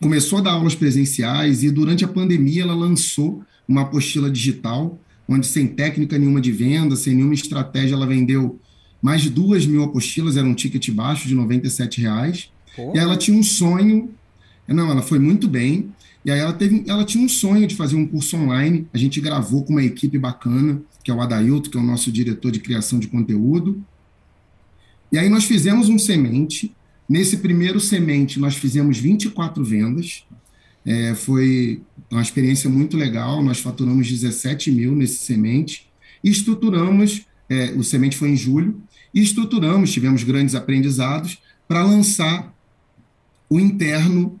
começou 0.00 0.38
a 0.38 0.42
dar 0.42 0.52
aulas 0.52 0.74
presenciais 0.74 1.62
e 1.62 1.70
durante 1.70 2.04
a 2.04 2.08
pandemia 2.08 2.62
ela 2.62 2.74
lançou 2.74 3.42
uma 3.66 3.82
apostila 3.82 4.30
digital, 4.30 4.98
onde 5.28 5.46
sem 5.46 5.66
técnica 5.66 6.18
nenhuma 6.18 6.40
de 6.40 6.52
venda, 6.52 6.94
sem 6.96 7.14
nenhuma 7.14 7.34
estratégia, 7.34 7.94
ela 7.94 8.06
vendeu 8.06 8.60
mais 9.02 9.22
de 9.22 9.30
duas 9.30 9.66
mil 9.66 9.82
apostilas, 9.82 10.36
era 10.36 10.46
um 10.46 10.54
ticket 10.54 10.90
baixo 10.90 11.28
de 11.28 11.34
97 11.34 12.00
reais. 12.00 12.50
E 12.78 12.98
aí 12.98 13.04
ela 13.04 13.16
tinha 13.16 13.36
um 13.36 13.42
sonho, 13.42 14.10
não, 14.68 14.90
ela 14.90 15.02
foi 15.02 15.18
muito 15.18 15.48
bem, 15.48 15.90
e 16.24 16.30
aí 16.30 16.38
ela, 16.38 16.52
teve, 16.52 16.84
ela 16.86 17.04
tinha 17.04 17.24
um 17.24 17.28
sonho 17.28 17.66
de 17.66 17.74
fazer 17.74 17.96
um 17.96 18.06
curso 18.06 18.36
online, 18.36 18.86
a 18.92 18.98
gente 18.98 19.20
gravou 19.20 19.64
com 19.64 19.72
uma 19.72 19.84
equipe 19.84 20.18
bacana, 20.18 20.82
que 21.02 21.10
é 21.10 21.14
o 21.14 21.20
Adailto, 21.20 21.70
que 21.70 21.78
é 21.78 21.80
o 21.80 21.84
nosso 21.84 22.10
diretor 22.12 22.50
de 22.50 22.60
criação 22.60 22.98
de 22.98 23.08
conteúdo, 23.08 23.82
e 25.10 25.18
aí 25.18 25.28
nós 25.28 25.44
fizemos 25.44 25.88
um 25.88 25.98
semente, 25.98 26.74
nesse 27.08 27.38
primeiro 27.38 27.80
semente 27.80 28.38
nós 28.38 28.56
fizemos 28.56 28.98
24 28.98 29.64
vendas, 29.64 30.24
é, 30.84 31.14
foi 31.14 31.82
uma 32.10 32.22
experiência 32.22 32.70
muito 32.70 32.96
legal. 32.96 33.42
Nós 33.42 33.58
faturamos 33.58 34.08
17 34.08 34.70
mil 34.70 34.94
nesse 34.94 35.24
semente 35.24 35.86
estruturamos. 36.22 37.26
É, 37.48 37.72
o 37.72 37.84
semente 37.84 38.16
foi 38.16 38.30
em 38.30 38.36
julho 38.36 38.80
e 39.14 39.22
estruturamos, 39.22 39.92
tivemos 39.92 40.24
grandes 40.24 40.54
aprendizados 40.54 41.38
para 41.68 41.84
lançar 41.84 42.52
o 43.48 43.60
interno 43.60 44.40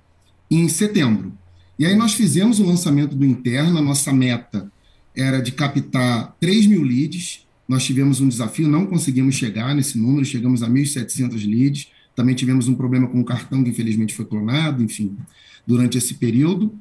em 0.50 0.68
setembro. 0.68 1.32
E 1.78 1.86
aí 1.86 1.94
nós 1.94 2.14
fizemos 2.14 2.58
o 2.58 2.64
lançamento 2.64 3.14
do 3.14 3.24
interno. 3.24 3.78
A 3.78 3.82
nossa 3.82 4.12
meta 4.12 4.70
era 5.14 5.40
de 5.40 5.52
captar 5.52 6.34
3 6.40 6.66
mil 6.66 6.82
leads. 6.82 7.46
Nós 7.68 7.84
tivemos 7.84 8.20
um 8.20 8.28
desafio, 8.28 8.68
não 8.68 8.86
conseguimos 8.86 9.34
chegar 9.34 9.74
nesse 9.74 9.98
número, 9.98 10.24
chegamos 10.24 10.62
a 10.62 10.68
1.700 10.68 11.48
leads. 11.48 11.88
Também 12.16 12.34
tivemos 12.34 12.66
um 12.66 12.74
problema 12.74 13.06
com 13.06 13.20
o 13.20 13.24
cartão 13.24 13.62
que 13.62 13.70
infelizmente 13.70 14.14
foi 14.14 14.24
clonado, 14.24 14.82
enfim 14.82 15.16
durante 15.66 15.98
esse 15.98 16.14
período. 16.14 16.72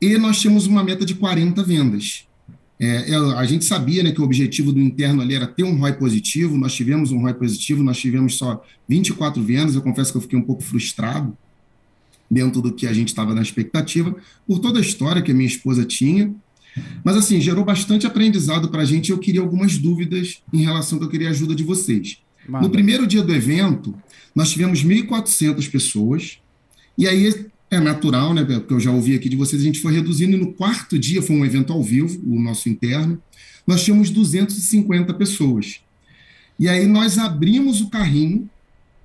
E 0.00 0.16
nós 0.16 0.40
tínhamos 0.40 0.66
uma 0.66 0.84
meta 0.84 1.04
de 1.04 1.14
40 1.14 1.62
vendas. 1.64 2.26
É, 2.78 3.10
é, 3.10 3.16
a 3.36 3.44
gente 3.44 3.64
sabia 3.64 4.02
né, 4.02 4.12
que 4.12 4.20
o 4.20 4.24
objetivo 4.24 4.72
do 4.72 4.80
interno 4.80 5.22
ali 5.22 5.34
era 5.34 5.46
ter 5.46 5.62
um 5.62 5.76
ROI 5.78 5.92
positivo, 5.94 6.56
nós 6.56 6.74
tivemos 6.74 7.12
um 7.12 7.20
ROI 7.20 7.34
positivo, 7.34 7.82
nós 7.82 7.98
tivemos 7.98 8.36
só 8.36 8.64
24 8.88 9.42
vendas, 9.42 9.74
eu 9.74 9.82
confesso 9.82 10.10
que 10.10 10.18
eu 10.18 10.22
fiquei 10.22 10.38
um 10.38 10.42
pouco 10.42 10.62
frustrado 10.62 11.36
dentro 12.28 12.62
do 12.62 12.72
que 12.72 12.86
a 12.86 12.92
gente 12.92 13.08
estava 13.08 13.34
na 13.34 13.42
expectativa, 13.42 14.16
por 14.46 14.58
toda 14.58 14.78
a 14.78 14.82
história 14.82 15.22
que 15.22 15.30
a 15.30 15.34
minha 15.34 15.46
esposa 15.46 15.84
tinha, 15.84 16.34
mas 17.04 17.16
assim, 17.16 17.40
gerou 17.40 17.64
bastante 17.64 18.06
aprendizado 18.06 18.70
para 18.70 18.82
a 18.82 18.84
gente 18.86 19.10
eu 19.10 19.18
queria 19.18 19.42
algumas 19.42 19.76
dúvidas 19.76 20.42
em 20.52 20.62
relação 20.62 20.96
ao 20.96 21.00
que 21.00 21.06
eu 21.06 21.10
queria 21.10 21.28
a 21.28 21.30
ajuda 21.30 21.54
de 21.54 21.62
vocês. 21.62 22.18
Manda. 22.48 22.66
No 22.66 22.72
primeiro 22.72 23.06
dia 23.06 23.22
do 23.22 23.34
evento, 23.34 23.94
nós 24.34 24.50
tivemos 24.50 24.84
1.400 24.84 25.70
pessoas, 25.70 26.38
e 26.96 27.06
aí 27.06 27.46
é 27.70 27.80
natural, 27.80 28.34
né? 28.34 28.44
Porque 28.44 28.74
eu 28.74 28.80
já 28.80 28.90
ouvi 28.90 29.14
aqui 29.14 29.28
de 29.28 29.36
vocês, 29.36 29.62
a 29.62 29.64
gente 29.64 29.80
foi 29.80 29.92
reduzindo, 29.92 30.36
e 30.36 30.40
no 30.40 30.52
quarto 30.52 30.98
dia 30.98 31.22
foi 31.22 31.36
um 31.36 31.44
evento 31.44 31.72
ao 31.72 31.82
vivo, 31.82 32.20
o 32.26 32.40
nosso 32.40 32.68
interno, 32.68 33.20
nós 33.66 33.84
tínhamos 33.84 34.10
250 34.10 35.14
pessoas. 35.14 35.80
E 36.58 36.68
aí 36.68 36.86
nós 36.86 37.18
abrimos 37.18 37.80
o 37.80 37.88
carrinho 37.88 38.48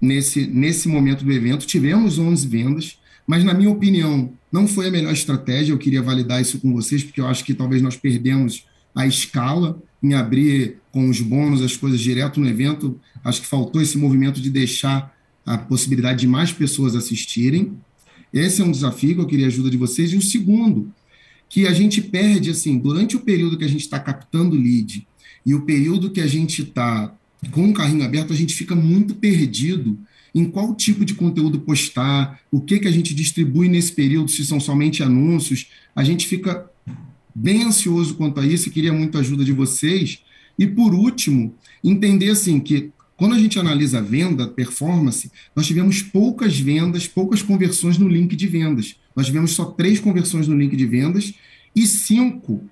nesse, 0.01 0.45
nesse 0.47 0.87
momento 0.87 1.23
do 1.23 1.31
evento, 1.31 1.65
tivemos 1.65 2.19
11 2.19 2.47
vendas, 2.47 2.99
mas 3.25 3.43
na 3.43 3.53
minha 3.53 3.69
opinião, 3.69 4.31
Não 4.51 4.67
foi 4.67 4.87
a 4.87 4.91
melhor 4.91 5.11
estratégia, 5.11 5.73
eu 5.73 5.77
queria 5.77 6.01
validar 6.01 6.41
isso 6.41 6.59
com 6.59 6.73
vocês, 6.73 7.03
porque 7.03 7.19
eu 7.19 7.27
acho 7.27 7.43
que 7.43 7.53
talvez 7.53 7.81
nós 7.81 7.97
perdemos 7.97 8.65
a 8.97 9.05
escala 9.05 9.79
em 10.01 10.15
abrir 10.15 10.77
com 10.91 11.07
os 11.07 11.21
bônus 11.21 11.61
as 11.61 11.77
coisas 11.77 11.99
direto 12.01 12.39
no 12.39 12.49
evento. 12.49 12.99
Acho 13.23 13.41
que 13.41 13.47
faltou 13.47 13.79
esse 13.79 13.95
movimento 13.95 14.41
de 14.41 14.49
deixar 14.49 15.15
a 15.45 15.55
possibilidade 15.55 16.21
de 16.21 16.27
mais 16.27 16.51
pessoas 16.51 16.95
assistirem. 16.95 17.73
Esse 18.33 18.59
é 18.59 18.65
um 18.65 18.71
desafio 18.71 19.13
que 19.13 19.21
eu 19.21 19.27
queria 19.27 19.45
a 19.45 19.49
ajuda 19.49 19.69
de 19.69 19.77
vocês. 19.77 20.11
E 20.11 20.15
o 20.15 20.21
segundo, 20.21 20.91
que 21.47 21.67
a 21.67 21.73
gente 21.73 22.01
perde, 22.01 22.49
assim, 22.49 22.79
durante 22.79 23.15
o 23.15 23.19
período 23.19 23.55
que 23.55 23.65
a 23.65 23.69
gente 23.69 23.81
está 23.81 23.99
captando 23.99 24.55
lead 24.55 25.07
e 25.45 25.53
o 25.53 25.61
período 25.61 26.09
que 26.09 26.19
a 26.19 26.27
gente 26.27 26.63
está 26.63 27.13
com 27.51 27.69
o 27.69 27.73
carrinho 27.73 28.03
aberto, 28.03 28.33
a 28.33 28.35
gente 28.35 28.55
fica 28.55 28.75
muito 28.75 29.13
perdido 29.13 29.95
em 30.33 30.45
qual 30.45 30.73
tipo 30.73 31.05
de 31.05 31.13
conteúdo 31.13 31.59
postar, 31.59 32.39
o 32.51 32.59
que, 32.59 32.79
que 32.79 32.87
a 32.87 32.91
gente 32.91 33.13
distribui 33.13 33.69
nesse 33.69 33.91
período, 33.91 34.31
se 34.31 34.43
são 34.43 34.59
somente 34.59 35.03
anúncios. 35.03 35.67
A 35.95 36.03
gente 36.03 36.25
fica 36.25 36.67
bem 37.37 37.63
ansioso 37.63 38.15
quanto 38.15 38.39
a 38.39 38.45
isso 38.45 38.67
e 38.67 38.71
queria 38.71 38.91
muito 38.91 39.15
a 39.15 39.21
ajuda 39.21 39.45
de 39.45 39.51
vocês. 39.51 40.23
E, 40.57 40.65
por 40.65 40.93
último, 40.93 41.53
entender 41.83 42.31
assim 42.31 42.59
que 42.59 42.91
quando 43.15 43.35
a 43.35 43.39
gente 43.39 43.59
analisa 43.59 43.99
a 43.99 44.01
venda, 44.01 44.47
performance, 44.47 45.31
nós 45.55 45.67
tivemos 45.67 46.01
poucas 46.01 46.59
vendas, 46.59 47.07
poucas 47.07 47.41
conversões 47.41 47.97
no 47.97 48.07
link 48.07 48.35
de 48.35 48.47
vendas. 48.47 48.95
Nós 49.15 49.27
tivemos 49.27 49.51
só 49.51 49.65
três 49.65 49.99
conversões 49.99 50.47
no 50.47 50.57
link 50.57 50.75
de 50.75 50.85
vendas 50.85 51.33
e 51.75 51.85
cinco 51.85 52.63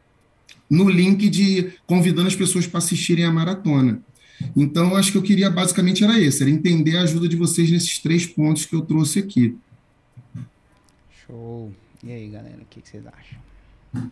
no 0.67 0.89
link 0.89 1.29
de 1.29 1.73
convidando 1.85 2.27
as 2.27 2.35
pessoas 2.35 2.65
para 2.65 2.79
assistirem 2.79 3.23
a 3.23 3.31
maratona. 3.31 4.01
Então, 4.55 4.95
acho 4.95 5.11
que 5.11 5.17
eu 5.17 5.21
queria 5.21 5.49
basicamente 5.49 6.03
era 6.03 6.19
esse, 6.19 6.41
era 6.41 6.49
entender 6.49 6.97
a 6.97 7.03
ajuda 7.03 7.27
de 7.27 7.35
vocês 7.35 7.69
nesses 7.69 7.99
três 7.99 8.25
pontos 8.25 8.65
que 8.65 8.75
eu 8.75 8.81
trouxe 8.81 9.19
aqui. 9.19 9.55
Show. 11.25 11.71
E 12.03 12.11
aí, 12.11 12.27
galera, 12.29 12.57
o 12.61 12.65
que, 12.65 12.81
que 12.81 12.89
vocês 12.89 13.03
acham? 13.05 14.11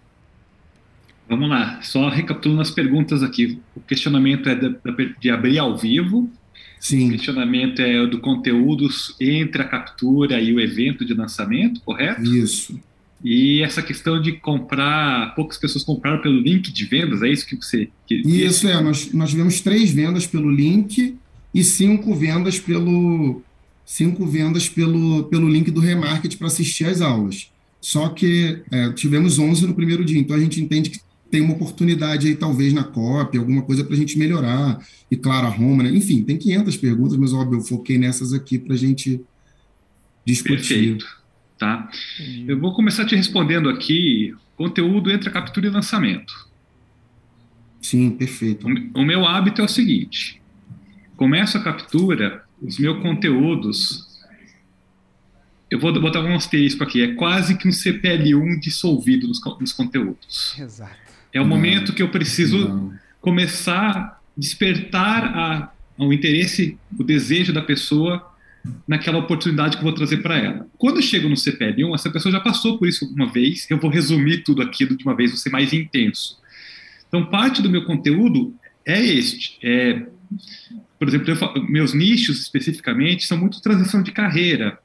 Vamos 1.28 1.50
lá, 1.50 1.82
só 1.82 2.10
recapitulando 2.10 2.62
as 2.62 2.72
perguntas 2.72 3.24
aqui. 3.24 3.60
O 3.76 3.80
questionamento 3.80 4.50
é 4.50 4.56
de, 4.56 4.76
de 5.20 5.30
abrir 5.30 5.58
ao 5.58 5.78
vivo. 5.78 6.30
Sim. 6.80 7.08
O 7.08 7.12
questionamento 7.12 7.82
é 7.82 8.06
do 8.06 8.20
conteúdo 8.20 8.88
entre 9.20 9.62
a 9.62 9.66
captura 9.66 10.42
e 10.42 10.54
o 10.54 10.60
evento 10.60 11.06
de 11.06 11.14
lançamento, 11.14 11.80
correto? 11.82 12.24
Isso. 12.24 12.78
E 13.24 13.62
essa 13.62 13.82
questão 13.82 14.22
de 14.22 14.34
comprar, 14.34 15.34
poucas 15.34 15.58
pessoas 15.58 15.86
compraram 15.86 16.22
pelo 16.22 16.38
link 16.38 16.74
de 16.74 16.86
vendas, 16.86 17.22
é 17.22 17.30
isso 17.30 17.46
que 17.46 17.56
você. 17.56 17.88
Que, 18.06 18.16
isso 18.16 18.68
é, 18.68 18.82
nós, 18.82 19.14
nós 19.14 19.30
tivemos 19.30 19.62
três 19.62 19.92
vendas 19.92 20.28
pelo 20.28 20.52
link 20.52 21.16
e 21.54 21.64
cinco 21.64 22.14
vendas 22.14 22.60
pelo 22.60 23.42
cinco 23.86 24.26
vendas 24.26 24.68
pelo, 24.68 25.24
pelo 25.26 25.48
link 25.48 25.72
do 25.72 25.80
remarket 25.80 26.36
para 26.36 26.48
assistir 26.48 26.86
às 26.86 27.00
aulas. 27.00 27.50
Só 27.80 28.10
que 28.10 28.62
é, 28.72 28.92
tivemos 28.92 29.40
11 29.40 29.68
no 29.68 29.74
primeiro 29.74 30.04
dia, 30.04 30.20
então 30.20 30.36
a 30.36 30.40
gente 30.40 30.62
entende 30.62 30.90
que 30.90 31.00
tem 31.34 31.42
uma 31.42 31.56
oportunidade 31.56 32.28
aí, 32.28 32.36
talvez, 32.36 32.74
na 32.74 32.84
cópia, 32.84 33.40
alguma 33.40 33.64
coisa 33.64 33.84
para 33.84 33.96
a 33.96 33.98
gente 33.98 34.20
melhorar. 34.20 34.80
E 35.10 35.16
claro, 35.16 35.48
a 35.48 35.50
Roma, 35.50 35.82
né? 35.82 35.90
enfim, 35.90 36.22
tem 36.22 36.38
500 36.38 36.78
perguntas, 36.78 37.18
mas 37.18 37.34
óbvio, 37.34 37.58
eu 37.58 37.64
foquei 37.64 37.98
nessas 37.98 38.34
aqui 38.34 38.60
para 38.60 38.76
a 38.76 38.78
gente 38.78 39.20
discutir. 40.24 40.58
Perfeito. 40.58 41.24
Tá? 41.58 41.90
Eu 42.48 42.60
vou 42.60 42.72
começar 42.72 43.04
te 43.06 43.16
respondendo 43.16 43.68
aqui 43.68 44.36
conteúdo 44.56 45.10
entre 45.10 45.28
a 45.28 45.32
captura 45.32 45.66
e 45.66 45.70
lançamento. 45.72 46.32
Sim, 47.82 48.12
perfeito. 48.12 48.68
O, 48.68 49.02
o 49.02 49.04
meu 49.04 49.26
hábito 49.26 49.60
é 49.60 49.64
o 49.64 49.68
seguinte: 49.68 50.40
começo 51.18 51.58
a 51.58 51.64
captura, 51.64 52.44
os 52.62 52.78
meus 52.78 53.02
conteúdos. 53.02 54.08
Eu 55.72 55.80
vou 55.80 55.92
botar 56.00 56.20
um 56.20 56.36
asterisco 56.36 56.84
aqui, 56.84 57.02
é 57.02 57.16
quase 57.16 57.58
que 57.58 57.68
um 57.68 57.72
CPL1 57.72 58.60
dissolvido 58.60 59.28
nos, 59.28 59.42
nos 59.60 59.74
conteúdos. 59.74 60.56
Exato. 60.60 61.03
É 61.34 61.42
o 61.42 61.46
momento 61.46 61.94
que 61.94 62.04
eu 62.04 62.10
preciso 62.10 62.70
Não. 62.70 62.94
começar 63.20 63.90
a 63.98 64.18
despertar 64.38 65.26
a, 65.36 65.72
o 65.98 66.14
interesse, 66.14 66.78
o 66.98 67.04
desejo 67.04 67.52
da 67.52 67.62
pessoa 67.62 68.30
naquela 68.88 69.18
oportunidade 69.18 69.76
que 69.76 69.82
eu 69.82 69.86
vou 69.86 69.94
trazer 69.94 70.18
para 70.18 70.38
ela. 70.38 70.68
Quando 70.78 70.98
eu 70.98 71.02
chego 71.02 71.28
no 71.28 71.36
CPL1, 71.36 71.94
essa 71.96 72.10
pessoa 72.10 72.32
já 72.32 72.40
passou 72.40 72.78
por 72.78 72.88
isso 72.88 73.06
alguma 73.06 73.32
vez, 73.32 73.70
eu 73.70 73.78
vou 73.78 73.90
resumir 73.90 74.44
tudo 74.44 74.62
aquilo 74.62 74.96
de 74.96 75.04
uma 75.04 75.16
vez, 75.16 75.32
vou 75.32 75.40
ser 75.40 75.50
mais 75.50 75.74
intenso. 75.74 76.38
Então, 77.08 77.26
parte 77.26 77.62
do 77.62 77.70
meu 77.70 77.84
conteúdo 77.84 78.56
é 78.86 79.04
este. 79.04 79.58
É, 79.62 80.06
por 80.98 81.08
exemplo, 81.08 81.30
eu, 81.30 81.64
meus 81.68 81.94
nichos 81.94 82.42
especificamente 82.42 83.26
são 83.26 83.38
muito 83.38 83.62
transição 83.62 84.02
de 84.02 84.12
carreira. 84.12 84.80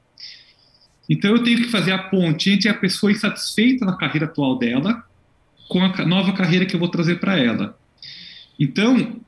Então, 1.09 1.31
eu 1.31 1.43
tenho 1.43 1.59
que 1.59 1.69
fazer 1.69 1.93
a 1.93 1.99
ponte 1.99 2.51
entre 2.51 2.69
a 2.69 2.75
pessoa 2.75 3.13
insatisfeita 3.13 3.85
na 3.85 3.97
carreira 3.97 4.27
atual 4.27 4.59
dela 4.59 5.08
com 5.69 5.83
a 5.83 6.07
nova 6.07 6.33
carreira 6.33 6.65
que 6.65 6.75
eu 6.75 6.81
vou 6.81 6.89
trazer 6.89 7.21
para 7.21 7.39
ela. 7.39 7.79
Então, 8.59 9.21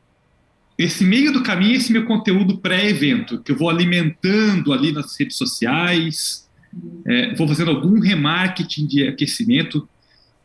esse 0.77 1.05
meio 1.05 1.33
do 1.33 1.43
caminho 1.43 1.77
esse 1.77 1.93
meu 1.93 2.07
conteúdo 2.07 2.59
pré-evento, 2.59 3.39
que 3.43 3.53
eu 3.53 3.57
vou 3.57 3.69
alimentando 3.69 4.73
ali 4.73 4.93
nas 4.93 5.19
redes 5.19 5.37
sociais, 5.37 6.49
é, 7.07 7.35
vou 7.35 7.47
fazendo 7.47 7.71
algum 7.71 8.01
remarketing 8.01 8.87
de 8.87 9.07
aquecimento. 9.07 9.89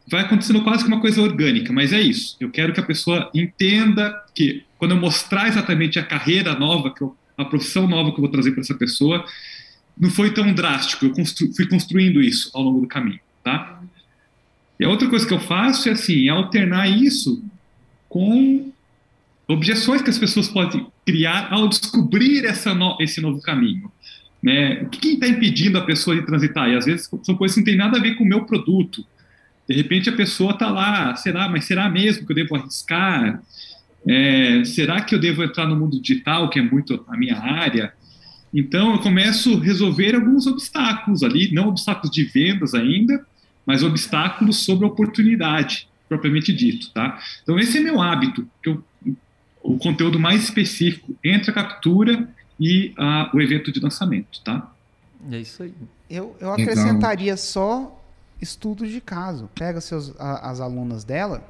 Vai 0.08 0.22
acontecendo 0.22 0.62
quase 0.64 0.84
que 0.84 0.90
uma 0.90 1.00
coisa 1.00 1.22
orgânica, 1.22 1.72
mas 1.72 1.94
é 1.94 2.02
isso. 2.02 2.36
Eu 2.40 2.52
quero 2.52 2.74
que 2.74 2.80
a 2.80 2.86
pessoa 2.86 3.32
entenda 3.34 4.14
que 4.36 4.64
quando 4.78 4.92
eu 4.92 5.00
mostrar 5.00 5.48
exatamente 5.48 5.98
a 5.98 6.04
carreira 6.04 6.54
nova, 6.54 6.94
que 6.94 7.02
eu, 7.02 7.16
a 7.38 7.46
profissão 7.46 7.88
nova 7.88 8.12
que 8.12 8.18
eu 8.18 8.22
vou 8.22 8.30
trazer 8.30 8.52
para 8.52 8.62
essa 8.62 8.76
pessoa, 8.76 9.26
não 9.98 10.10
foi 10.10 10.34
tão 10.34 10.54
drástico. 10.54 11.06
Eu 11.06 11.12
constru, 11.12 11.52
fui 11.56 11.66
construindo 11.68 12.22
isso 12.22 12.52
ao 12.54 12.62
longo 12.62 12.82
do 12.82 12.88
caminho, 12.88 13.20
tá? 13.44 13.82
E 14.80 14.86
a 14.86 14.90
outra 14.90 15.10
coisa 15.10 15.26
que 15.26 15.34
eu 15.34 15.40
faço 15.40 15.88
é 15.90 15.94
assim, 15.94 16.28
é 16.28 16.30
alternar 16.30 16.88
isso 16.90 17.44
com 18.10 18.72
objeções 19.48 20.02
que 20.02 20.10
as 20.10 20.18
pessoas 20.18 20.48
podem 20.48 20.86
criar 21.06 21.52
ao 21.52 21.68
descobrir 21.68 22.46
essa 22.46 22.74
no, 22.74 22.98
esse 23.00 23.22
novo 23.22 23.42
caminho. 23.42 23.92
Né? 24.42 24.82
O 24.84 24.90
que 24.90 25.10
está 25.10 25.28
impedindo 25.28 25.78
a 25.78 25.86
pessoa 25.86 26.16
de 26.16 26.26
transitar? 26.26 26.70
E 26.70 26.76
às 26.76 26.86
vezes 26.86 27.10
são 27.24 27.36
coisas 27.36 27.56
que 27.56 27.62
não 27.62 27.66
tem 27.66 27.78
nada 27.78 27.98
a 27.98 28.02
ver 28.02 28.16
com 28.16 28.24
o 28.24 28.28
meu 28.28 28.46
produto. 28.46 29.06
De 29.68 29.76
repente 29.76 30.10
a 30.10 30.16
pessoa 30.16 30.52
está 30.52 30.70
lá, 30.70 31.16
será, 31.16 31.50
mas 31.50 31.66
será 31.66 31.90
mesmo 31.90 32.26
que 32.26 32.32
eu 32.32 32.36
devo 32.36 32.56
arriscar? 32.56 33.42
É, 34.08 34.64
será 34.66 35.02
que 35.02 35.16
eu 35.16 35.20
devo 35.20 35.44
entrar 35.44 35.66
no 35.66 35.76
mundo 35.76 36.00
digital, 36.00 36.50
que 36.50 36.60
é 36.60 36.62
muito 36.62 37.04
a 37.08 37.18
minha 37.18 37.38
área? 37.38 37.92
Então 38.54 38.94
eu 38.94 39.00
começo 39.00 39.58
a 39.58 39.60
resolver 39.60 40.16
alguns 40.16 40.46
obstáculos 40.46 41.24
ali, 41.24 41.52
não 41.52 41.68
obstáculos 41.70 42.12
de 42.12 42.24
vendas 42.24 42.74
ainda, 42.74 43.26
mas 43.66 43.84
obstáculos 43.84 44.64
sobre 44.64 44.86
oportunidade, 44.86 45.88
propriamente 46.08 46.54
dito, 46.54 46.92
tá? 46.92 47.20
Então 47.44 47.58
esse 47.58 47.78
é 47.78 47.82
meu 47.82 48.02
hábito, 48.02 48.48
que 48.62 48.70
eu 48.70 48.84
o 49.66 49.80
conteúdo 49.80 50.20
mais 50.20 50.44
específico 50.44 51.16
entre 51.24 51.50
a 51.50 51.54
captura 51.54 52.30
e 52.60 52.94
a, 52.98 53.32
o 53.34 53.42
evento 53.42 53.72
de 53.72 53.80
lançamento, 53.80 54.40
tá? 54.44 54.72
É 55.32 55.40
isso 55.40 55.64
aí. 55.64 55.74
Eu, 56.08 56.36
eu 56.40 56.54
acrescentaria 56.54 57.36
só 57.36 58.00
estudos 58.40 58.92
de 58.92 59.02
caso. 59.02 59.50
Pega 59.56 59.82
seus, 59.82 60.14
a, 60.20 60.52
as 60.52 60.62
alunas 60.62 61.04
dela 61.04 61.44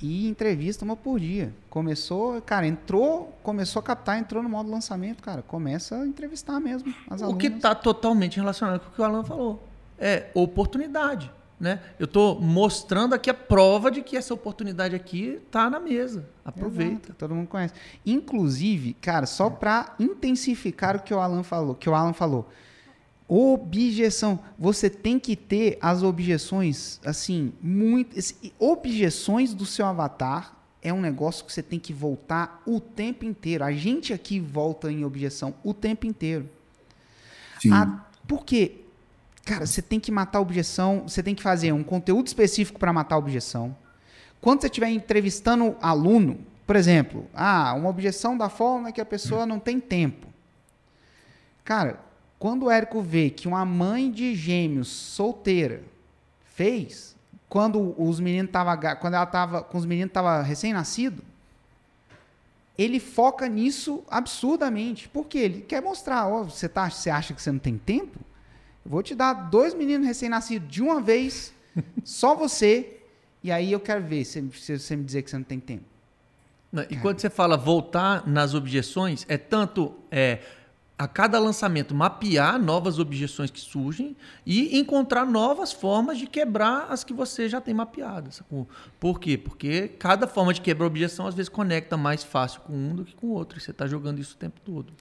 e 0.00 0.26
entrevista 0.28 0.84
uma 0.84 0.96
por 0.96 1.20
dia. 1.20 1.54
Começou, 1.70 2.42
cara, 2.42 2.66
entrou, 2.66 3.38
começou 3.44 3.78
a 3.78 3.82
captar, 3.84 4.18
entrou 4.18 4.42
no 4.42 4.48
modo 4.48 4.68
lançamento, 4.68 5.22
cara, 5.22 5.40
começa 5.40 6.00
a 6.00 6.06
entrevistar 6.06 6.58
mesmo 6.58 6.92
as 7.08 7.22
alunas. 7.22 7.36
O 7.36 7.38
que 7.38 7.46
está 7.46 7.76
totalmente 7.76 8.36
relacionado 8.38 8.80
com 8.80 8.88
o 8.88 8.92
que 8.92 9.00
o 9.00 9.04
Alan 9.04 9.22
falou. 9.22 9.68
É 9.96 10.30
oportunidade. 10.34 11.30
Né? 11.62 11.78
Eu 11.96 12.06
estou 12.06 12.40
mostrando 12.40 13.14
aqui 13.14 13.30
a 13.30 13.34
prova 13.34 13.88
de 13.88 14.02
que 14.02 14.16
essa 14.16 14.34
oportunidade 14.34 14.96
aqui 14.96 15.40
está 15.46 15.70
na 15.70 15.78
mesa. 15.78 16.28
Aproveita. 16.44 16.94
Exato, 16.94 17.14
todo 17.14 17.36
mundo 17.36 17.46
conhece. 17.46 17.72
Inclusive, 18.04 18.94
cara, 18.94 19.26
só 19.26 19.48
para 19.48 19.94
intensificar 20.00 20.96
o 20.96 21.02
que 21.02 21.14
o 21.14 21.20
Alan 21.20 21.44
falou, 21.44 21.76
que 21.76 21.88
o 21.88 21.94
Alan 21.94 22.12
falou. 22.12 22.50
Objeção. 23.28 24.40
Você 24.58 24.90
tem 24.90 25.20
que 25.20 25.36
ter 25.36 25.78
as 25.80 26.02
objeções, 26.02 27.00
assim, 27.04 27.52
muito. 27.62 28.16
Objeções 28.58 29.54
do 29.54 29.64
seu 29.64 29.86
avatar 29.86 30.56
é 30.82 30.92
um 30.92 31.00
negócio 31.00 31.44
que 31.44 31.52
você 31.52 31.62
tem 31.62 31.78
que 31.78 31.92
voltar 31.92 32.60
o 32.66 32.80
tempo 32.80 33.24
inteiro. 33.24 33.62
A 33.62 33.70
gente 33.70 34.12
aqui 34.12 34.40
volta 34.40 34.90
em 34.90 35.04
objeção 35.04 35.54
o 35.62 35.72
tempo 35.72 36.08
inteiro. 36.08 36.50
Sim. 37.60 37.72
A, 37.72 38.04
por 38.26 38.44
quê? 38.44 38.81
Cara, 39.44 39.66
você 39.66 39.82
tem 39.82 39.98
que 39.98 40.12
matar 40.12 40.38
a 40.38 40.42
objeção, 40.42 41.04
você 41.06 41.22
tem 41.22 41.34
que 41.34 41.42
fazer 41.42 41.72
um 41.72 41.82
conteúdo 41.82 42.26
específico 42.26 42.78
para 42.78 42.92
matar 42.92 43.16
a 43.16 43.18
objeção. 43.18 43.76
Quando 44.40 44.60
você 44.60 44.66
estiver 44.66 44.90
entrevistando 44.90 45.76
aluno, 45.80 46.38
por 46.66 46.76
exemplo, 46.76 47.28
ah, 47.34 47.74
uma 47.74 47.88
objeção 47.88 48.36
da 48.36 48.48
forma 48.48 48.92
que 48.92 49.00
a 49.00 49.04
pessoa 49.04 49.44
não 49.44 49.58
tem 49.58 49.80
tempo. 49.80 50.26
Cara, 51.64 52.00
quando 52.38 52.64
o 52.64 52.70
Érico 52.70 53.00
vê 53.00 53.30
que 53.30 53.46
uma 53.46 53.64
mãe 53.64 54.10
de 54.10 54.34
gêmeos 54.34 54.88
solteira 54.88 55.82
fez, 56.54 57.16
quando 57.48 57.94
os 58.00 58.18
meninos 58.18 58.50
tava, 58.50 58.76
quando 58.96 59.14
ela 59.14 59.26
tava, 59.26 59.62
com 59.62 59.78
os 59.78 59.84
meninos 59.84 60.12
tava 60.12 60.42
recém-nascido, 60.42 61.22
ele 62.76 62.98
foca 62.98 63.48
nisso 63.48 64.02
absurdamente. 64.08 65.08
Por 65.08 65.26
quê? 65.26 65.38
Ele 65.38 65.60
quer 65.60 65.82
mostrar, 65.82 66.26
ó, 66.26 66.44
você 66.44 66.68
tá, 66.68 66.88
você 66.88 67.10
acha 67.10 67.34
que 67.34 67.42
você 67.42 67.52
não 67.52 67.58
tem 67.58 67.76
tempo? 67.76 68.18
Vou 68.84 69.02
te 69.02 69.14
dar 69.14 69.32
dois 69.34 69.74
meninos 69.74 70.06
recém-nascidos 70.06 70.68
de 70.68 70.82
uma 70.82 71.00
vez, 71.00 71.52
só 72.04 72.34
você, 72.34 72.98
e 73.42 73.50
aí 73.50 73.72
eu 73.72 73.80
quero 73.80 74.04
ver 74.04 74.24
se, 74.24 74.46
se 74.52 74.78
você 74.78 74.96
me 74.96 75.04
dizer 75.04 75.22
que 75.22 75.30
você 75.30 75.36
não 75.36 75.44
tem 75.44 75.60
tempo. 75.60 75.84
E 76.88 76.96
quando 76.96 77.20
você 77.20 77.28
fala 77.28 77.56
voltar 77.56 78.26
nas 78.26 78.54
objeções, 78.54 79.26
é 79.28 79.36
tanto 79.36 79.94
é, 80.10 80.38
a 81.02 81.06
cada 81.06 81.38
lançamento 81.38 81.94
mapear 81.94 82.58
novas 82.58 82.98
objeções 82.98 83.50
que 83.50 83.60
surgem 83.60 84.16
e 84.46 84.78
encontrar 84.78 85.26
novas 85.26 85.72
formas 85.72 86.16
de 86.16 86.26
quebrar 86.26 86.86
as 86.88 87.04
que 87.04 87.12
você 87.12 87.46
já 87.48 87.60
tem 87.60 87.74
mapeadas. 87.74 88.42
Por 88.98 89.20
quê? 89.20 89.36
Porque 89.36 89.88
cada 89.88 90.26
forma 90.26 90.54
de 90.54 90.62
quebrar 90.62 90.86
objeção 90.86 91.26
às 91.26 91.34
vezes 91.34 91.50
conecta 91.50 91.96
mais 91.96 92.22
fácil 92.24 92.60
com 92.62 92.72
um 92.72 92.94
do 92.94 93.04
que 93.04 93.14
com 93.14 93.26
o 93.26 93.30
outro. 93.32 93.58
E 93.58 93.60
você 93.60 93.70
está 93.70 93.86
jogando 93.86 94.18
isso 94.18 94.34
o 94.34 94.38
tempo 94.38 94.60
todo. 94.64 94.92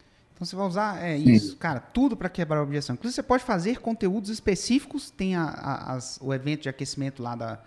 Então 0.41 0.47
você 0.47 0.55
vai 0.55 0.65
usar 0.65 1.03
é 1.03 1.15
isso, 1.15 1.55
cara, 1.55 1.79
tudo 1.79 2.17
para 2.17 2.27
quebrar 2.27 2.57
a 2.57 2.63
objeção. 2.63 2.95
Inclusive 2.95 3.13
você 3.13 3.21
pode 3.21 3.43
fazer 3.43 3.79
conteúdos 3.79 4.31
específicos. 4.31 5.11
Tem 5.11 5.35
a, 5.35 5.43
a, 5.43 5.93
as, 5.93 6.17
o 6.19 6.33
evento 6.33 6.63
de 6.63 6.69
aquecimento 6.69 7.21
lá 7.21 7.35
da, 7.35 7.59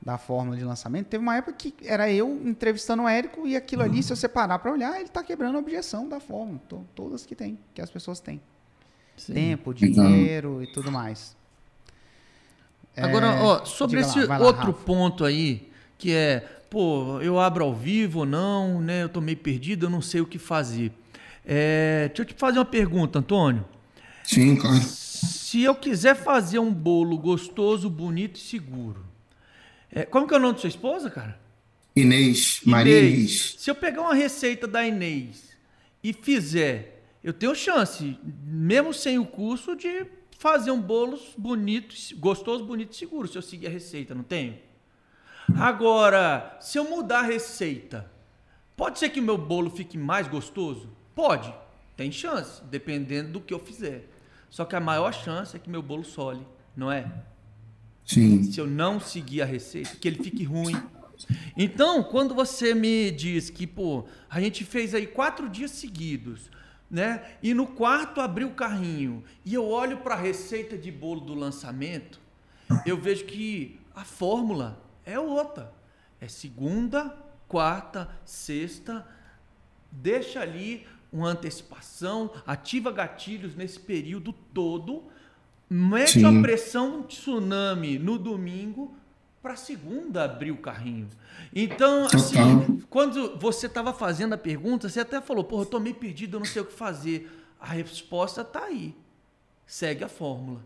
da 0.00 0.16
fórmula 0.16 0.56
de 0.56 0.62
lançamento. 0.62 1.08
Teve 1.08 1.24
uma 1.24 1.34
época 1.34 1.54
que 1.54 1.74
era 1.84 2.08
eu 2.08 2.40
entrevistando 2.46 3.02
o 3.02 3.08
Érico 3.08 3.48
e 3.48 3.56
aquilo 3.56 3.82
ali, 3.82 4.00
se 4.00 4.14
você 4.14 4.28
parar 4.28 4.60
para 4.60 4.70
olhar, 4.70 4.94
ele 4.94 5.06
está 5.06 5.24
quebrando 5.24 5.56
a 5.56 5.58
objeção 5.58 6.08
da 6.08 6.20
fórmula. 6.20 6.60
Todas 6.94 7.26
que 7.26 7.34
tem, 7.34 7.58
que 7.74 7.82
as 7.82 7.90
pessoas 7.90 8.20
têm. 8.20 8.40
Sim. 9.16 9.34
Tempo, 9.34 9.74
dinheiro 9.74 10.62
então... 10.62 10.62
e 10.62 10.72
tudo 10.72 10.92
mais. 10.92 11.34
Agora, 12.96 13.26
é, 13.26 13.42
ó, 13.42 13.64
sobre 13.64 14.02
esse 14.02 14.20
lá, 14.20 14.38
lá, 14.38 14.46
outro 14.46 14.70
Rafa. 14.70 14.84
ponto 14.84 15.24
aí, 15.24 15.68
que 15.98 16.14
é, 16.14 16.48
pô, 16.70 17.20
eu 17.20 17.40
abro 17.40 17.64
ao 17.64 17.74
vivo 17.74 18.20
ou 18.20 18.26
não, 18.26 18.80
né? 18.80 19.02
Eu 19.02 19.08
tô 19.08 19.20
meio 19.20 19.38
perdido, 19.38 19.86
eu 19.86 19.90
não 19.90 20.00
sei 20.00 20.20
o 20.20 20.26
que 20.26 20.38
fazer. 20.38 20.92
É, 21.52 22.06
deixa 22.06 22.22
eu 22.22 22.26
te 22.26 22.34
fazer 22.34 22.60
uma 22.60 22.64
pergunta, 22.64 23.18
Antônio. 23.18 23.64
Sim, 24.22 24.54
claro. 24.54 24.80
Se 24.80 25.64
eu 25.64 25.74
quiser 25.74 26.14
fazer 26.14 26.60
um 26.60 26.72
bolo 26.72 27.18
gostoso, 27.18 27.90
bonito 27.90 28.36
e 28.36 28.38
seguro, 28.38 29.04
é, 29.90 30.04
como 30.04 30.28
que 30.28 30.34
é 30.34 30.36
o 30.36 30.40
nome 30.40 30.54
da 30.54 30.60
sua 30.60 30.68
esposa, 30.68 31.10
cara? 31.10 31.40
Inês, 31.96 32.60
Maria 32.64 33.00
Inês. 33.00 33.56
Se 33.58 33.68
eu 33.68 33.74
pegar 33.74 34.02
uma 34.02 34.14
receita 34.14 34.68
da 34.68 34.86
Inês 34.86 35.56
e 36.04 36.12
fizer, 36.12 37.02
eu 37.24 37.32
tenho 37.32 37.52
chance, 37.56 38.16
mesmo 38.44 38.94
sem 38.94 39.18
o 39.18 39.26
curso, 39.26 39.74
de 39.74 40.06
fazer 40.38 40.70
um 40.70 40.80
bolo 40.80 41.18
bonito, 41.36 41.96
gostoso, 42.18 42.64
bonito 42.64 42.92
e 42.92 42.96
seguro, 42.96 43.26
se 43.26 43.36
eu 43.36 43.42
seguir 43.42 43.66
a 43.66 43.70
receita, 43.70 44.14
não 44.14 44.22
tenho? 44.22 44.56
Agora, 45.56 46.56
se 46.60 46.78
eu 46.78 46.88
mudar 46.88 47.18
a 47.18 47.26
receita, 47.26 48.08
pode 48.76 49.00
ser 49.00 49.08
que 49.08 49.18
o 49.18 49.24
meu 49.24 49.36
bolo 49.36 49.68
fique 49.68 49.98
mais 49.98 50.28
gostoso? 50.28 50.99
Pode, 51.14 51.52
tem 51.96 52.10
chance, 52.10 52.62
dependendo 52.64 53.32
do 53.32 53.40
que 53.40 53.52
eu 53.52 53.58
fizer. 53.58 54.08
Só 54.48 54.64
que 54.64 54.74
a 54.74 54.80
maior 54.80 55.12
chance 55.12 55.54
é 55.54 55.58
que 55.58 55.70
meu 55.70 55.82
bolo 55.82 56.04
sole, 56.04 56.44
não 56.76 56.90
é? 56.90 57.10
Sim. 58.04 58.42
Se 58.44 58.60
eu 58.60 58.66
não 58.66 58.98
seguir 58.98 59.42
a 59.42 59.44
receita, 59.44 59.96
que 59.96 60.08
ele 60.08 60.22
fique 60.22 60.42
ruim. 60.44 60.74
Então, 61.56 62.02
quando 62.02 62.34
você 62.34 62.74
me 62.74 63.10
diz 63.10 63.50
que, 63.50 63.66
pô, 63.66 64.06
a 64.28 64.40
gente 64.40 64.64
fez 64.64 64.94
aí 64.94 65.06
quatro 65.06 65.48
dias 65.48 65.70
seguidos, 65.70 66.50
né? 66.90 67.36
E 67.42 67.54
no 67.54 67.66
quarto 67.66 68.20
abriu 68.20 68.48
o 68.48 68.54
carrinho 68.54 69.22
e 69.44 69.54
eu 69.54 69.68
olho 69.68 69.98
para 69.98 70.14
a 70.14 70.18
receita 70.18 70.76
de 70.76 70.90
bolo 70.90 71.20
do 71.20 71.34
lançamento, 71.34 72.20
eu 72.84 72.96
vejo 72.96 73.26
que 73.26 73.78
a 73.94 74.04
fórmula 74.04 74.82
é 75.04 75.18
outra. 75.18 75.72
É 76.20 76.28
segunda, 76.28 77.16
quarta, 77.46 78.08
sexta. 78.24 79.06
Deixa 79.90 80.40
ali 80.40 80.86
uma 81.12 81.28
antecipação, 81.28 82.30
ativa 82.46 82.92
gatilhos 82.92 83.54
nesse 83.54 83.80
período 83.80 84.32
todo 84.32 85.04
mete 85.70 86.18
Sim. 86.20 86.38
a 86.38 86.42
pressão 86.42 87.02
tsunami 87.04 87.96
no 87.96 88.18
domingo 88.18 88.92
para 89.40 89.54
segunda 89.54 90.24
abrir 90.24 90.50
o 90.50 90.56
carrinho. 90.56 91.08
Então, 91.54 92.06
assim, 92.06 92.58
Total. 92.58 92.78
quando 92.90 93.38
você 93.38 93.66
estava 93.66 93.92
fazendo 93.92 94.34
a 94.34 94.38
pergunta, 94.38 94.88
você 94.88 95.00
até 95.00 95.20
falou, 95.20 95.44
porra, 95.44 95.62
eu 95.62 95.66
tô 95.66 95.80
meio 95.80 95.94
perdido, 95.94 96.36
eu 96.36 96.40
não 96.40 96.46
sei 96.46 96.60
o 96.60 96.64
que 96.64 96.72
fazer. 96.72 97.30
A 97.58 97.66
resposta 97.66 98.40
está 98.40 98.64
aí. 98.64 98.94
Segue 99.66 100.02
a 100.02 100.08
fórmula. 100.08 100.60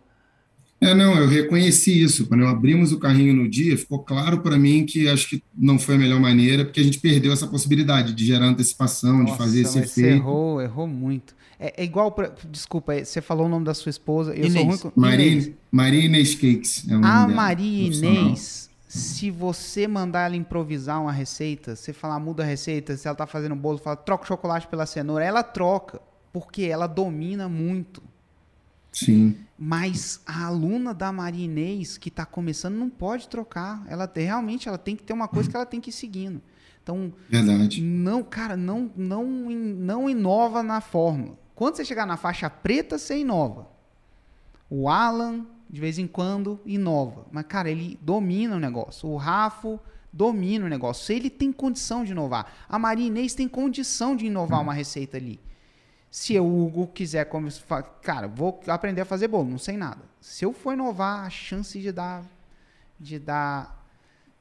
É, 0.85 0.95
não, 0.95 1.17
eu 1.17 1.27
reconheci 1.27 2.03
isso. 2.03 2.27
Quando 2.27 2.43
eu 2.43 2.49
abrimos 2.49 2.93
o 2.93 2.99
carrinho 2.99 3.35
no 3.35 3.49
dia, 3.49 3.77
ficou 3.79 4.01
claro 4.01 4.41
para 4.41 4.59
mim 4.59 4.85
que 4.85 5.09
acho 5.09 5.29
que 5.31 5.43
não 5.57 5.79
foi 5.79 5.95
a 5.95 5.99
melhor 5.99 6.21
maneira, 6.21 6.65
porque 6.65 6.81
a 6.81 6.85
gente 6.85 6.99
perdeu 6.99 7.33
essa 7.33 7.47
possibilidade 7.47 8.13
de 8.13 8.25
gerar 8.25 8.47
antecipação, 8.47 9.19
Nossa, 9.19 9.33
de 9.33 9.39
fazer 9.39 9.61
esse 9.63 9.79
efeito. 9.79 9.95
Você 9.95 10.07
errou, 10.11 10.61
errou 10.61 10.87
muito. 10.87 11.35
É, 11.59 11.83
é 11.83 11.85
igual 11.85 12.13
pra, 12.13 12.35
Desculpa, 12.51 12.95
é, 12.95 13.05
você 13.05 13.23
falou 13.23 13.47
o 13.47 13.49
nome 13.49 13.65
da 13.65 13.73
sua 13.73 13.89
esposa. 13.89 14.33
Eu 14.35 14.47
Inês. 14.47 14.53
sou 14.53 14.65
ruim 14.65 14.79
com. 14.79 14.93
Maria, 14.95 15.55
Maria 15.71 16.05
Inês 16.05 16.35
Cakes. 16.35 16.87
É 16.89 16.95
a 16.95 17.27
Maria 17.29 17.87
Inês, 17.87 18.69
se 18.87 19.31
você 19.31 19.89
mandar 19.89 20.27
ela 20.27 20.37
improvisar 20.37 21.01
uma 21.01 21.13
receita, 21.13 21.75
você 21.75 21.93
falar 21.93 22.21
muda 22.21 22.43
a 22.43 22.47
receita, 22.47 22.97
se 22.97 23.09
ela 23.09 23.17
tá 23.17 23.27
fazendo 23.27 23.55
um 23.55 23.59
bolo, 23.59 23.79
fala 23.79 23.97
troca 23.97 24.25
o 24.25 24.27
chocolate 24.27 24.69
pela 24.69 24.85
cenoura, 24.85 25.25
ela 25.25 25.43
troca, 25.43 26.01
porque 26.33 26.63
ela 26.65 26.87
domina 26.87 27.49
muito. 27.49 28.03
Sim. 28.95 29.37
Mas 29.59 30.21
a 30.25 30.47
aluna 30.47 30.95
da 30.95 31.13
Maria 31.13 31.45
Inês, 31.45 31.99
que 31.99 32.09
está 32.09 32.25
começando, 32.25 32.77
não 32.77 32.89
pode 32.89 33.29
trocar. 33.29 33.85
Ela 33.89 34.11
realmente 34.15 34.69
ela 34.69 34.79
tem 34.79 34.95
que 34.97 35.03
ter 35.03 35.13
uma 35.13 35.29
coisa 35.29 35.51
que 35.51 35.57
ela 35.57 35.67
tem 35.67 35.81
que 35.81 35.91
ir 35.91 35.93
seguindo. 35.93 36.41
Então, 36.83 37.13
Verdade. 37.29 37.83
não, 37.83 38.23
cara, 38.23 38.57
não, 38.57 38.91
não, 38.95 39.25
não 39.25 40.09
inova 40.09 40.63
na 40.63 40.81
fórmula. 40.81 41.39
Quando 41.55 41.77
você 41.77 41.85
chegar 41.85 42.07
na 42.07 42.17
faixa 42.17 42.49
preta, 42.51 42.99
você 42.99 43.19
inova. 43.19 43.69
O 44.69 44.89
Alan, 44.89 45.47
de 45.69 45.81
vez 45.81 45.99
em 45.99 46.07
quando, 46.07 46.61
inova. 46.65 47.27
Mas, 47.33 47.47
cara, 47.47 47.71
ele 47.71 47.99
domina 48.03 48.57
o 48.57 48.61
negócio. 48.61 49.09
O 49.09 49.17
Rafa 49.17 49.81
domina 50.13 50.67
o 50.67 50.69
negócio. 50.69 51.15
Ele 51.15 51.31
tem 51.31 51.53
condição 51.53 52.05
de 52.05 52.13
inovar. 52.13 52.53
A 52.69 52.79
Maria 52.79 53.07
Inês 53.07 53.35
tem 53.35 53.49
condição 53.49 54.15
de 54.15 54.27
inovar 54.27 54.61
uma 54.61 54.75
receita 54.75 55.17
ali. 55.17 55.41
Se 56.17 56.39
o 56.39 56.47
Hugo 56.47 56.87
quiser, 56.87 57.29
cara, 58.01 58.29
vou 58.29 58.61
aprender 58.69 59.01
a 59.01 59.05
fazer 59.05 59.27
bolo, 59.27 59.51
não 59.51 59.59
sei 59.59 59.77
nada. 59.77 60.01
Se 60.21 60.45
eu 60.45 60.53
for 60.53 60.73
inovar, 60.73 61.27
a 61.27 61.29
chance 61.29 61.77
de 61.77 61.91
dar, 61.91 62.25
de 63.01 63.19
dar 63.19 63.85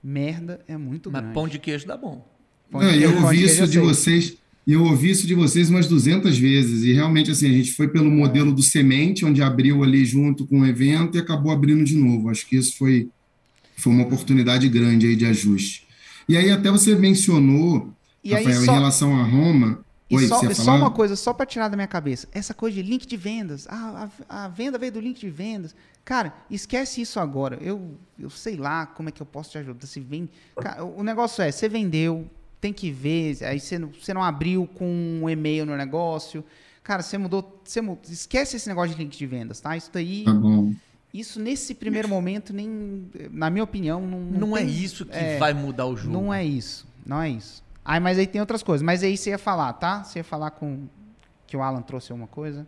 merda 0.03 0.63
é 0.67 0.78
muito 0.78 1.09
Mas 1.09 1.21
grande. 1.21 1.26
Mas 1.26 1.34
pão 1.34 1.47
de 1.47 1.57
queijo 1.57 1.88
dá 1.88 1.97
bom. 1.97 2.24
Não, 2.71 2.84
eu 2.84 3.24
ouvi 3.24 3.43
isso 3.43 3.67
de 3.67 3.80
vocês 3.80 4.38
e 4.67 4.74
eu 4.74 4.84
ouvi 4.84 5.09
isso 5.09 5.26
de 5.26 5.34
vocês 5.34 5.71
umas 5.71 5.88
200 5.88 6.38
vezes. 6.38 6.84
E 6.84 6.93
realmente, 6.93 7.32
assim, 7.32 7.49
a 7.49 7.53
gente 7.53 7.71
foi 7.71 7.88
pelo 7.88 8.11
modelo 8.11 8.53
do 8.53 8.61
semente, 8.61 9.26
onde 9.26 9.41
abriu 9.41 9.84
ali 9.84 10.05
junto 10.05 10.45
com 10.45 10.59
o 10.59 10.67
evento 10.67 11.17
e 11.17 11.19
acabou 11.19 11.51
abrindo 11.51 11.84
de 11.84 11.97
novo. 11.97 12.30
Acho 12.30 12.45
que 12.45 12.55
isso 12.55 12.78
foi, 12.78 13.09
foi 13.78 13.91
uma 13.91 14.03
oportunidade 14.03 14.69
grande 14.69 15.07
aí 15.07 15.15
de 15.15 15.26
ajuste. 15.26 15.88
E 16.30 16.38
aí, 16.38 16.51
até 16.51 16.69
você 16.69 16.93
mencionou, 16.93 17.91
e 18.24 18.32
Rafael, 18.32 18.61
só... 18.61 18.71
em 18.71 18.76
relação 18.76 19.19
a 19.19 19.24
Roma. 19.24 19.84
E 20.14 20.16
Oi, 20.16 20.28
só, 20.28 20.53
só 20.53 20.76
uma 20.76 20.91
coisa, 20.91 21.16
só 21.16 21.34
para 21.34 21.45
tirar 21.45 21.68
da 21.70 21.76
minha 21.76 21.88
cabeça. 21.88 22.28
Essa 22.32 22.53
coisa 22.53 22.76
de 22.76 22.84
link 22.84 23.07
de 23.07 23.18
vendas. 23.18 23.66
Ah, 23.68 24.07
a, 24.30 24.45
a, 24.45 24.47
venda 24.47 24.78
veio 24.78 24.91
do 24.91 24.99
link 24.99 25.20
de 25.20 25.30
vendas. 25.30 25.76
Cara, 26.05 26.32
esquece 26.51 27.01
isso 27.01 27.20
agora. 27.20 27.57
Eu, 27.59 27.97
eu 28.20 28.30
sei 28.30 28.55
lá 28.55 28.86
como 28.86 29.09
é 29.09 29.11
que 29.11 29.22
eu 29.22 29.26
posso 29.26 29.49
te 29.49 29.57
ajudar. 29.57 29.88
Se 29.88 29.99
vem, 29.99 30.30
cara, 30.55 30.86
o 30.86 31.01
negócio 31.03 31.41
é, 31.41 31.51
você 31.51 31.68
vendeu, 31.68 32.30
tem 32.61 32.72
que 32.72 32.91
ver, 32.91 33.43
aí 33.43 33.59
você 33.59 33.80
não, 33.80 33.89
você 33.89 34.14
não 34.14 34.22
abriu 34.22 34.70
com 34.76 34.86
um 34.86 35.28
e-mail 35.28 35.66
no 35.66 35.76
negócio. 35.76 36.45
Cara, 36.84 37.01
você 37.01 37.18
mudou, 37.18 37.59
você 37.64 37.82
mudou, 37.82 38.03
esquece 38.07 38.57
esse 38.57 38.70
negócio 38.70 38.95
de 38.95 39.01
link 39.01 39.18
de 39.18 39.26
vendas, 39.26 39.59
tá? 39.59 39.76
Isso 39.76 39.89
daí. 39.91 40.26
Tá 40.26 40.34
bom. 40.34 40.74
Isso 41.11 41.39
nesse 41.39 41.74
primeiro 41.74 42.07
momento, 42.07 42.53
nem, 42.53 43.07
na 43.32 43.49
minha 43.49 43.64
opinião, 43.64 44.01
não. 44.01 44.20
Não, 44.20 44.47
não 44.47 44.57
é 44.57 44.61
tem, 44.61 44.70
é 44.70 44.72
isso 44.72 45.05
que 45.05 45.16
é, 45.16 45.38
vai 45.38 45.53
mudar 45.53 45.88
o 45.88 45.95
jogo. 45.95 46.14
Não 46.14 46.32
é 46.32 46.45
isso. 46.45 46.88
Não 47.05 47.22
é 47.22 47.30
isso. 47.30 47.62
Aí, 47.86 47.99
mas 47.99 48.17
aí 48.17 48.27
tem 48.27 48.39
outras 48.39 48.63
coisas. 48.63 48.84
Mas 48.84 49.03
aí 49.03 49.17
você 49.17 49.31
ia 49.31 49.38
falar, 49.38 49.73
tá? 49.73 50.03
Você 50.03 50.19
ia 50.19 50.23
falar 50.23 50.51
com. 50.51 50.88
Que 51.45 51.57
o 51.57 51.61
Alan 51.61 51.81
trouxe 51.81 52.11
uma 52.13 52.27
coisa? 52.27 52.65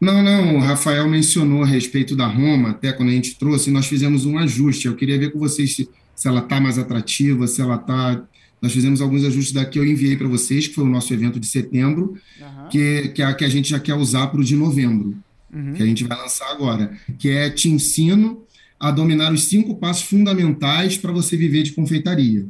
Não, 0.00 0.22
não, 0.22 0.56
o 0.56 0.60
Rafael 0.60 1.08
mencionou 1.08 1.62
a 1.62 1.66
respeito 1.66 2.16
da 2.16 2.26
Roma, 2.26 2.70
até 2.70 2.92
quando 2.92 3.10
a 3.10 3.12
gente 3.12 3.36
trouxe, 3.36 3.70
nós 3.70 3.86
fizemos 3.86 4.24
um 4.24 4.36
ajuste. 4.36 4.86
Eu 4.86 4.96
queria 4.96 5.18
ver 5.18 5.30
com 5.30 5.38
vocês 5.38 5.76
se, 5.76 5.88
se 6.14 6.28
ela 6.28 6.40
está 6.40 6.60
mais 6.60 6.76
atrativa, 6.78 7.46
se 7.46 7.60
ela 7.60 7.76
está 7.76 8.22
nós 8.62 8.72
fizemos 8.72 9.00
alguns 9.00 9.24
ajustes 9.24 9.52
daqui, 9.52 9.80
eu 9.80 9.84
enviei 9.84 10.16
para 10.16 10.28
vocês, 10.28 10.68
que 10.68 10.74
foi 10.74 10.84
o 10.84 10.88
nosso 10.88 11.12
evento 11.12 11.40
de 11.40 11.46
setembro, 11.48 12.16
uhum. 12.40 12.68
que, 12.70 13.08
que, 13.08 13.20
a, 13.20 13.34
que 13.34 13.44
a 13.44 13.48
gente 13.48 13.68
já 13.68 13.80
quer 13.80 13.94
usar 13.94 14.28
para 14.28 14.40
o 14.40 14.44
de 14.44 14.54
novembro, 14.54 15.18
uhum. 15.52 15.74
que 15.74 15.82
a 15.82 15.86
gente 15.86 16.04
vai 16.04 16.16
lançar 16.16 16.48
agora, 16.48 16.96
que 17.18 17.28
é 17.28 17.50
Te 17.50 17.68
Ensino 17.68 18.44
a 18.78 18.92
dominar 18.92 19.32
os 19.32 19.44
cinco 19.44 19.74
passos 19.74 20.04
fundamentais 20.04 20.96
para 20.96 21.10
você 21.10 21.36
viver 21.36 21.64
de 21.64 21.72
confeitaria. 21.72 22.46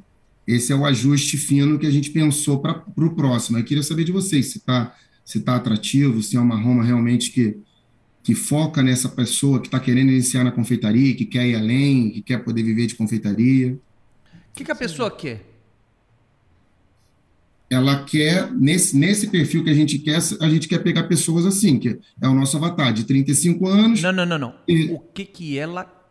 Esse 0.47 0.72
é 0.72 0.76
o 0.76 0.84
ajuste 0.84 1.36
fino 1.36 1.78
que 1.78 1.86
a 1.86 1.90
gente 1.90 2.11
pensou 2.11 2.61
para 2.61 2.84
o 2.97 3.11
próximo. 3.11 3.59
Eu 3.59 3.64
queria 3.64 3.82
saber 3.82 4.05
de 4.05 4.12
vocês 4.12 4.47
se 4.47 4.59
está 4.59 4.95
se 5.24 5.40
tá 5.40 5.55
atrativo, 5.55 6.20
se 6.20 6.36
é 6.36 6.40
uma 6.40 6.61
Roma 6.61 6.82
realmente 6.82 7.30
que, 7.30 7.57
que 8.24 8.34
foca 8.34 8.82
nessa 8.82 9.09
pessoa 9.09 9.61
que 9.61 9.68
está 9.68 9.78
querendo 9.78 10.11
iniciar 10.11 10.43
na 10.43 10.51
confeitaria, 10.51 11.14
que 11.14 11.24
quer 11.24 11.47
ir 11.47 11.55
além, 11.55 12.11
que 12.11 12.22
quer 12.22 12.38
poder 12.38 12.62
viver 12.64 12.86
de 12.86 12.97
confeitaria. 12.97 13.72
O 13.72 14.55
que, 14.55 14.64
que 14.64 14.72
a 14.72 14.74
pessoa 14.74 15.11
quer? 15.11 15.53
ela 17.72 18.05
quer, 18.05 18.53
nesse, 18.53 18.95
nesse 18.95 19.28
perfil 19.28 19.64
que 19.64 19.70
a 19.70 19.74
gente 19.74 19.99
quer, 19.99 20.18
a 20.40 20.49
gente 20.49 20.68
quer 20.68 20.80
pegar 20.80 21.05
pessoas 21.05 21.47
assim, 21.47 21.78
que 21.78 21.99
é 22.20 22.28
o 22.28 22.34
nosso 22.34 22.57
avatar, 22.59 22.93
de 22.93 23.05
35 23.05 23.66
anos. 23.66 24.03
Não, 24.03 24.12
não, 24.12 24.26
não, 24.26 24.38
não. 24.38 24.55
E... 24.68 24.93
O 24.93 24.99
que, 24.99 25.24
que 25.24 25.59
ela 25.59 25.84
quer? 25.84 26.01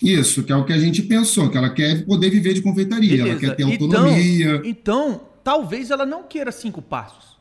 Isso, 0.00 0.42
que 0.42 0.52
é 0.52 0.56
o 0.56 0.64
que 0.64 0.72
a 0.72 0.78
gente 0.78 1.02
pensou, 1.02 1.50
que 1.50 1.56
ela 1.56 1.70
quer 1.70 2.04
poder 2.04 2.30
viver 2.30 2.54
de 2.54 2.62
confeitaria, 2.62 3.10
Beleza. 3.10 3.28
ela 3.30 3.40
quer 3.40 3.56
ter 3.56 3.64
autonomia. 3.64 4.62
Então, 4.64 5.10
então, 5.12 5.28
talvez 5.42 5.90
ela 5.90 6.06
não 6.06 6.22
queira 6.22 6.52
cinco 6.52 6.80
passos. 6.80 7.32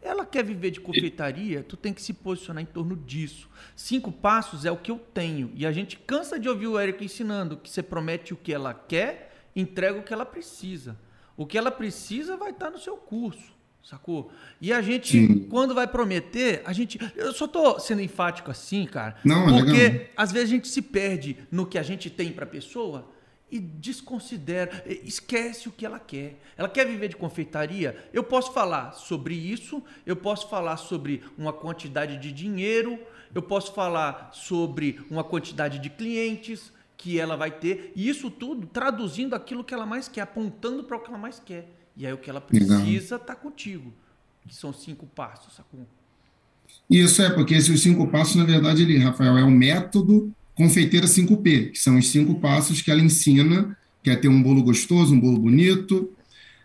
Ela 0.00 0.24
quer 0.24 0.44
viver 0.44 0.70
de 0.70 0.80
confeitaria, 0.80 1.64
tu 1.64 1.76
tem 1.76 1.92
que 1.92 2.00
se 2.00 2.12
posicionar 2.12 2.62
em 2.62 2.66
torno 2.66 2.94
disso. 2.94 3.48
Cinco 3.74 4.12
passos 4.12 4.64
é 4.64 4.70
o 4.70 4.76
que 4.76 4.90
eu 4.90 4.98
tenho. 4.98 5.50
E 5.54 5.66
a 5.66 5.72
gente 5.72 5.98
cansa 5.98 6.38
de 6.38 6.48
ouvir 6.48 6.68
o 6.68 6.78
Érico 6.78 7.02
ensinando 7.02 7.56
que 7.56 7.68
você 7.68 7.82
promete 7.82 8.32
o 8.32 8.36
que 8.36 8.52
ela 8.52 8.72
quer, 8.72 9.48
entrega 9.54 9.98
o 9.98 10.04
que 10.04 10.12
ela 10.12 10.24
precisa. 10.24 10.96
O 11.36 11.44
que 11.44 11.58
ela 11.58 11.72
precisa 11.72 12.36
vai 12.36 12.50
estar 12.50 12.70
no 12.70 12.78
seu 12.78 12.96
curso, 12.96 13.55
sacou? 13.86 14.32
E 14.60 14.72
a 14.72 14.82
gente, 14.82 15.12
Sim. 15.12 15.46
quando 15.48 15.74
vai 15.74 15.86
prometer, 15.86 16.60
a 16.64 16.72
gente. 16.72 16.98
Eu 17.14 17.32
só 17.32 17.46
tô 17.46 17.78
sendo 17.78 18.02
enfático 18.02 18.50
assim, 18.50 18.84
cara. 18.84 19.16
Não, 19.24 19.48
é 19.48 19.58
porque 19.58 19.72
legal. 19.72 20.06
às 20.16 20.32
vezes 20.32 20.48
a 20.48 20.52
gente 20.52 20.68
se 20.68 20.82
perde 20.82 21.36
no 21.50 21.64
que 21.64 21.78
a 21.78 21.82
gente 21.82 22.10
tem 22.10 22.32
para 22.32 22.44
a 22.44 22.48
pessoa 22.48 23.08
e 23.48 23.60
desconsidera, 23.60 24.84
esquece 25.04 25.68
o 25.68 25.72
que 25.72 25.86
ela 25.86 26.00
quer. 26.00 26.40
Ela 26.56 26.68
quer 26.68 26.84
viver 26.84 27.08
de 27.08 27.16
confeitaria? 27.16 27.96
Eu 28.12 28.24
posso 28.24 28.52
falar 28.52 28.92
sobre 28.92 29.34
isso, 29.34 29.80
eu 30.04 30.16
posso 30.16 30.48
falar 30.48 30.76
sobre 30.78 31.22
uma 31.38 31.52
quantidade 31.52 32.16
de 32.16 32.32
dinheiro, 32.32 32.98
eu 33.32 33.40
posso 33.40 33.72
falar 33.72 34.30
sobre 34.32 35.00
uma 35.08 35.22
quantidade 35.22 35.78
de 35.78 35.90
clientes, 35.90 36.72
que 36.96 37.20
ela 37.20 37.36
vai 37.36 37.50
ter, 37.50 37.92
e 37.94 38.08
isso 38.08 38.30
tudo 38.30 38.66
traduzindo 38.66 39.34
aquilo 39.34 39.62
que 39.62 39.74
ela 39.74 39.86
mais 39.86 40.08
quer, 40.08 40.22
apontando 40.22 40.82
para 40.82 40.96
o 40.96 41.00
que 41.00 41.08
ela 41.08 41.18
mais 41.18 41.38
quer. 41.38 41.68
E 41.96 42.06
aí 42.06 42.12
o 42.12 42.18
que 42.18 42.28
ela 42.28 42.40
precisa 42.40 43.16
está 43.16 43.34
contigo, 43.34 43.92
que 44.46 44.54
são 44.54 44.72
cinco 44.72 45.06
passos, 45.06 45.54
sacou? 45.54 45.86
Isso 46.90 47.22
é, 47.22 47.30
porque 47.30 47.54
esses 47.54 47.80
cinco 47.80 48.06
passos, 48.08 48.36
na 48.36 48.44
verdade, 48.44 48.82
ele, 48.82 48.98
Rafael, 48.98 49.38
é 49.38 49.42
o 49.42 49.50
método 49.50 50.32
confeiteira 50.54 51.06
5P, 51.06 51.72
que 51.72 51.78
são 51.78 51.98
os 51.98 52.08
cinco 52.08 52.36
passos 52.36 52.80
que 52.80 52.90
ela 52.90 53.00
ensina, 53.00 53.76
que 54.02 54.10
é 54.10 54.16
ter 54.16 54.28
um 54.28 54.42
bolo 54.42 54.62
gostoso, 54.62 55.14
um 55.14 55.20
bolo 55.20 55.38
bonito, 55.38 56.10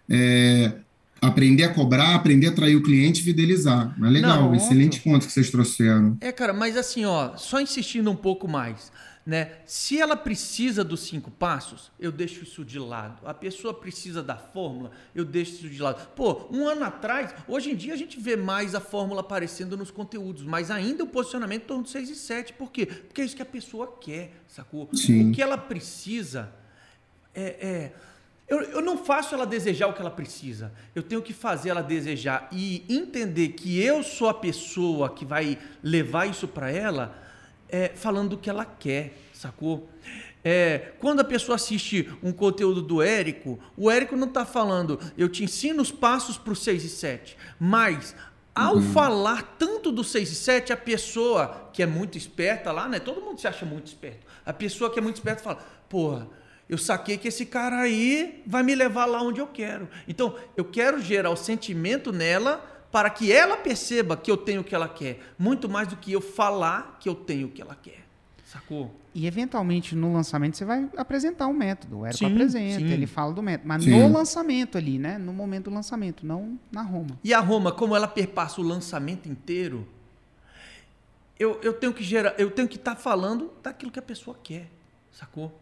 é, 0.10 0.74
aprender 1.22 1.64
a 1.64 1.74
cobrar, 1.74 2.16
aprender 2.16 2.48
a 2.48 2.50
atrair 2.52 2.76
o 2.76 2.84
cliente 2.84 3.22
e 3.22 3.24
fidelizar. 3.24 3.94
Mas 3.98 4.12
legal, 4.12 4.44
Não, 4.44 4.56
excelente 4.56 5.02
ponto 5.02 5.26
que 5.26 5.32
vocês 5.32 5.50
trouxeram. 5.50 6.18
É, 6.22 6.32
cara, 6.32 6.54
mas 6.54 6.78
assim, 6.78 7.06
ó, 7.06 7.36
só 7.38 7.60
insistindo 7.60 8.10
um 8.10 8.16
pouco 8.16 8.48
mais. 8.48 8.92
Né? 9.24 9.52
Se 9.66 10.00
ela 10.02 10.16
precisa 10.16 10.84
dos 10.84 11.02
cinco 11.02 11.30
passos, 11.30 11.92
eu 12.00 12.12
deixo 12.12 12.44
isso 12.44 12.66
de 12.66 12.80
lado. 12.80 13.28
A 13.28 13.34
pessoa 13.34 13.72
precisa 13.72 14.24
da 14.24 14.36
fórmula, 14.36 14.92
eu 15.14 15.24
deixo 15.24 15.54
isso 15.54 15.70
de 15.70 15.80
lado. 15.80 16.08
Pô, 16.16 16.48
um 16.50 16.68
ano 16.68 16.84
atrás, 16.84 17.34
hoje 17.48 17.72
em 17.72 17.76
dia 17.76 17.94
a 17.94 17.98
gente 17.98 18.20
vê 18.20 18.36
mais 18.36 18.74
a 18.74 18.80
fórmula 18.80 19.22
aparecendo 19.22 19.78
nos 19.78 19.92
conteúdos, 19.92 20.42
mas 20.42 20.72
ainda 20.72 21.04
o 21.04 21.08
posicionamento 21.08 21.64
em 21.64 21.68
torno 21.68 21.84
de 21.84 21.92
6 21.92 22.10
e 22.10 22.16
7. 22.16 22.54
Por 22.54 22.72
quê? 22.72 22.88
Porque 22.88 23.22
é 23.22 23.26
isso 23.26 23.36
que 23.36 23.44
a 23.44 23.46
pessoa 23.46 23.96
quer, 24.02 24.32
sacou? 24.48 24.90
Sim. 24.94 25.30
O 25.30 25.34
que 25.34 25.42
ela 25.42 25.58
precisa 25.58 26.52
é, 27.36 27.44
é 27.44 27.92
eu, 28.48 28.64
eu, 28.64 28.82
não 28.82 28.98
faço 28.98 29.34
ela 29.34 29.46
desejar 29.46 29.88
o 29.88 29.94
que 29.94 30.02
ela 30.02 30.12
precisa. 30.12 30.74
Eu 30.94 31.02
tenho 31.02 31.22
que 31.22 31.32
fazer 31.32 31.70
ela 31.70 31.82
desejar 31.82 32.50
e 32.52 32.84
entender 32.90 33.50
que 33.50 33.82
eu 33.82 34.04
sou 34.04 34.28
a 34.28 34.34
pessoa 34.34 35.10
que 35.10 35.24
vai 35.24 35.58
levar 35.82 36.26
isso 36.26 36.50
para 36.50 36.70
ela 36.70 37.21
é, 37.72 37.92
falando 37.96 38.32
do 38.32 38.38
que 38.38 38.50
ela 38.50 38.66
quer, 38.66 39.14
sacou? 39.34 39.90
É, 40.44 40.94
quando 41.00 41.20
a 41.20 41.24
pessoa 41.24 41.56
assiste 41.56 42.12
um 42.22 42.32
conteúdo 42.32 42.82
do 42.82 43.02
Érico, 43.02 43.60
o 43.78 43.92
Érico 43.92 44.16
não 44.16 44.28
está 44.28 44.44
falando, 44.44 45.00
eu 45.18 45.30
te 45.30 45.44
ensino 45.44 45.82
os 45.82 45.92
passos 45.92 46.38
para 46.38 46.54
o 46.54 46.56
6 46.56 46.84
e 46.84 46.90
7, 46.90 47.38
mas 47.60 48.16
ao 48.54 48.76
uhum. 48.76 48.82
falar 48.82 49.56
tanto 49.58 49.92
do 49.92 50.04
6 50.04 50.32
e 50.32 50.36
7, 50.36 50.74
a 50.74 50.78
pessoa 50.78 51.70
que 51.72 51.82
é 51.82 51.86
muito 51.86 52.18
esperta 52.18 52.72
lá, 52.72 52.88
né? 52.90 53.00
Todo 53.00 53.22
mundo 53.22 53.40
se 53.40 53.48
acha 53.48 53.66
muito 53.66 53.88
esperto. 53.88 54.26
A 54.46 54.52
pessoa 54.52 54.92
que 54.92 55.00
é 55.00 55.02
muito 55.02 55.16
esperta 55.16 55.42
fala, 55.42 55.60
porra, 55.88 56.28
eu 56.68 56.78
saquei 56.78 57.18
que 57.18 57.28
esse 57.28 57.46
cara 57.46 57.80
aí 57.80 58.44
vai 58.46 58.64
me 58.64 58.74
levar 58.76 59.06
lá 59.06 59.22
onde 59.22 59.40
eu 59.40 59.48
quero. 59.48 59.88
Então, 60.08 60.36
eu 60.58 60.66
quero 60.66 61.02
gerar 61.02 61.30
o 61.30 61.36
sentimento 61.36 62.12
nela 62.12 62.66
para 62.92 63.10
que 63.10 63.32
ela 63.32 63.58
perceba 63.58 64.18
que 64.18 64.30
eu 64.30 64.38
tenho 64.38 64.62
o 64.62 64.64
que 64.64 64.76
ela 64.76 64.90
quer, 64.90 65.20
muito 65.40 65.70
mais 65.70 65.88
do 65.88 65.96
que 65.96 66.12
eu 66.12 66.22
falar 66.22 66.98
que 67.00 67.08
eu 67.08 67.16
tenho 67.16 67.48
o 67.48 67.52
que 67.52 67.62
ela 67.62 67.76
quer. 67.76 68.02
Sacou? 68.46 68.94
E 69.16 69.26
eventualmente 69.26 69.96
no 69.96 70.12
lançamento 70.12 70.58
você 70.58 70.66
vai 70.66 70.90
apresentar 70.98 71.48
um 71.48 71.54
método. 71.54 72.00
O 72.00 72.06
Érico 72.06 72.26
apresenta, 72.26 72.80
sim. 72.80 72.92
ele 72.92 73.08
fala 73.08 73.34
do 73.34 73.42
método. 73.42 73.68
Mas 73.68 73.84
sim. 73.84 73.92
no 73.92 74.12
lançamento 74.12 74.78
ali, 74.78 75.00
né? 75.00 75.18
No 75.18 75.32
momento 75.32 75.66
do 75.70 75.74
lançamento, 75.74 76.26
não 76.26 76.60
na 76.70 76.82
Roma. 76.82 77.18
E 77.24 77.34
a 77.34 77.40
Roma, 77.40 77.72
como 77.72 77.96
ela 77.96 78.10
perpassa 78.10 78.60
o 78.60 78.64
lançamento 78.64 79.30
inteiro, 79.30 79.88
eu, 81.40 81.60
eu 81.64 81.74
tenho 81.74 81.94
que 81.94 82.04
gerar, 82.04 82.36
eu 82.38 82.52
tenho 82.52 82.68
que 82.68 82.76
estar 82.76 82.96
tá 82.96 83.02
falando 83.02 83.52
daquilo 83.64 83.90
que 83.90 84.00
a 84.00 84.02
pessoa 84.02 84.38
quer. 84.44 84.70
Sacou? 85.12 85.58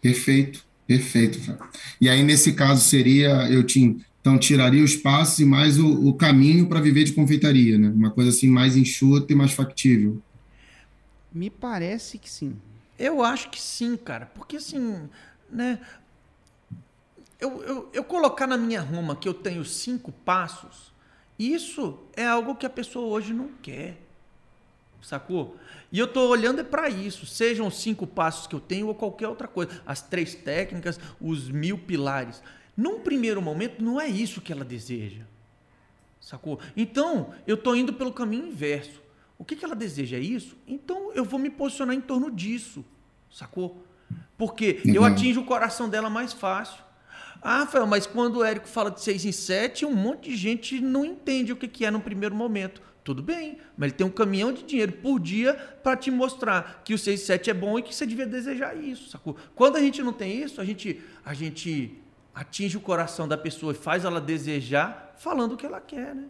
Perfeito, 0.00 0.64
perfeito. 0.86 1.58
E 2.00 2.08
aí, 2.08 2.22
nesse 2.22 2.52
caso, 2.52 2.80
seria, 2.80 3.50
eu 3.50 3.64
tinha 3.64 3.96
então, 4.28 4.38
tiraria 4.38 4.84
os 4.84 4.94
passos 4.94 5.38
e 5.38 5.44
mais 5.44 5.78
o, 5.78 6.06
o 6.06 6.12
caminho 6.12 6.68
para 6.68 6.80
viver 6.80 7.04
de 7.04 7.12
confeitaria, 7.12 7.78
né? 7.78 7.88
Uma 7.88 8.10
coisa 8.10 8.28
assim 8.28 8.48
mais 8.48 8.76
enxuta 8.76 9.32
e 9.32 9.36
mais 9.36 9.52
factível. 9.52 10.20
Me 11.32 11.48
parece 11.48 12.18
que 12.18 12.28
sim. 12.28 12.56
Eu 12.98 13.22
acho 13.24 13.48
que 13.48 13.60
sim, 13.60 13.96
cara. 13.96 14.26
Porque 14.26 14.56
assim, 14.56 15.08
né? 15.50 15.78
Eu, 17.40 17.62
eu, 17.62 17.90
eu 17.94 18.04
colocar 18.04 18.46
na 18.46 18.58
minha 18.58 18.82
Roma 18.82 19.16
que 19.16 19.26
eu 19.26 19.32
tenho 19.32 19.64
cinco 19.64 20.12
passos, 20.12 20.92
isso 21.38 21.98
é 22.14 22.26
algo 22.26 22.54
que 22.54 22.66
a 22.66 22.70
pessoa 22.70 23.06
hoje 23.06 23.32
não 23.32 23.48
quer. 23.62 23.96
Sacou? 25.00 25.56
E 25.90 25.98
eu 25.98 26.04
estou 26.04 26.28
olhando 26.28 26.60
é 26.60 26.64
para 26.64 26.90
isso, 26.90 27.24
sejam 27.24 27.68
os 27.68 27.80
cinco 27.80 28.06
passos 28.06 28.46
que 28.46 28.54
eu 28.54 28.60
tenho 28.60 28.88
ou 28.88 28.94
qualquer 28.94 29.28
outra 29.28 29.48
coisa, 29.48 29.80
as 29.86 30.02
três 30.02 30.34
técnicas, 30.34 31.00
os 31.18 31.48
mil 31.48 31.78
pilares. 31.78 32.42
Num 32.78 33.00
primeiro 33.00 33.42
momento, 33.42 33.82
não 33.82 34.00
é 34.00 34.06
isso 34.06 34.40
que 34.40 34.52
ela 34.52 34.64
deseja. 34.64 35.24
Sacou? 36.20 36.60
Então, 36.76 37.34
eu 37.44 37.56
estou 37.56 37.74
indo 37.74 37.92
pelo 37.92 38.12
caminho 38.12 38.46
inverso. 38.46 39.02
O 39.36 39.44
que, 39.44 39.56
que 39.56 39.64
ela 39.64 39.74
deseja 39.74 40.16
é 40.16 40.20
isso? 40.20 40.56
Então, 40.64 41.12
eu 41.12 41.24
vou 41.24 41.40
me 41.40 41.50
posicionar 41.50 41.96
em 41.96 42.00
torno 42.00 42.30
disso. 42.30 42.84
Sacou? 43.32 43.84
Porque 44.36 44.80
uhum. 44.84 44.94
eu 44.94 45.04
atinjo 45.04 45.40
o 45.40 45.44
coração 45.44 45.88
dela 45.88 46.08
mais 46.08 46.32
fácil. 46.32 46.78
Ah, 47.42 47.58
Rafael, 47.58 47.84
mas 47.84 48.06
quando 48.06 48.36
o 48.36 48.44
Érico 48.44 48.68
fala 48.68 48.92
de 48.92 49.00
6 49.00 49.24
em 49.24 49.32
7, 49.32 49.84
um 49.84 49.92
monte 49.92 50.30
de 50.30 50.36
gente 50.36 50.80
não 50.80 51.04
entende 51.04 51.52
o 51.52 51.56
que, 51.56 51.66
que 51.66 51.84
é 51.84 51.90
no 51.90 52.00
primeiro 52.00 52.36
momento. 52.36 52.80
Tudo 53.02 53.24
bem, 53.24 53.58
mas 53.76 53.88
ele 53.88 53.96
tem 53.96 54.06
um 54.06 54.10
caminhão 54.10 54.52
de 54.52 54.62
dinheiro 54.62 54.92
por 54.92 55.18
dia 55.18 55.54
para 55.82 55.96
te 55.96 56.12
mostrar 56.12 56.82
que 56.84 56.94
o 56.94 56.98
6 56.98 57.20
e 57.20 57.24
7 57.24 57.50
é 57.50 57.54
bom 57.54 57.76
e 57.76 57.82
que 57.82 57.92
você 57.92 58.06
devia 58.06 58.26
desejar 58.26 58.76
isso, 58.76 59.10
sacou? 59.10 59.36
Quando 59.56 59.74
a 59.76 59.80
gente 59.80 60.00
não 60.00 60.12
tem 60.12 60.42
isso, 60.42 60.60
a 60.60 60.64
gente, 60.64 61.00
a 61.24 61.34
gente 61.34 61.98
atinge 62.38 62.76
o 62.76 62.80
coração 62.80 63.26
da 63.26 63.36
pessoa 63.36 63.72
e 63.72 63.74
faz 63.74 64.04
ela 64.04 64.20
desejar 64.20 65.16
falando 65.18 65.52
o 65.52 65.56
que 65.56 65.66
ela 65.66 65.80
quer, 65.80 66.14
né? 66.14 66.24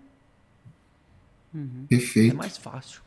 Uhum. 1.55 1.85
Perfeito. 1.87 2.35
É 2.35 2.37
mais 2.37 2.57
fácil. 2.57 3.03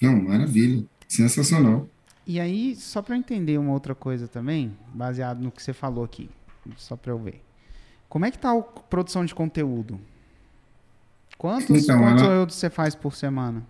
Não, 0.00 0.22
maravilha. 0.22 0.84
Sensacional. 1.08 1.88
E 2.26 2.38
aí, 2.38 2.76
só 2.76 3.00
para 3.00 3.14
eu 3.14 3.18
entender 3.18 3.58
uma 3.58 3.72
outra 3.72 3.94
coisa 3.94 4.28
também, 4.28 4.76
baseado 4.92 5.40
no 5.40 5.50
que 5.50 5.62
você 5.62 5.72
falou 5.72 6.04
aqui, 6.04 6.28
só 6.76 6.96
para 6.96 7.12
eu 7.12 7.18
ver. 7.18 7.42
Como 8.10 8.26
é 8.26 8.30
que 8.30 8.38
tá 8.38 8.52
a 8.52 8.62
produção 8.62 9.24
de 9.24 9.34
conteúdo? 9.34 9.98
Quantos 11.38 11.82
então, 11.82 11.98
conteúdos 11.98 12.24
ela... 12.24 12.50
você 12.50 12.68
faz 12.70 12.94
por 12.94 13.14
semana? 13.14 13.66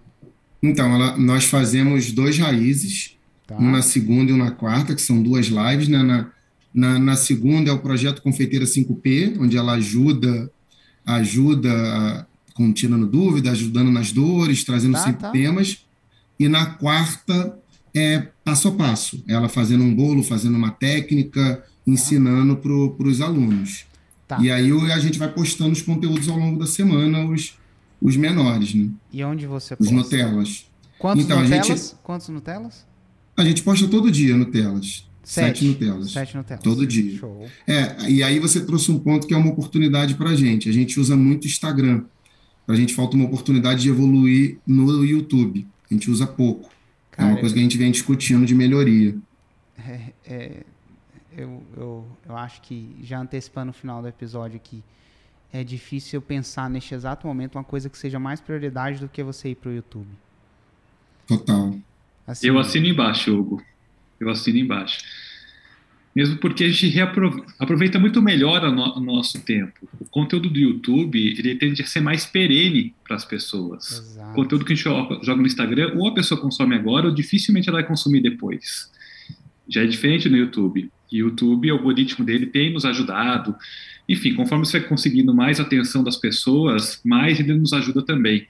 Então, 0.61 0.93
ela, 0.95 1.17
nós 1.17 1.45
fazemos 1.45 2.11
dois 2.11 2.39
raízes, 2.39 3.17
tá. 3.47 3.57
um 3.57 3.71
na 3.71 3.83
segunda 3.83 4.33
e 4.33 4.35
um 4.35 4.39
na 4.39 4.51
quarta, 4.51 4.95
que 4.95 5.03
são 5.03 5.23
duas 5.23 5.47
lives, 5.47 5.89
né? 5.89 6.03
Na, 6.03 6.34
na, 6.75 6.99
na 6.99 7.15
segunda 7.15 7.71
é 7.71 7.73
o 7.73 7.79
projeto 7.79 8.21
Confeiteira 8.21 8.65
5P, 8.65 9.37
onde 9.39 9.57
ela 9.57 9.75
ajuda, 9.75 10.51
ajuda 11.07 12.27
com 12.53 12.73
tirando 12.73 13.07
dúvida, 13.07 13.53
ajudando 13.53 13.93
nas 13.93 14.11
dores, 14.11 14.65
trazendo 14.65 14.95
tá, 14.95 15.05
sempre 15.05 15.21
tá. 15.21 15.31
temas. 15.31 15.87
E 16.39 16.49
na 16.49 16.67
quarta 16.67 17.57
é 17.95 18.29
passo 18.45 18.69
a 18.69 18.73
passo, 18.73 19.23
ela 19.29 19.49
fazendo 19.49 19.85
um 19.85 19.95
bolo, 19.95 20.23
fazendo 20.25 20.57
uma 20.57 20.73
técnica, 20.73 21.65
ensinando 21.87 22.57
para 22.57 23.09
os 23.09 23.21
alunos. 23.21 23.87
Tá. 24.27 24.41
E 24.41 24.51
aí 24.51 24.73
a 24.91 24.99
gente 24.99 25.19
vai 25.19 25.33
postando 25.33 25.73
os 25.73 25.83
conteúdos 25.83 26.29
ao 26.29 26.37
longo 26.37 26.59
da 26.59 26.67
semana, 26.67 27.25
os, 27.25 27.57
os 28.03 28.17
menores, 28.17 28.75
né? 28.75 28.89
E 29.13 29.23
onde 29.23 29.47
você 29.47 29.77
posta? 29.77 29.85
Os 29.85 29.97
Nutellas. 29.97 30.67
Quantos 30.99 31.25
então, 31.25 31.41
Nutellas? 31.41 31.67
Gente, 31.67 31.97
Quantos 32.03 32.29
Nutellas? 32.29 32.87
A 33.37 33.45
gente 33.45 33.63
posta 33.63 33.87
todo 33.87 34.11
dia 34.11 34.37
Nutellas. 34.37 35.07
Sete, 35.25 35.59
sete 35.61 35.65
Nutellas. 35.65 36.11
Sete 36.13 36.37
Nutellas. 36.37 36.63
Todo 36.63 36.87
dia. 36.87 37.19
Show. 37.19 37.47
É, 37.67 38.11
e 38.11 38.23
aí 38.23 38.39
você 38.39 38.65
trouxe 38.65 38.93
um 38.93 38.99
ponto 38.99 39.27
que 39.27 39.35
é 39.35 39.37
uma 39.37 39.51
oportunidade 39.51 40.15
para 40.15 40.31
a 40.31 40.37
gente. 40.37 40.69
A 40.69 40.73
gente 40.73 41.01
usa 41.01 41.17
muito 41.17 41.47
Instagram. 41.47 42.05
Para 42.67 42.75
a 42.75 42.79
gente 42.79 42.95
falta 42.95 43.17
uma 43.17 43.25
oportunidade 43.25 43.83
de 43.83 43.89
evoluir 43.89 44.59
no 44.67 45.05
YouTube. 45.05 45.67
A 45.91 45.95
gente 45.95 46.11
usa 46.11 46.27
pouco. 46.27 46.71
Cara, 47.11 47.29
é 47.29 47.33
uma 47.33 47.41
coisa 47.41 47.55
que 47.55 47.61
a 47.61 47.63
gente 47.63 47.79
vem 47.79 47.91
discutindo 47.91 48.45
de 48.45 48.55
melhoria. 48.55 49.17
É, 49.79 50.01
é, 50.27 50.63
eu, 51.37 51.63
eu, 51.77 52.07
eu 52.29 52.37
acho 52.37 52.61
que, 52.63 52.97
já 53.03 53.19
antecipando 53.19 53.71
o 53.71 53.75
final 53.75 54.03
do 54.03 54.09
episódio 54.09 54.57
aqui, 54.57 54.83
é 55.53 55.63
difícil 55.63 56.19
eu 56.19 56.23
pensar 56.23 56.69
neste 56.69 56.95
exato 56.95 57.27
momento 57.27 57.57
uma 57.57 57.65
coisa 57.65 57.89
que 57.89 57.97
seja 57.97 58.19
mais 58.19 58.41
prioridade 58.41 58.99
do 58.99 59.09
que 59.09 59.23
você 59.23 59.51
ir 59.51 59.55
para 59.55 59.71
o 59.71 59.75
YouTube. 59.75 60.09
Total. 61.27 61.75
Assim, 62.27 62.49
eu 62.49 62.59
assino 62.59 62.87
embaixo, 62.87 63.33
Hugo. 63.33 63.63
Eu 64.21 64.31
assino 64.31 64.59
embaixo. 64.59 64.99
Mesmo 66.15 66.37
porque 66.37 66.63
a 66.65 66.69
gente 66.69 66.97
aproveita 67.59 67.99
muito 67.99 68.23
melhor 68.23 68.63
o, 68.63 68.71
no, 68.71 69.01
nosso 69.01 69.41
tempo. 69.45 69.89
O 69.99 70.05
conteúdo 70.05 70.49
do 70.49 70.59
YouTube 70.59 71.19
ele 71.37 71.57
tende 71.57 71.83
a 71.83 71.87
ser 71.87 72.01
mais 72.01 72.25
perene 72.25 72.95
para 73.03 73.17
as 73.17 73.25
pessoas. 73.25 73.99
Exato. 73.99 74.31
O 74.31 74.35
conteúdo 74.35 74.65
que 74.65 74.73
a 74.73 74.77
gente 74.77 74.85
joga 74.85 75.41
no 75.41 75.47
Instagram, 75.47 75.95
ou 75.97 76.09
a 76.09 76.15
pessoa 76.15 76.41
consome 76.41 76.77
agora, 76.77 77.07
ou 77.07 77.15
dificilmente 77.15 77.69
ela 77.69 77.81
vai 77.81 77.89
consumir 77.89 78.21
depois. 78.21 78.93
Já 79.69 79.83
é 79.83 79.87
diferente 79.87 80.29
no 80.29 80.37
YouTube. 80.37 80.89
E 81.11 81.23
o 81.23 81.29
YouTube, 81.29 81.71
o 81.71 81.75
algoritmo 81.75 82.25
dele 82.25 82.47
tem 82.47 82.73
nos 82.73 82.85
ajudado. 82.85 83.57
Enfim, 84.09 84.35
conforme 84.35 84.65
você 84.65 84.79
vai 84.79 84.89
conseguindo 84.89 85.35
mais 85.35 85.59
atenção 85.59 86.05
das 86.05 86.17
pessoas, 86.17 87.01
mais 87.05 87.41
ele 87.41 87.55
nos 87.55 87.73
ajuda 87.73 88.03
também. 88.03 88.47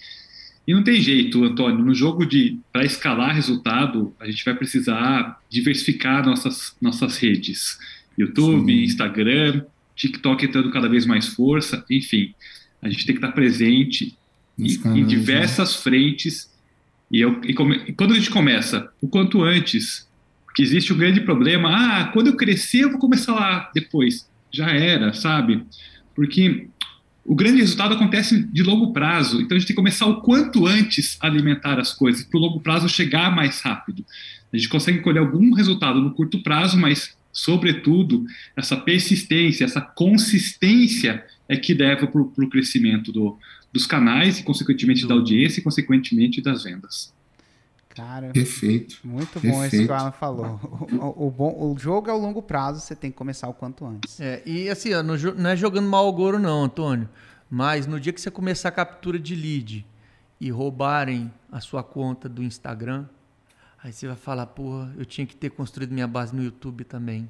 E 0.67 0.73
não 0.73 0.83
tem 0.83 1.01
jeito, 1.01 1.45
Antônio, 1.45 1.85
no 1.85 1.95
jogo 1.95 2.25
de 2.25 2.59
para 2.73 2.85
escalar 2.85 3.35
resultado, 3.35 4.15
a 4.19 4.27
gente 4.27 4.45
vai 4.45 4.55
precisar 4.55 5.39
diversificar 5.51 6.25
nossas 6.25 6.75
nossas 6.81 7.19
redes. 7.19 7.79
YouTube, 8.17 8.73
Sim. 8.73 8.83
Instagram, 8.85 9.65
TikTok 9.95 10.49
tendo 10.49 10.71
cada 10.71 10.89
vez 10.89 11.05
mais 11.05 11.29
força, 11.29 11.85
enfim, 11.91 12.35
a 12.81 12.89
gente 12.89 13.07
tem 13.07 13.15
que 13.15 13.25
estar 13.25 13.33
presente 13.33 14.17
em, 14.59 14.67
em, 14.67 15.03
né? 15.03 15.07
diversas 15.07 15.77
frentes. 15.77 16.51
E, 17.11 17.21
eu, 17.21 17.41
e, 17.45 17.53
come, 17.53 17.83
e, 17.87 17.93
quando 17.93 18.13
a 18.13 18.17
gente 18.17 18.31
começa, 18.31 18.91
o 19.01 19.09
quanto 19.09 19.43
antes, 19.43 20.09
porque 20.45 20.63
existe 20.63 20.93
um 20.93 20.97
grande 20.97 21.21
problema, 21.21 21.71
ah, 21.71 22.05
quando 22.13 22.29
eu 22.29 22.37
crescer 22.37 22.85
eu 22.85 22.91
vou 22.91 22.99
começar 22.99 23.35
lá 23.35 23.71
depois. 23.75 24.29
Já 24.51 24.71
era, 24.71 25.13
sabe? 25.13 25.65
Porque 26.15 26.69
o 27.25 27.35
grande 27.35 27.61
resultado 27.61 27.95
acontece 27.95 28.45
de 28.45 28.63
longo 28.63 28.93
prazo, 28.93 29.41
então 29.41 29.57
a 29.57 29.59
gente 29.59 29.69
tem 29.69 29.75
que 29.75 29.81
começar 29.81 30.07
o 30.07 30.21
quanto 30.21 30.67
antes 30.67 31.17
a 31.21 31.27
alimentar 31.27 31.81
as 31.81 31.93
coisas, 31.93 32.23
para 32.25 32.39
o 32.39 32.41
longo 32.41 32.61
prazo 32.61 32.89
chegar 32.89 33.35
mais 33.35 33.61
rápido. 33.61 34.05
A 34.53 34.57
gente 34.57 34.69
consegue 34.69 35.01
colher 35.01 35.21
algum 35.21 35.53
resultado 35.55 36.01
no 36.01 36.13
curto 36.13 36.43
prazo, 36.43 36.79
mas, 36.79 37.17
sobretudo, 37.33 38.25
essa 38.55 38.77
persistência, 38.77 39.65
essa 39.65 39.81
consistência 39.81 41.25
é 41.49 41.57
que 41.57 41.73
leva 41.73 42.07
para 42.07 42.21
o 42.21 42.51
crescimento 42.51 43.11
do, 43.11 43.39
dos 43.73 43.87
canais 43.87 44.39
e, 44.39 44.43
consequentemente, 44.43 45.07
da 45.07 45.15
audiência 45.15 45.61
e, 45.61 45.63
consequentemente, 45.63 46.43
das 46.43 46.63
vendas. 46.63 47.13
Cara, 47.95 48.31
perfeito. 48.31 48.99
Muito 49.05 49.41
bom 49.41 49.61
perfeito. 49.61 49.77
isso 49.77 49.87
que 49.87 49.93
o 49.93 49.95
Alan 49.95 50.13
falou. 50.13 50.61
O, 51.01 51.27
o, 51.27 51.31
bom, 51.31 51.73
o 51.73 51.79
jogo 51.79 52.11
é 52.11 52.13
o 52.13 52.19
longo 52.19 52.43
prazo, 52.43 52.81
você 52.81 52.97
tem 52.97 53.11
que 53.11 53.17
começar 53.17 53.49
o 53.49 53.55
quanto 53.55 53.87
antes. 53.87 54.21
É, 54.21 54.43
e 54.45 54.69
assim, 54.69 54.93
ó, 54.93 55.03
não, 55.03 55.17
não 55.17 55.51
é 55.51 55.57
jogando 55.57 55.89
mal 55.89 56.09
o 56.09 56.13
Goro, 56.13 56.39
não, 56.39 56.65
Antônio. 56.65 57.09
Mas 57.49 57.87
no 57.87 58.01
dia 58.01 58.13
que 58.13 58.21
você 58.21 58.31
começar 58.31 58.71
a 58.71 58.73
captura 58.73 59.19
de 59.19 59.35
lead 59.35 59.87
e 60.41 60.51
roubarem 60.51 61.33
a 61.53 61.61
sua 61.61 61.83
conta 61.83 62.29
do 62.29 62.43
Instagram, 62.43 63.07
aí 63.83 63.93
você 63.93 64.07
vai 64.07 64.17
falar, 64.17 64.47
porra, 64.47 64.93
eu 64.99 65.05
tinha 65.05 65.27
que 65.27 65.37
ter 65.37 65.51
construído 65.51 65.93
minha 65.93 66.09
base 66.09 66.35
no 66.35 66.43
YouTube 66.43 66.85
também 66.85 67.29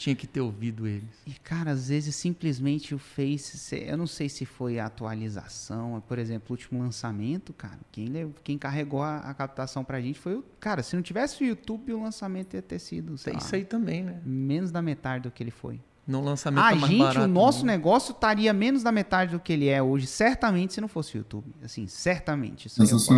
tinha 0.00 0.16
que 0.16 0.26
ter 0.26 0.40
ouvido 0.40 0.86
eles. 0.86 1.10
E, 1.26 1.32
cara, 1.32 1.72
às 1.72 1.88
vezes 1.90 2.16
simplesmente 2.16 2.94
o 2.94 2.98
Face, 2.98 3.76
eu 3.86 3.98
não 3.98 4.06
sei 4.06 4.30
se 4.30 4.46
foi 4.46 4.78
a 4.78 4.86
atualização, 4.86 6.02
por 6.08 6.18
exemplo, 6.18 6.46
o 6.48 6.52
último 6.54 6.80
lançamento, 6.80 7.52
cara, 7.52 7.78
quem, 7.92 8.10
quem 8.42 8.56
carregou 8.56 9.02
a, 9.02 9.18
a 9.18 9.34
captação 9.34 9.84
pra 9.84 10.00
gente 10.00 10.18
foi 10.18 10.36
o. 10.36 10.44
Cara, 10.58 10.82
se 10.82 10.96
não 10.96 11.02
tivesse 11.02 11.44
o 11.44 11.46
YouTube, 11.46 11.92
o 11.92 12.02
lançamento 12.02 12.54
ia 12.54 12.62
ter 12.62 12.78
sido. 12.78 13.18
Sei 13.18 13.34
Isso 13.36 13.52
lá, 13.52 13.58
aí 13.58 13.64
também, 13.66 14.02
né? 14.02 14.22
Menos 14.24 14.70
da 14.70 14.80
metade 14.80 15.24
do 15.24 15.30
que 15.30 15.42
ele 15.42 15.50
foi. 15.50 15.78
No 16.06 16.22
lançamento 16.22 16.64
A 16.64 16.70
tá 16.70 16.86
gente, 16.86 16.98
barato, 16.98 17.20
o 17.20 17.28
nosso 17.28 17.66
né? 17.66 17.74
negócio 17.74 18.12
estaria 18.12 18.54
menos 18.54 18.82
da 18.82 18.90
metade 18.90 19.32
do 19.32 19.38
que 19.38 19.52
ele 19.52 19.68
é 19.68 19.82
hoje, 19.82 20.06
certamente, 20.06 20.72
se 20.72 20.80
não 20.80 20.88
fosse 20.88 21.14
o 21.14 21.18
YouTube. 21.18 21.54
Assim, 21.62 21.86
certamente. 21.86 22.70
Se 22.70 22.80
eu, 22.80 22.88
posso, 22.88 23.12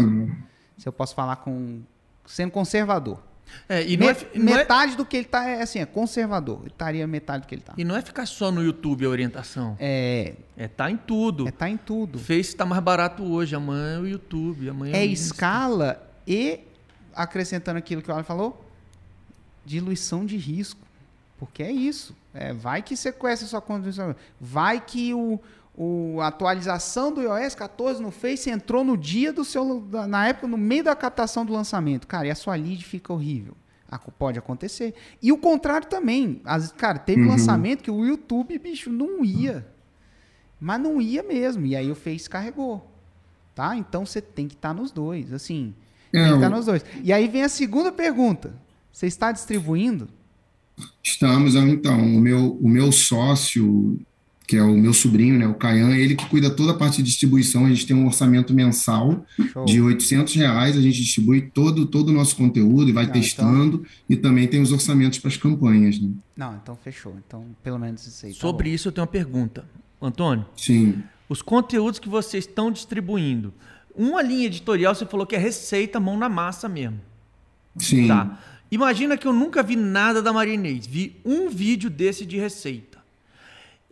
se 0.76 0.88
eu 0.88 0.92
posso 0.92 1.14
falar 1.14 1.36
com. 1.36 1.80
sendo 2.26 2.50
conservador. 2.50 3.22
É, 3.68 3.86
e 3.86 3.96
não 3.96 4.08
é, 4.08 4.16
não 4.34 4.52
é- 4.54 4.56
metade 4.58 4.94
é... 4.94 4.96
do 4.96 5.04
que 5.04 5.16
ele 5.16 5.26
tá 5.26 5.48
é 5.48 5.62
assim, 5.62 5.78
é 5.78 5.86
conservador. 5.86 6.60
Ele 6.60 6.68
estaria 6.68 7.06
metade 7.06 7.44
do 7.44 7.46
que 7.46 7.54
ele 7.54 7.62
tá. 7.62 7.74
E 7.76 7.84
não 7.84 7.96
é 7.96 8.02
ficar 8.02 8.26
só 8.26 8.50
no 8.50 8.62
YouTube 8.62 9.04
a 9.04 9.08
orientação. 9.08 9.76
É. 9.78 10.34
É 10.56 10.68
tá 10.68 10.90
em 10.90 10.96
tudo. 10.96 11.48
É 11.48 11.50
tá 11.50 11.68
em 11.68 11.76
tudo. 11.76 12.18
Face 12.18 12.54
tá 12.54 12.64
mais 12.64 12.82
barato 12.82 13.22
hoje, 13.22 13.54
amanhã 13.54 13.96
é 13.96 13.98
o 13.98 14.06
YouTube, 14.06 14.68
amanhã 14.68 14.96
é, 14.96 15.00
é 15.00 15.06
escala 15.06 16.02
e 16.26 16.60
acrescentando 17.14 17.78
aquilo 17.78 18.00
que 18.02 18.10
o 18.10 18.14
Alan 18.14 18.24
falou, 18.24 18.64
diluição 19.64 20.24
de 20.24 20.36
risco. 20.36 20.80
Porque 21.38 21.62
é 21.62 21.72
isso. 21.72 22.14
É, 22.32 22.52
vai 22.52 22.82
que 22.82 22.96
sequestra 22.96 23.48
sua 23.48 23.60
condição. 23.60 24.14
Vai 24.40 24.80
que 24.80 25.12
o, 25.12 25.40
o, 25.74 26.18
a 26.20 26.26
atualização 26.26 27.12
do 27.12 27.22
iOS 27.22 27.54
14 27.54 28.02
no 28.02 28.10
Face 28.10 28.50
entrou 28.50 28.84
no 28.84 28.96
dia 28.96 29.32
do 29.32 29.44
seu. 29.44 29.80
Na 30.06 30.28
época, 30.28 30.46
no 30.46 30.58
meio 30.58 30.84
da 30.84 30.94
captação 30.94 31.46
do 31.46 31.52
lançamento. 31.52 32.06
Cara, 32.06 32.26
e 32.26 32.30
a 32.30 32.34
sua 32.34 32.54
lead 32.54 32.84
fica 32.84 33.12
horrível. 33.12 33.56
Pode 34.18 34.38
acontecer. 34.38 34.94
E 35.20 35.32
o 35.32 35.38
contrário 35.38 35.86
também. 35.86 36.40
As, 36.44 36.72
cara, 36.72 36.98
teve 36.98 37.22
uhum. 37.22 37.28
lançamento 37.28 37.82
que 37.82 37.90
o 37.90 38.04
YouTube, 38.04 38.58
bicho, 38.58 38.90
não 38.90 39.24
ia. 39.24 39.66
Mas 40.60 40.80
não 40.80 41.00
ia 41.00 41.22
mesmo. 41.22 41.66
E 41.66 41.74
aí 41.76 41.90
o 41.90 41.94
Face 41.94 42.28
carregou. 42.28 42.90
Tá? 43.54 43.76
Então 43.76 44.06
você 44.06 44.20
tem 44.20 44.48
que 44.48 44.54
estar 44.54 44.74
tá 44.74 44.74
nos 44.74 44.90
dois. 44.90 45.32
Assim, 45.32 45.74
é, 46.12 46.18
tem 46.18 46.28
que 46.28 46.34
estar 46.36 46.50
tá 46.50 46.56
nos 46.56 46.66
dois. 46.66 46.84
E 47.02 47.12
aí 47.12 47.28
vem 47.28 47.42
a 47.42 47.48
segunda 47.48 47.92
pergunta. 47.92 48.54
Você 48.90 49.06
está 49.06 49.32
distribuindo? 49.32 50.08
Estamos, 51.02 51.54
então. 51.54 51.98
O 51.98 52.20
meu, 52.20 52.56
o 52.56 52.68
meu 52.68 52.92
sócio 52.92 54.00
que 54.52 54.58
é 54.58 54.62
o 54.62 54.76
meu 54.76 54.92
sobrinho, 54.92 55.38
né, 55.38 55.48
o 55.48 55.54
Caian, 55.54 55.96
ele 55.96 56.14
que 56.14 56.26
cuida 56.26 56.50
toda 56.50 56.72
a 56.72 56.74
parte 56.74 56.98
de 56.98 57.04
distribuição. 57.04 57.64
A 57.64 57.70
gente 57.70 57.86
tem 57.86 57.96
um 57.96 58.04
orçamento 58.04 58.52
mensal 58.52 59.24
Show. 59.50 59.64
de 59.64 59.80
800 59.80 60.34
reais, 60.34 60.76
a 60.76 60.80
gente 60.82 61.00
distribui 61.00 61.40
todo, 61.40 61.86
todo 61.86 62.10
o 62.10 62.12
nosso 62.12 62.36
conteúdo 62.36 62.86
e 62.86 62.92
vai 62.92 63.06
Não, 63.06 63.12
testando, 63.12 63.76
então... 63.76 63.86
e 64.10 64.14
também 64.14 64.46
tem 64.46 64.60
os 64.60 64.70
orçamentos 64.70 65.18
para 65.18 65.28
as 65.28 65.38
campanhas. 65.38 65.98
Né? 65.98 66.10
Não, 66.36 66.54
então 66.62 66.76
fechou. 66.76 67.16
Então, 67.26 67.46
pelo 67.62 67.78
menos 67.78 68.06
isso 68.06 68.26
aí. 68.26 68.34
Tá 68.34 68.40
Sobre 68.40 68.68
bom. 68.68 68.74
isso, 68.74 68.88
eu 68.88 68.92
tenho 68.92 69.06
uma 69.06 69.10
pergunta. 69.10 69.64
Antônio? 70.02 70.44
Sim. 70.54 71.02
Os 71.30 71.40
conteúdos 71.40 71.98
que 71.98 72.10
vocês 72.10 72.44
estão 72.46 72.70
distribuindo, 72.70 73.54
uma 73.96 74.20
linha 74.20 74.44
editorial 74.44 74.94
você 74.94 75.06
falou 75.06 75.26
que 75.26 75.34
é 75.34 75.38
receita, 75.38 75.98
mão 75.98 76.18
na 76.18 76.28
massa 76.28 76.68
mesmo. 76.68 77.00
Sim. 77.78 78.06
Tá. 78.06 78.38
Imagina 78.70 79.16
que 79.16 79.26
eu 79.26 79.32
nunca 79.32 79.62
vi 79.62 79.76
nada 79.76 80.20
da 80.20 80.30
Maria 80.30 80.52
Inês, 80.52 80.86
vi 80.86 81.16
um 81.24 81.48
vídeo 81.48 81.88
desse 81.88 82.26
de 82.26 82.36
receita 82.36 82.91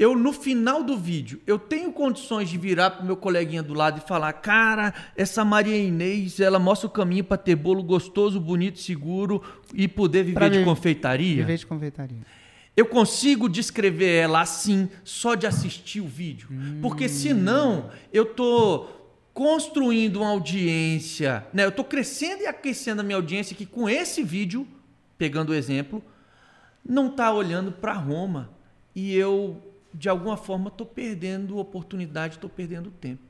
eu 0.01 0.17
no 0.17 0.33
final 0.33 0.83
do 0.83 0.97
vídeo, 0.97 1.43
eu 1.47 1.59
tenho 1.59 1.93
condições 1.93 2.49
de 2.49 2.57
virar 2.57 2.91
pro 2.91 3.05
meu 3.05 3.19
coleguinha 3.19 3.63
do 3.63 3.75
lado 3.75 3.99
e 4.03 4.09
falar: 4.09 4.33
"Cara, 4.33 4.95
essa 5.15 5.45
Maria 5.45 5.77
Inês, 5.77 6.41
ela 6.41 6.59
mostra 6.59 6.87
o 6.87 6.91
caminho 6.91 7.23
para 7.23 7.37
ter 7.37 7.55
bolo 7.55 7.83
gostoso, 7.83 8.41
bonito, 8.41 8.79
seguro 8.79 9.43
e 9.75 9.87
poder 9.87 10.25
viver 10.25 10.49
de 10.49 10.65
confeitaria?" 10.65 11.37
Viver 11.37 11.59
de 11.59 11.67
confeitaria. 11.67 12.23
Eu 12.75 12.87
consigo 12.87 13.47
descrever 13.47 14.23
ela 14.23 14.41
assim 14.41 14.89
só 15.05 15.35
de 15.35 15.47
assistir 15.47 16.01
o 16.01 16.07
vídeo, 16.07 16.49
hum. 16.51 16.79
porque 16.81 17.07
senão 17.07 17.91
eu 18.11 18.25
tô 18.25 18.87
construindo 19.35 20.17
uma 20.17 20.31
audiência, 20.31 21.47
né? 21.53 21.67
Eu 21.67 21.73
tô 21.73 21.85
crescendo 21.85 22.43
e 22.43 22.47
aquecendo 22.47 23.03
a 23.03 23.05
minha 23.05 23.17
audiência 23.17 23.55
que 23.55 23.67
com 23.67 23.87
esse 23.87 24.23
vídeo, 24.23 24.67
pegando 25.19 25.51
o 25.51 25.55
exemplo, 25.55 26.03
não 26.83 27.11
tá 27.11 27.31
olhando 27.31 27.71
para 27.71 27.93
Roma. 27.93 28.51
E 28.95 29.15
eu 29.15 29.70
de 29.93 30.09
alguma 30.09 30.37
forma 30.37 30.69
estou 30.69 30.87
perdendo 30.87 31.59
oportunidade, 31.59 32.35
estou 32.35 32.51
perdendo 32.51 32.91
tempo. 32.91 33.23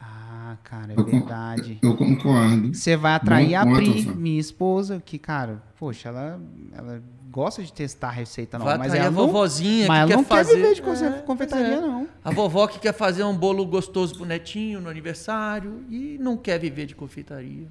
Ah, 0.00 0.56
cara, 0.62 0.92
é 0.92 0.98
eu 0.98 1.04
verdade. 1.04 1.78
Eu 1.82 1.96
concordo. 1.96 2.74
Você 2.74 2.96
vai 2.96 3.14
atrair 3.14 3.58
Bom 3.64 3.74
a 3.74 3.76
Pri, 3.76 4.06
minha 4.14 4.38
esposa, 4.40 5.02
que, 5.04 5.18
cara, 5.18 5.62
poxa, 5.78 6.10
ela, 6.10 6.40
ela 6.72 7.02
gosta 7.30 7.62
de 7.62 7.72
testar 7.72 8.08
a 8.08 8.12
receita 8.12 8.58
nova, 8.58 8.70
vai 8.70 8.88
mas 8.88 8.94
ela 8.94 9.06
a 9.06 9.10
vovozinha 9.10 9.86
mas 9.86 9.96
que 9.96 10.00
ela 10.00 10.08
quer 10.08 10.16
não 10.16 10.24
fazer... 10.24 10.50
quer 10.52 10.56
viver 10.56 10.74
de 10.74 11.04
é, 11.04 11.22
confeitaria, 11.22 11.74
é. 11.74 11.80
não. 11.80 12.08
A 12.24 12.30
vovó 12.30 12.66
que 12.66 12.78
quer 12.78 12.92
fazer 12.92 13.24
um 13.24 13.36
bolo 13.36 13.64
gostoso 13.66 14.14
pro 14.14 14.24
netinho 14.24 14.80
no 14.80 14.88
aniversário 14.88 15.84
e 15.90 16.16
não 16.18 16.36
quer 16.36 16.58
viver 16.58 16.86
de 16.86 16.94
confeitaria. 16.94 17.68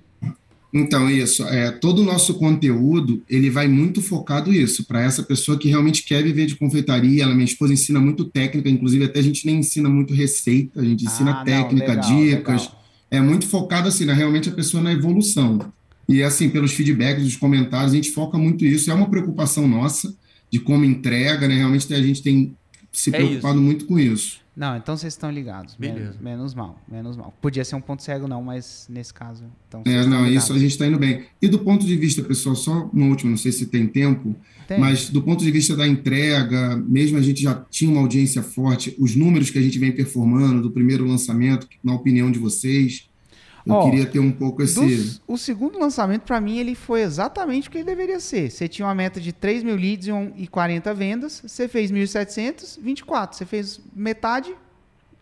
Então, 0.77 1.09
isso. 1.09 1.41
É, 1.47 1.71
todo 1.71 2.01
o 2.01 2.03
nosso 2.03 2.33
conteúdo, 2.33 3.23
ele 3.29 3.49
vai 3.49 3.65
muito 3.65 4.01
focado 4.01 4.51
isso, 4.51 4.83
para 4.83 5.01
essa 5.01 5.23
pessoa 5.23 5.57
que 5.57 5.69
realmente 5.69 6.03
quer 6.03 6.21
viver 6.21 6.47
de 6.47 6.55
confeitaria. 6.57 7.23
Ela, 7.23 7.33
minha 7.33 7.45
esposa 7.45 7.71
ensina 7.71 7.97
muito 7.97 8.25
técnica, 8.25 8.69
inclusive 8.69 9.05
até 9.05 9.19
a 9.19 9.23
gente 9.23 9.45
nem 9.45 9.59
ensina 9.59 9.87
muito 9.87 10.13
receita, 10.13 10.81
a 10.81 10.83
gente 10.83 11.05
ensina 11.05 11.31
ah, 11.31 11.43
técnica, 11.45 11.95
não, 11.95 12.03
legal, 12.03 12.17
dicas. 12.17 12.61
Legal. 12.63 12.83
É 13.09 13.21
muito 13.21 13.47
focado, 13.47 13.87
assim, 13.87 14.03
na, 14.03 14.13
realmente 14.13 14.49
a 14.49 14.51
pessoa 14.51 14.83
na 14.83 14.91
evolução. 14.91 15.59
E, 16.09 16.21
assim, 16.21 16.49
pelos 16.49 16.73
feedbacks, 16.73 17.23
dos 17.23 17.37
comentários, 17.37 17.93
a 17.93 17.95
gente 17.95 18.11
foca 18.11 18.37
muito 18.37 18.65
isso. 18.65 18.91
É 18.91 18.93
uma 18.93 19.09
preocupação 19.09 19.65
nossa 19.69 20.13
de 20.51 20.59
como 20.59 20.83
entrega, 20.83 21.47
né? 21.47 21.55
Realmente 21.55 21.93
a 21.93 22.01
gente 22.01 22.21
tem 22.21 22.53
se 22.97 23.09
é 23.09 23.17
preocupado 23.17 23.55
isso. 23.55 23.63
muito 23.63 23.85
com 23.85 23.99
isso. 23.99 24.45
Não, 24.55 24.77
então 24.77 24.95
vocês 24.95 25.11
estão 25.11 25.29
ligados. 25.29 25.75
Beleza. 25.75 25.99
Menos, 25.99 26.21
menos, 26.21 26.53
mal, 26.53 26.81
menos 26.89 27.17
mal. 27.17 27.37
Podia 27.41 27.65
ser 27.65 27.75
um 27.75 27.81
ponto 27.81 28.01
cego, 28.01 28.25
não, 28.25 28.41
mas 28.41 28.87
nesse 28.89 29.13
caso. 29.13 29.43
Então, 29.67 29.83
é, 29.85 30.05
não, 30.05 30.25
isso 30.25 30.53
a 30.53 30.57
gente 30.57 30.71
está 30.71 30.87
indo 30.87 30.97
bem. 30.97 31.25
E 31.41 31.47
do 31.49 31.59
ponto 31.59 31.85
de 31.85 31.95
vista, 31.97 32.23
pessoal, 32.23 32.55
só 32.55 32.89
uma 32.93 33.07
última, 33.07 33.31
não 33.31 33.37
sei 33.37 33.51
se 33.51 33.65
tem 33.65 33.85
tempo, 33.85 34.33
tem. 34.65 34.79
mas 34.79 35.09
do 35.09 35.21
ponto 35.21 35.43
de 35.43 35.51
vista 35.51 35.75
da 35.75 35.85
entrega, 35.85 36.77
mesmo 36.77 37.17
a 37.17 37.21
gente 37.21 37.41
já 37.41 37.65
tinha 37.69 37.91
uma 37.91 37.99
audiência 37.99 38.41
forte, 38.41 38.95
os 38.97 39.13
números 39.13 39.49
que 39.49 39.59
a 39.59 39.61
gente 39.61 39.77
vem 39.77 39.91
performando 39.91 40.61
do 40.61 40.71
primeiro 40.71 41.05
lançamento, 41.05 41.67
na 41.83 41.93
opinião 41.93 42.31
de 42.31 42.39
vocês, 42.39 43.09
eu 43.65 43.73
oh, 43.73 43.85
queria 43.85 44.05
ter 44.05 44.19
um 44.19 44.31
pouco 44.31 44.61
esse. 44.61 44.79
Dos, 44.79 45.21
o 45.27 45.37
segundo 45.37 45.79
lançamento, 45.79 46.21
para 46.21 46.39
mim, 46.39 46.59
ele 46.59 46.75
foi 46.75 47.01
exatamente 47.01 47.67
o 47.67 47.71
que 47.71 47.79
ele 47.79 47.85
deveria 47.85 48.19
ser. 48.19 48.51
Você 48.51 48.67
tinha 48.67 48.85
uma 48.85 48.93
meta 48.93 49.19
de 49.19 49.33
3 49.33 49.63
mil 49.63 49.75
leads 49.75 50.07
e 50.35 50.45
40 50.45 50.93
vendas, 50.93 51.41
você 51.45 51.67
fez 51.67 51.91
1.700, 51.91 52.79
24. 52.79 53.35
Você 53.35 53.45
fez 53.45 53.81
metade 53.95 54.55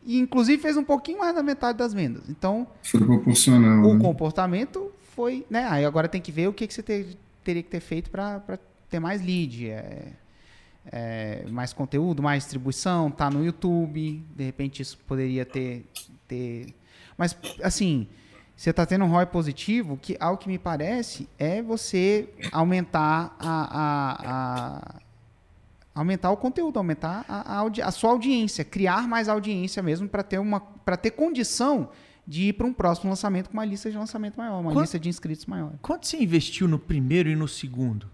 e, 0.05 0.19
inclusive, 0.19 0.61
fez 0.61 0.75
um 0.75 0.83
pouquinho 0.83 1.19
mais 1.19 1.33
da 1.33 1.41
metade 1.41 1.77
das 1.77 1.93
vendas. 1.93 2.29
Então. 2.29 2.67
Foi 2.83 2.99
proporcional. 2.99 3.85
O 3.85 3.93
né? 3.93 4.01
comportamento 4.01 4.91
foi. 5.15 5.45
Né? 5.49 5.65
Aí 5.69 5.85
agora 5.85 6.09
tem 6.09 6.19
que 6.19 6.31
ver 6.31 6.49
o 6.49 6.53
que, 6.53 6.67
que 6.67 6.73
você 6.73 6.83
ter, 6.83 7.17
teria 7.45 7.63
que 7.63 7.69
ter 7.69 7.79
feito 7.79 8.11
para 8.11 8.59
ter 8.89 8.99
mais 8.99 9.25
lead. 9.25 9.69
É, 9.69 10.07
é, 10.91 11.45
mais 11.49 11.71
conteúdo, 11.71 12.21
mais 12.21 12.43
distribuição, 12.43 13.09
tá 13.09 13.29
no 13.29 13.45
YouTube. 13.45 14.21
De 14.35 14.43
repente, 14.43 14.81
isso 14.81 14.97
poderia 15.07 15.45
ter. 15.45 15.85
ter... 16.27 16.75
Mas, 17.17 17.37
assim 17.63 18.05
você 18.55 18.69
está 18.69 18.85
tendo 18.85 19.03
um 19.05 19.09
ROI 19.09 19.25
positivo, 19.25 19.97
que 20.01 20.15
ao 20.19 20.37
que 20.37 20.47
me 20.47 20.57
parece 20.57 21.27
é 21.37 21.61
você 21.61 22.29
aumentar 22.51 23.35
a, 23.39 23.79
a, 23.79 24.97
a 25.95 25.99
aumentar 25.99 26.31
o 26.31 26.37
conteúdo, 26.37 26.77
aumentar 26.77 27.25
a, 27.27 27.61
a, 27.61 27.67
a, 27.67 27.91
sua 27.91 28.11
audiência, 28.11 28.63
criar 28.63 29.07
mais 29.07 29.27
audiência 29.27 29.81
mesmo 29.83 30.07
para 30.07 30.23
ter 30.23 30.39
uma 30.39 30.59
para 30.59 30.97
ter 30.97 31.11
condição 31.11 31.89
de 32.25 32.49
ir 32.49 32.53
para 32.53 32.65
um 32.65 32.73
próximo 32.73 33.09
lançamento 33.09 33.49
com 33.49 33.53
uma 33.53 33.65
lista 33.65 33.91
de 33.91 33.97
lançamento 33.97 34.37
maior, 34.37 34.59
uma 34.59 34.81
lista 34.81 34.99
de 34.99 35.09
inscritos 35.09 35.45
maior. 35.45 35.73
Quanto 35.81 36.07
você 36.07 36.17
investiu 36.17 36.67
no 36.67 36.79
primeiro 36.79 37.29
e 37.29 37.35
no 37.35 37.47
segundo? 37.47 38.07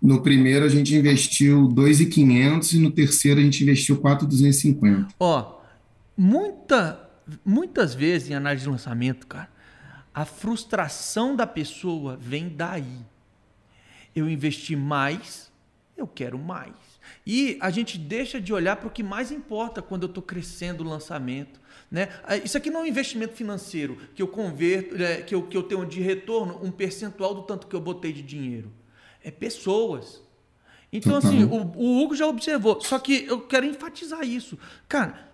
No 0.00 0.22
primeiro 0.22 0.64
a 0.64 0.68
gente 0.68 0.94
investiu 0.94 1.68
2.500 1.68 2.74
e 2.74 2.78
no 2.78 2.90
terceiro 2.90 3.40
a 3.40 3.42
gente 3.42 3.62
investiu 3.62 4.00
4.250. 4.00 5.08
Ó, 5.18 5.60
muita 6.16 7.07
muitas 7.44 7.94
vezes 7.94 8.30
em 8.30 8.34
análise 8.34 8.64
de 8.64 8.70
lançamento, 8.70 9.26
cara, 9.26 9.48
a 10.14 10.24
frustração 10.24 11.36
da 11.36 11.46
pessoa 11.46 12.16
vem 12.16 12.48
daí. 12.48 13.04
Eu 14.14 14.28
investi 14.28 14.74
mais, 14.74 15.52
eu 15.96 16.06
quero 16.06 16.38
mais. 16.38 16.74
E 17.26 17.56
a 17.60 17.70
gente 17.70 17.98
deixa 17.98 18.40
de 18.40 18.52
olhar 18.52 18.76
para 18.76 18.88
o 18.88 18.90
que 18.90 19.02
mais 19.02 19.30
importa 19.30 19.80
quando 19.80 20.02
eu 20.04 20.08
estou 20.08 20.22
crescendo 20.22 20.82
o 20.82 20.88
lançamento. 20.88 21.60
Né? 21.90 22.08
Ah, 22.24 22.36
isso 22.36 22.56
aqui 22.56 22.70
não 22.70 22.80
é 22.80 22.82
um 22.84 22.86
investimento 22.86 23.34
financeiro 23.34 23.96
que 24.14 24.20
eu 24.20 24.28
converto, 24.28 24.96
é, 24.96 25.22
que, 25.22 25.34
eu, 25.34 25.42
que 25.42 25.56
eu 25.56 25.62
tenho 25.62 25.86
de 25.86 26.00
retorno 26.00 26.58
um 26.62 26.70
percentual 26.70 27.34
do 27.34 27.42
tanto 27.42 27.66
que 27.66 27.76
eu 27.76 27.80
botei 27.80 28.12
de 28.12 28.22
dinheiro. 28.22 28.72
É 29.22 29.30
pessoas. 29.30 30.22
Então, 30.92 31.16
assim, 31.16 31.44
o, 31.44 31.72
o 31.76 32.02
Hugo 32.02 32.14
já 32.14 32.26
observou. 32.26 32.80
Só 32.80 32.98
que 32.98 33.26
eu 33.26 33.42
quero 33.42 33.66
enfatizar 33.66 34.22
isso. 34.22 34.58
Cara, 34.88 35.27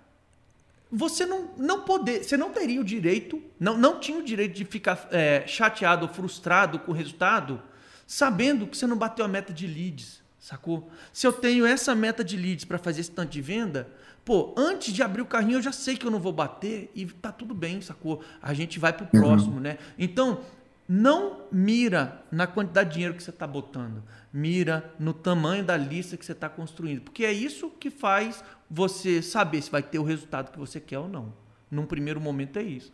você 0.90 1.26
não, 1.26 1.50
não 1.56 1.82
poder, 1.82 2.22
você 2.22 2.36
não 2.36 2.50
teria 2.50 2.80
o 2.80 2.84
direito, 2.84 3.42
não, 3.58 3.76
não 3.76 3.98
tinha 3.98 4.18
o 4.18 4.22
direito 4.22 4.54
de 4.54 4.64
ficar 4.64 5.08
é, 5.10 5.44
chateado 5.46 6.06
ou 6.06 6.12
frustrado 6.12 6.78
com 6.78 6.92
o 6.92 6.94
resultado, 6.94 7.60
sabendo 8.06 8.66
que 8.66 8.76
você 8.76 8.86
não 8.86 8.96
bateu 8.96 9.24
a 9.24 9.28
meta 9.28 9.52
de 9.52 9.66
leads, 9.66 10.22
sacou? 10.38 10.90
Se 11.12 11.26
eu 11.26 11.32
tenho 11.32 11.66
essa 11.66 11.94
meta 11.94 12.22
de 12.22 12.36
leads 12.36 12.64
para 12.64 12.78
fazer 12.78 13.00
esse 13.00 13.10
tanto 13.10 13.30
de 13.30 13.40
venda, 13.40 13.88
pô, 14.24 14.54
antes 14.56 14.92
de 14.92 15.02
abrir 15.02 15.22
o 15.22 15.26
carrinho 15.26 15.58
eu 15.58 15.62
já 15.62 15.72
sei 15.72 15.96
que 15.96 16.06
eu 16.06 16.10
não 16.10 16.20
vou 16.20 16.32
bater 16.32 16.90
e 16.94 17.06
tá 17.06 17.32
tudo 17.32 17.54
bem, 17.54 17.80
sacou? 17.80 18.22
A 18.40 18.54
gente 18.54 18.78
vai 18.78 18.92
pro 18.92 19.04
uhum. 19.12 19.22
próximo, 19.22 19.60
né? 19.60 19.78
Então, 19.98 20.40
não 20.88 21.46
mira 21.50 22.22
na 22.30 22.46
quantidade 22.46 22.90
de 22.90 22.94
dinheiro 22.94 23.14
que 23.14 23.22
você 23.22 23.30
está 23.30 23.46
botando, 23.46 24.02
mira 24.32 24.92
no 24.98 25.14
tamanho 25.14 25.64
da 25.64 25.76
lista 25.76 26.16
que 26.16 26.24
você 26.24 26.32
está 26.32 26.48
construindo, 26.48 27.00
porque 27.00 27.24
é 27.24 27.32
isso 27.32 27.70
que 27.70 27.90
faz 27.90 28.44
você 28.74 29.22
saber 29.22 29.62
se 29.62 29.70
vai 29.70 29.82
ter 29.82 30.00
o 30.00 30.02
resultado 30.02 30.50
que 30.50 30.58
você 30.58 30.80
quer 30.80 30.98
ou 30.98 31.08
não. 31.08 31.32
Num 31.70 31.86
primeiro 31.86 32.20
momento 32.20 32.58
é 32.58 32.62
isso. 32.62 32.92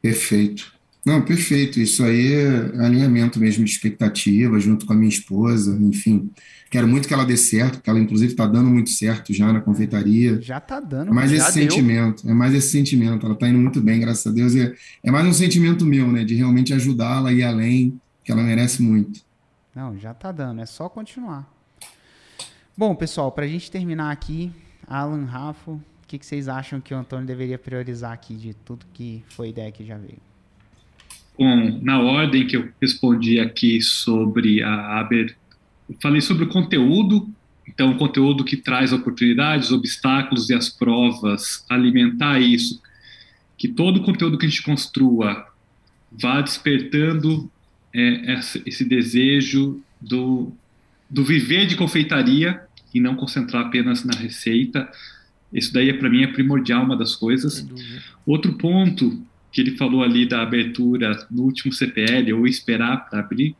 Perfeito. 0.00 0.72
Não, 1.04 1.20
perfeito. 1.20 1.80
Isso 1.80 2.04
aí 2.04 2.32
é 2.32 2.84
alinhamento 2.84 3.40
mesmo 3.40 3.64
de 3.64 3.70
expectativa, 3.70 4.58
junto 4.60 4.86
com 4.86 4.92
a 4.92 4.96
minha 4.96 5.08
esposa, 5.08 5.76
enfim. 5.80 6.30
Quero 6.70 6.86
muito 6.86 7.08
que 7.08 7.12
ela 7.12 7.24
dê 7.24 7.36
certo, 7.36 7.74
porque 7.74 7.90
ela, 7.90 7.98
inclusive, 7.98 8.32
está 8.32 8.46
dando 8.46 8.70
muito 8.70 8.90
certo 8.90 9.32
já 9.34 9.52
na 9.52 9.60
confeitaria. 9.60 10.40
Já 10.40 10.58
está 10.58 10.78
dando. 10.78 11.08
É 11.08 11.12
mais 11.12 11.32
esse 11.32 11.52
deu. 11.52 11.70
sentimento, 11.70 12.28
é 12.28 12.32
mais 12.32 12.54
esse 12.54 12.68
sentimento. 12.68 13.26
Ela 13.26 13.34
está 13.34 13.48
indo 13.48 13.58
muito 13.58 13.80
bem, 13.80 14.00
graças 14.00 14.26
a 14.26 14.30
Deus. 14.30 14.54
É, 14.54 14.74
é 15.02 15.10
mais 15.10 15.26
um 15.26 15.32
sentimento 15.32 15.84
meu, 15.84 16.10
né? 16.10 16.24
De 16.24 16.34
realmente 16.34 16.72
ajudá-la 16.72 17.30
a 17.30 17.32
ir 17.32 17.42
além, 17.42 18.00
que 18.22 18.30
ela 18.30 18.42
merece 18.42 18.80
muito. 18.80 19.20
Não, 19.74 19.98
já 19.98 20.12
está 20.12 20.30
dando. 20.30 20.60
É 20.60 20.66
só 20.66 20.88
continuar. 20.88 21.52
Bom, 22.76 22.94
pessoal, 22.94 23.30
para 23.30 23.44
a 23.44 23.48
gente 23.48 23.70
terminar 23.70 24.10
aqui, 24.10 24.52
Alan, 24.88 25.24
Rafa, 25.24 25.72
o 25.72 25.82
que, 26.06 26.18
que 26.18 26.26
vocês 26.26 26.48
acham 26.48 26.80
que 26.80 26.92
o 26.92 26.96
Antônio 26.96 27.26
deveria 27.26 27.58
priorizar 27.58 28.12
aqui 28.12 28.34
de 28.34 28.54
tudo 28.54 28.86
que 28.92 29.22
foi 29.28 29.48
ideia 29.48 29.70
que 29.72 29.84
já 29.84 29.96
veio? 29.96 30.18
Bom, 31.38 31.80
na 31.82 32.00
ordem 32.00 32.46
que 32.46 32.56
eu 32.56 32.68
respondi 32.80 33.40
aqui 33.40 33.80
sobre 33.80 34.62
a 34.62 35.00
abertura, 35.00 35.36
falei 36.00 36.20
sobre 36.20 36.44
o 36.44 36.48
conteúdo, 36.48 37.28
então 37.66 37.90
o 37.90 37.96
conteúdo 37.96 38.44
que 38.44 38.56
traz 38.56 38.92
oportunidades, 38.92 39.72
obstáculos 39.72 40.48
e 40.50 40.54
as 40.54 40.68
provas, 40.68 41.64
alimentar 41.68 42.38
isso, 42.38 42.80
que 43.58 43.66
todo 43.66 43.98
o 43.98 44.02
conteúdo 44.04 44.38
que 44.38 44.46
a 44.46 44.48
gente 44.48 44.62
construa 44.62 45.46
vá 46.12 46.40
despertando 46.40 47.50
é, 47.92 48.38
esse 48.66 48.84
desejo 48.84 49.82
do, 50.00 50.52
do 51.10 51.24
viver 51.24 51.66
de 51.66 51.76
confeitaria 51.76 52.63
e 52.94 53.00
não 53.00 53.16
concentrar 53.16 53.66
apenas 53.66 54.04
na 54.04 54.14
receita. 54.14 54.88
Isso 55.52 55.72
daí, 55.72 55.92
para 55.92 56.08
mim, 56.08 56.22
é 56.22 56.28
primordial, 56.28 56.84
uma 56.84 56.96
das 56.96 57.16
coisas. 57.16 57.66
Outro 58.24 58.54
ponto 58.54 59.20
que 59.52 59.60
ele 59.60 59.76
falou 59.76 60.02
ali 60.02 60.26
da 60.26 60.42
abertura 60.42 61.26
no 61.30 61.42
último 61.42 61.72
CPL, 61.72 62.32
ou 62.32 62.46
esperar 62.46 63.08
para 63.08 63.20
abrir, 63.20 63.54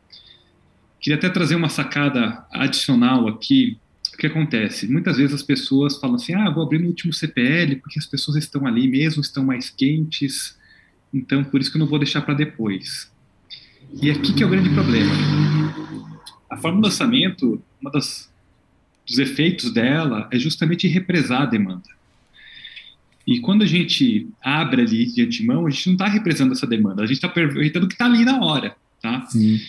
queria 1.01 1.17
até 1.17 1.29
trazer 1.29 1.55
uma 1.55 1.69
sacada 1.69 2.45
adicional 2.51 3.29
aqui. 3.29 3.79
O 4.13 4.17
que 4.17 4.27
acontece? 4.27 4.91
Muitas 4.91 5.17
vezes 5.17 5.35
as 5.35 5.43
pessoas 5.43 5.99
falam 5.99 6.17
assim: 6.17 6.35
ah, 6.35 6.51
vou 6.51 6.65
abrir 6.65 6.79
no 6.79 6.89
último 6.89 7.13
CPL 7.13 7.77
porque 7.77 7.99
as 7.99 8.07
pessoas 8.07 8.37
estão 8.37 8.67
ali 8.67 8.89
mesmo, 8.89 9.21
estão 9.21 9.45
mais 9.45 9.71
quentes, 9.71 10.57
então 11.13 11.45
por 11.45 11.61
isso 11.61 11.71
que 11.71 11.77
eu 11.77 11.81
não 11.81 11.87
vou 11.87 11.99
deixar 11.99 12.23
para 12.23 12.35
depois. 12.35 13.13
E 14.03 14.11
aqui 14.11 14.33
que 14.33 14.43
é 14.43 14.47
o 14.47 14.49
grande 14.49 14.71
problema. 14.71 15.13
A 16.51 16.57
forma 16.57 16.81
do 16.81 16.85
lançamento, 16.85 17.63
uma 17.81 17.91
das 17.91 18.33
dos 19.07 19.19
efeitos 19.19 19.73
dela 19.73 20.29
é 20.33 20.39
justamente 20.39 20.89
represar 20.89 21.43
a 21.43 21.47
demanda. 21.47 21.89
E 23.27 23.41
quando 23.41 23.63
a 23.63 23.67
gente 23.67 24.29
abre 24.43 24.83
ali 24.83 25.07
de 25.07 25.23
antemão, 25.23 25.67
a 25.67 25.71
gente 25.71 25.87
não 25.87 25.95
está 25.95 26.07
represando 26.07 26.53
essa 26.53 26.67
demanda, 26.67 27.03
a 27.03 27.07
gente 27.07 27.17
está 27.17 27.29
aproveitando 27.29 27.85
o 27.85 27.89
que 27.89 27.95
está 27.95 28.07
ali 28.07 28.25
na 28.25 28.41
hora. 28.45 28.77
Tá? 29.01 29.27
Sim. 29.27 29.61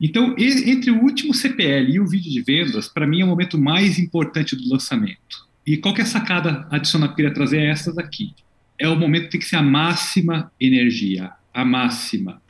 Então, 0.00 0.34
entre 0.38 0.90
o 0.90 1.02
último 1.02 1.34
CPL 1.34 1.92
e 1.92 2.00
o 2.00 2.06
vídeo 2.06 2.30
de 2.32 2.40
vendas, 2.40 2.88
para 2.88 3.06
mim 3.06 3.20
é 3.20 3.24
o 3.24 3.28
momento 3.28 3.58
mais 3.58 3.98
importante 3.98 4.56
do 4.56 4.68
lançamento. 4.70 5.46
E 5.66 5.76
qual 5.76 5.94
que 5.94 6.00
é 6.00 6.04
a 6.04 6.06
sacada 6.06 6.66
adicional 6.70 7.08
que 7.08 7.12
eu 7.12 7.16
queria 7.16 7.34
trazer? 7.34 7.58
É 7.58 7.66
essa 7.66 7.92
daqui. 7.92 8.34
É 8.78 8.88
o 8.88 8.96
momento 8.96 9.24
que 9.24 9.32
tem 9.32 9.40
que 9.40 9.46
ser 9.46 9.56
a 9.56 9.62
máxima 9.62 10.50
energia, 10.58 11.30
a 11.52 11.64
máxima. 11.64 12.40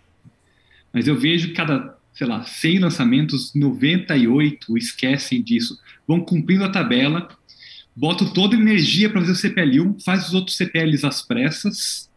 Mas 0.93 1.09
eu 1.09 1.16
vejo 1.18 1.49
que 1.49 1.55
cada, 1.55 1.97
sei 2.21 2.27
lá, 2.27 2.45
100 2.45 2.81
lançamentos, 2.81 3.55
98 3.55 4.77
esquecem 4.77 5.43
disso 5.43 5.81
vão 6.07 6.21
cumprindo 6.21 6.62
a 6.64 6.68
tabela, 6.68 7.31
botam 7.97 8.31
toda 8.31 8.55
a 8.55 8.61
energia 8.61 9.09
para 9.09 9.23
fazer 9.23 9.33
o 9.33 9.55
CPL1, 9.55 10.05
faz 10.05 10.29
os 10.29 10.35
outros 10.35 10.55
CPLs 10.55 11.07
às 11.07 11.23
pressas. 11.23 12.11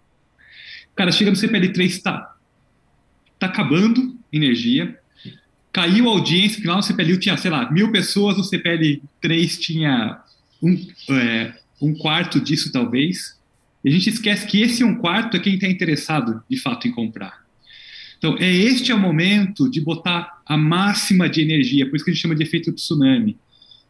Cara, 0.94 1.10
chega 1.10 1.32
no 1.32 1.38
CPL 1.38 1.72
3, 1.72 2.02
tá, 2.02 2.36
tá 3.40 3.46
acabando 3.46 4.20
energia, 4.30 5.00
caiu 5.72 6.10
a 6.10 6.12
audiência, 6.12 6.60
final 6.60 6.76
no 6.76 6.84
CPL1 6.84 7.20
tinha, 7.20 7.38
sei 7.38 7.52
lá, 7.52 7.72
mil 7.72 7.90
pessoas, 7.90 8.36
no 8.36 8.44
CPL 8.44 9.02
3 9.22 9.58
tinha 9.58 10.22
um, 10.62 10.86
é, 11.12 11.54
um 11.82 11.94
quarto 11.94 12.42
disso, 12.42 12.74
talvez. 12.74 13.40
E 13.86 13.88
a 13.88 13.92
gente 13.94 14.10
esquece 14.10 14.46
que 14.48 14.62
esse 14.62 14.84
um 14.84 14.96
quarto 14.96 15.38
é 15.38 15.40
quem 15.40 15.54
está 15.54 15.68
interessado, 15.68 16.44
de 16.50 16.58
fato, 16.58 16.90
em 16.90 16.92
comprar. 16.92 17.43
Então, 18.24 18.38
é 18.40 18.50
este 18.50 18.90
é 18.90 18.96
o 18.96 19.00
momento 19.00 19.70
de 19.70 19.82
botar 19.82 20.42
a 20.46 20.56
máxima 20.56 21.28
de 21.28 21.42
energia, 21.42 21.86
por 21.86 21.98
isso 21.98 22.06
que 22.06 22.12
a 22.12 22.14
gente 22.14 22.22
chama 22.22 22.34
de 22.34 22.42
efeito 22.42 22.72
tsunami. 22.72 23.38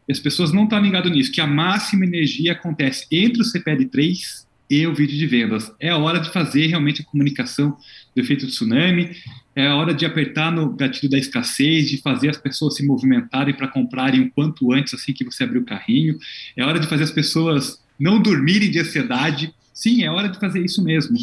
E 0.08 0.12
as 0.12 0.18
pessoas 0.18 0.52
não 0.52 0.64
estão 0.64 0.80
ligadas 0.80 1.12
nisso, 1.12 1.30
que 1.30 1.40
a 1.40 1.46
máxima 1.46 2.04
energia 2.04 2.50
acontece 2.50 3.06
entre 3.12 3.42
o 3.42 3.44
CPL3 3.44 4.44
e 4.68 4.84
o 4.88 4.92
vídeo 4.92 5.16
de 5.16 5.24
vendas. 5.24 5.70
É 5.78 5.90
a 5.90 5.98
hora 5.98 6.18
de 6.18 6.32
fazer 6.32 6.66
realmente 6.66 7.00
a 7.00 7.04
comunicação 7.04 7.76
do 8.12 8.20
efeito 8.20 8.48
tsunami, 8.48 9.12
é 9.54 9.68
a 9.68 9.76
hora 9.76 9.94
de 9.94 10.04
apertar 10.04 10.50
no 10.50 10.68
gatilho 10.70 11.08
da 11.08 11.16
escassez, 11.16 11.88
de 11.88 11.98
fazer 11.98 12.28
as 12.28 12.36
pessoas 12.36 12.74
se 12.74 12.84
movimentarem 12.84 13.54
para 13.54 13.68
comprarem 13.68 14.22
o 14.22 14.30
quanto 14.32 14.72
antes, 14.72 14.94
assim 14.94 15.12
que 15.12 15.22
você 15.22 15.44
abrir 15.44 15.58
o 15.58 15.64
carrinho. 15.64 16.18
É 16.56 16.64
hora 16.64 16.80
de 16.80 16.88
fazer 16.88 17.04
as 17.04 17.12
pessoas 17.12 17.80
não 17.96 18.20
dormirem 18.20 18.68
de 18.68 18.80
ansiedade. 18.80 19.54
Sim, 19.72 20.02
é 20.02 20.10
hora 20.10 20.28
de 20.28 20.40
fazer 20.40 20.58
isso 20.58 20.82
mesmo. 20.82 21.16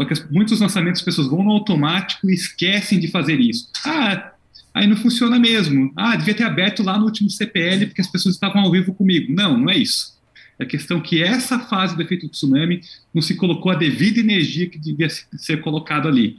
Só 0.00 0.04
que 0.06 0.32
muitos 0.32 0.60
lançamentos 0.60 1.00
as 1.00 1.04
pessoas 1.04 1.28
vão 1.28 1.42
no 1.42 1.50
automático 1.50 2.30
e 2.30 2.34
esquecem 2.34 2.98
de 2.98 3.08
fazer 3.08 3.38
isso. 3.38 3.68
Ah, 3.84 4.32
aí 4.72 4.86
não 4.86 4.96
funciona 4.96 5.38
mesmo. 5.38 5.92
Ah, 5.94 6.16
devia 6.16 6.34
ter 6.34 6.44
aberto 6.44 6.82
lá 6.82 6.98
no 6.98 7.04
último 7.04 7.28
CPL 7.28 7.86
porque 7.86 8.00
as 8.00 8.10
pessoas 8.10 8.34
estavam 8.34 8.62
ao 8.62 8.70
vivo 8.70 8.94
comigo. 8.94 9.30
Não, 9.32 9.58
não 9.58 9.68
é 9.68 9.76
isso. 9.76 10.18
É 10.58 10.64
questão 10.64 11.00
que 11.00 11.22
essa 11.22 11.58
fase 11.58 11.94
do 11.94 12.02
efeito 12.02 12.28
tsunami 12.28 12.80
não 13.12 13.20
se 13.20 13.34
colocou 13.34 13.72
a 13.72 13.74
devida 13.74 14.20
energia 14.20 14.68
que 14.68 14.78
devia 14.78 15.08
ser 15.10 15.60
colocado 15.60 16.08
ali 16.08 16.36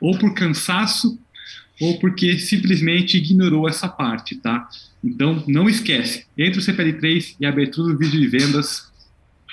ou 0.00 0.16
por 0.16 0.34
cansaço, 0.34 1.18
ou 1.80 1.98
porque 1.98 2.38
simplesmente 2.38 3.16
ignorou 3.16 3.68
essa 3.68 3.88
parte, 3.88 4.36
tá? 4.36 4.68
Então, 5.02 5.42
não 5.46 5.68
esquece, 5.68 6.26
entre 6.38 6.60
o 6.60 6.62
CPL3 6.62 7.36
e 7.40 7.46
a 7.46 7.48
abertura 7.48 7.92
do 7.92 7.98
vídeo 7.98 8.20
de 8.20 8.28
vendas, 8.28 8.83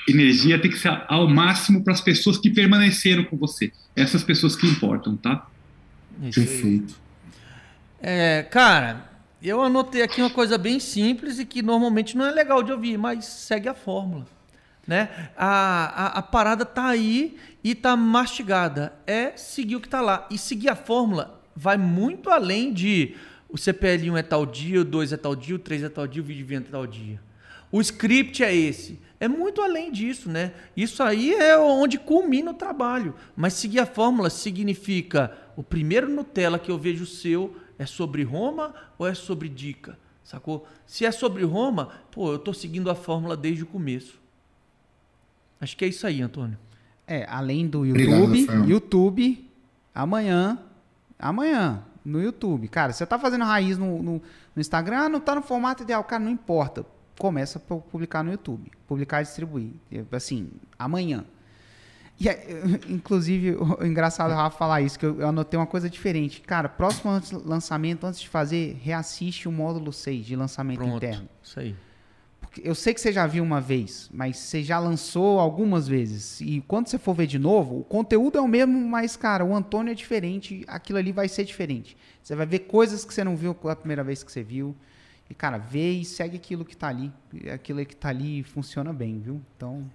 energia 0.08 0.60
tem 0.60 0.72
que 0.72 0.78
ser 0.78 1.04
ao 1.08 1.28
máximo 1.28 1.84
para 1.84 1.94
as 1.94 2.02
pessoas 2.02 2.38
que 2.38 2.50
permaneceram 2.50 3.24
com 3.24 3.38
você. 3.38 3.72
Essas 3.96 4.24
pessoas 4.24 4.56
que 4.56 4.68
importam, 4.68 5.16
tá? 5.18 5.48
Isso 6.22 6.40
Perfeito. 6.40 6.96
É, 8.02 8.44
cara, 8.44 9.10
eu 9.42 9.62
anotei 9.62 10.02
aqui 10.02 10.22
uma 10.22 10.30
coisa 10.30 10.58
bem 10.58 10.80
simples 10.80 11.40
e 11.40 11.46
que 11.46 11.62
normalmente 11.62 12.18
não 12.18 12.26
é 12.26 12.32
legal 12.32 12.64
de 12.64 12.72
ouvir, 12.72 12.98
mas 12.98 13.26
segue 13.26 13.68
a 13.68 13.74
fórmula. 13.74 14.26
Né? 14.88 15.10
A, 15.38 16.06
a, 16.06 16.08
a 16.20 16.22
parada 16.22 16.66
tá 16.66 16.88
aí 16.88 17.38
e 17.64 17.76
tá 17.76 17.96
mastigada. 17.96 18.94
É 19.06 19.38
seguir 19.38 19.76
o 19.76 19.82
que 19.82 19.90
tá 19.90 20.02
lá. 20.02 20.28
E 20.32 20.38
seguir 20.38 20.70
a 20.70 20.76
fórmula 20.76 21.42
vai 21.56 21.78
muito 21.78 22.30
além 22.30 22.74
de 22.74 23.16
o 23.48 23.56
CPL1 23.56 24.18
é 24.18 24.24
tal 24.24 24.46
dia, 24.46 24.82
o 24.82 24.86
2 24.86 25.14
é 25.14 25.18
tal 25.18 25.36
dia, 25.36 25.56
o 25.56 25.60
3 25.60 25.84
é 25.84 25.90
tal 25.90 26.08
dia, 26.08 26.22
o 26.22 26.26
vídeo 26.26 26.58
é 26.58 26.62
tal 26.62 26.88
dia. 26.88 27.20
O 27.72 27.82
script 27.82 28.44
é 28.44 28.56
esse. 28.56 29.00
É 29.22 29.28
muito 29.28 29.62
além 29.62 29.92
disso, 29.92 30.32
né? 30.32 30.52
Isso 30.76 31.04
aí 31.04 31.32
é 31.36 31.56
onde 31.56 32.00
culmina 32.00 32.50
o 32.50 32.56
trabalho. 32.56 33.14
Mas 33.36 33.54
seguir 33.54 33.78
a 33.78 33.86
fórmula 33.86 34.32
significa 34.32 35.38
o 35.56 35.62
primeiro 35.62 36.10
Nutella 36.10 36.58
que 36.58 36.72
eu 36.72 36.78
vejo 36.80 37.06
seu 37.06 37.56
é 37.78 37.86
sobre 37.86 38.24
Roma 38.24 38.74
ou 38.98 39.06
é 39.08 39.14
sobre 39.14 39.48
dica? 39.48 39.96
Sacou? 40.24 40.68
Se 40.88 41.06
é 41.06 41.12
sobre 41.12 41.44
Roma, 41.44 41.90
pô, 42.10 42.32
eu 42.32 42.40
tô 42.40 42.52
seguindo 42.52 42.90
a 42.90 42.96
fórmula 42.96 43.38
desde 43.38 43.62
o 43.62 43.68
começo. 43.68 44.20
Acho 45.60 45.78
que 45.78 45.86
é 45.86 45.88
isso 45.88 46.08
aí, 46.08 46.20
Antônio. 46.20 46.58
É, 47.06 47.28
além 47.30 47.68
do 47.68 47.86
YouTube, 47.86 48.24
Obrigado, 48.24 48.70
YouTube, 48.72 49.52
amanhã, 49.94 50.58
amanhã, 51.20 51.84
no 52.04 52.20
YouTube. 52.20 52.68
Cara, 52.70 52.92
você 52.92 53.06
tá 53.06 53.20
fazendo 53.20 53.44
raiz 53.44 53.78
no, 53.78 54.02
no, 54.02 54.14
no 54.56 54.60
Instagram, 54.60 55.10
não 55.10 55.20
tá 55.20 55.36
no 55.36 55.44
formato 55.44 55.84
ideal, 55.84 56.04
cara, 56.04 56.24
não 56.24 56.32
importa. 56.32 56.84
Começa 57.18 57.60
a 57.60 57.62
publicar 57.80 58.24
no 58.24 58.32
YouTube. 58.32 58.72
Publicar 58.88 59.22
e 59.22 59.26
distribuir. 59.26 59.72
Assim, 60.12 60.50
amanhã. 60.78 61.26
E, 62.20 62.28
inclusive, 62.92 63.56
o 63.56 63.86
engraçado 63.86 64.34
Rafa 64.34 64.58
falar 64.58 64.82
isso, 64.82 64.98
que 64.98 65.06
eu, 65.06 65.20
eu 65.20 65.28
anotei 65.28 65.60
uma 65.60 65.68
coisa 65.68 65.90
diferente. 65.90 66.42
Cara, 66.42 66.70
próximo 66.70 67.12
lançamento, 67.46 68.06
antes 68.06 68.22
de 68.22 68.30
fazer, 68.30 68.78
reassiste 68.82 69.48
o 69.48 69.52
módulo 69.52 69.92
6 69.92 70.26
de 70.26 70.36
lançamento 70.36 70.78
Pronto, 70.78 70.98
interno. 70.98 71.28
Isso 71.44 71.60
aí 71.60 71.76
eu 72.64 72.76
sei 72.76 72.94
que 72.94 73.00
você 73.00 73.14
já 73.14 73.26
viu 73.26 73.44
uma 73.44 73.62
vez, 73.62 74.10
mas 74.14 74.38
você 74.38 74.62
já 74.62 74.78
lançou 74.78 75.40
algumas 75.40 75.88
vezes. 75.88 76.42
E 76.42 76.62
quando 76.68 76.88
você 76.88 76.98
for 76.98 77.14
ver 77.14 77.28
de 77.28 77.40
novo, 77.40 77.80
o 77.80 77.84
conteúdo 77.84 78.38
é 78.38 78.42
o 78.42 78.48
mesmo, 78.48 78.78
mas, 78.90 79.16
cara, 79.16 79.46
o 79.46 79.56
Antônio 79.56 79.92
é 79.92 79.96
diferente, 79.96 80.64
aquilo 80.68 81.00
ali 81.00 81.12
vai 81.12 81.30
ser 81.30 81.46
diferente. 81.46 81.96
Você 82.22 82.36
vai 82.36 82.46
ver 82.46 82.60
coisas 82.60 83.06
que 83.06 83.14
você 83.14 83.24
não 83.24 83.38
viu 83.38 83.56
a 83.64 83.76
primeira 83.76 84.04
vez 84.04 84.24
que 84.24 84.32
você 84.32 84.44
viu. 84.44 84.76
E, 85.32 85.34
cara, 85.34 85.58
vê 85.58 85.94
e 85.94 86.04
segue 86.04 86.36
aquilo 86.36 86.66
que 86.66 86.76
tá 86.76 86.90
ali. 86.90 87.10
Aquilo 87.54 87.86
que 87.86 87.96
tá 87.96 88.10
ali 88.10 88.44
funciona 88.44 88.92
bem, 88.92 89.18
viu? 89.18 89.42
Então. 89.56 89.90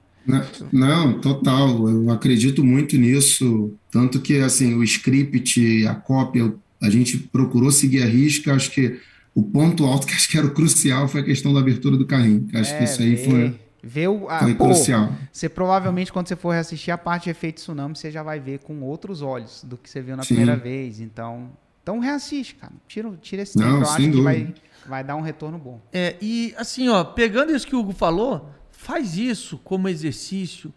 Não, 0.72 1.20
total. 1.20 1.86
Eu 1.90 2.10
acredito 2.10 2.64
muito 2.64 2.96
nisso. 2.96 3.74
Tanto 3.90 4.18
que, 4.22 4.38
assim, 4.38 4.74
o 4.74 4.82
script, 4.82 5.86
a 5.86 5.94
cópia, 5.94 6.54
a 6.80 6.88
gente 6.88 7.18
procurou 7.18 7.70
seguir 7.70 8.02
a 8.02 8.06
risca. 8.06 8.54
Acho 8.54 8.70
que 8.70 8.98
o 9.34 9.42
ponto 9.42 9.84
alto 9.84 10.06
que 10.08 10.14
acho 10.14 10.26
que 10.26 10.38
era 10.38 10.46
o 10.46 10.54
crucial 10.54 11.06
foi 11.06 11.20
a 11.20 11.24
questão 11.24 11.52
da 11.52 11.60
abertura 11.60 11.98
do 11.98 12.06
carrinho. 12.06 12.48
Acho 12.54 12.72
é, 12.72 12.78
que 12.78 12.84
isso 12.84 13.02
aí 13.02 13.22
foi, 13.22 13.60
vê 13.82 14.08
o, 14.08 14.30
a, 14.30 14.38
foi 14.38 14.54
pô, 14.54 14.64
crucial. 14.64 15.12
Você 15.30 15.50
provavelmente, 15.50 16.10
quando 16.10 16.28
você 16.28 16.34
for 16.34 16.52
reassistir 16.52 16.94
a 16.94 16.96
parte 16.98 17.24
de 17.24 17.30
efeito 17.30 17.56
tsunami, 17.56 17.94
você 17.94 18.10
já 18.10 18.22
vai 18.22 18.40
ver 18.40 18.60
com 18.60 18.80
outros 18.80 19.20
olhos 19.20 19.62
do 19.62 19.76
que 19.76 19.90
você 19.90 20.00
viu 20.00 20.16
na 20.16 20.22
Sim. 20.22 20.34
primeira 20.34 20.56
vez. 20.56 20.98
Então, 20.98 21.50
então 21.82 21.98
reassiste, 21.98 22.54
cara. 22.54 22.72
Tira, 22.88 23.12
tira 23.20 23.42
esse 23.42 23.58
tempo, 23.58 23.68
Não, 23.68 23.76
eu 23.76 23.82
acho 23.82 23.96
dúvida. 23.96 24.16
que 24.16 24.22
vai, 24.22 24.54
vai 24.88 25.04
dar 25.04 25.16
um 25.16 25.20
retorno 25.20 25.58
bom. 25.58 25.80
É, 25.92 26.16
e 26.20 26.54
assim, 26.56 26.88
ó, 26.88 27.04
pegando 27.04 27.54
isso 27.54 27.66
que 27.66 27.74
o 27.76 27.80
Hugo 27.80 27.92
falou, 27.92 28.50
faz 28.70 29.16
isso 29.16 29.58
como 29.58 29.88
exercício 29.88 30.72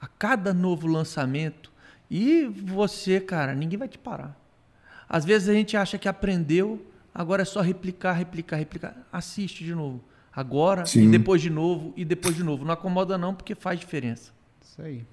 a 0.00 0.06
cada 0.06 0.54
novo 0.54 0.86
lançamento. 0.86 1.72
E 2.10 2.44
você, 2.46 3.20
cara, 3.20 3.54
ninguém 3.54 3.78
vai 3.78 3.88
te 3.88 3.98
parar. 3.98 4.36
Às 5.08 5.24
vezes 5.24 5.48
a 5.48 5.54
gente 5.54 5.76
acha 5.76 5.98
que 5.98 6.08
aprendeu 6.08 6.84
Agora 7.18 7.42
é 7.42 7.44
só 7.44 7.60
replicar, 7.60 8.12
replicar, 8.12 8.56
replicar. 8.58 8.96
Assiste 9.12 9.64
de 9.64 9.74
novo. 9.74 10.00
Agora, 10.32 10.86
Sim. 10.86 11.08
e 11.08 11.10
depois 11.10 11.42
de 11.42 11.50
novo, 11.50 11.92
e 11.96 12.04
depois 12.04 12.36
de 12.36 12.44
novo. 12.44 12.64
Não 12.64 12.72
acomoda 12.72 13.18
não, 13.18 13.34
porque 13.34 13.56
faz 13.56 13.80
diferença. 13.80 14.30
Isso 14.62 14.80
aí. 14.80 15.04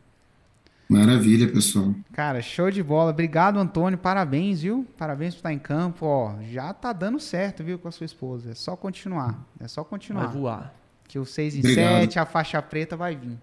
Maravilha, 0.87 1.47
pessoal. 1.47 1.93
Cara, 2.13 2.41
show 2.41 2.69
de 2.69 2.83
bola. 2.83 3.11
Obrigado, 3.11 3.59
Antônio. 3.59 3.97
Parabéns, 3.97 4.61
viu? 4.61 4.85
Parabéns 4.97 5.33
por 5.33 5.39
estar 5.39 5.53
em 5.53 5.59
campo. 5.59 6.05
Ó, 6.05 6.35
já 6.51 6.73
tá 6.73 6.93
dando 6.93 7.19
certo, 7.19 7.63
viu, 7.63 7.79
com 7.79 7.87
a 7.87 7.91
sua 7.91 8.05
esposa. 8.05 8.51
É 8.51 8.55
só 8.55 8.75
continuar. 8.75 9.43
É 9.59 9.67
só 9.67 9.83
continuar. 9.83 10.27
Vai 10.27 10.33
voar. 10.33 10.75
Que 11.07 11.17
o 11.17 11.25
6 11.25 11.55
em 11.55 11.61
7, 11.61 12.19
a 12.19 12.25
faixa 12.25 12.61
preta 12.61 12.95
vai 12.95 13.15
vir. 13.15 13.37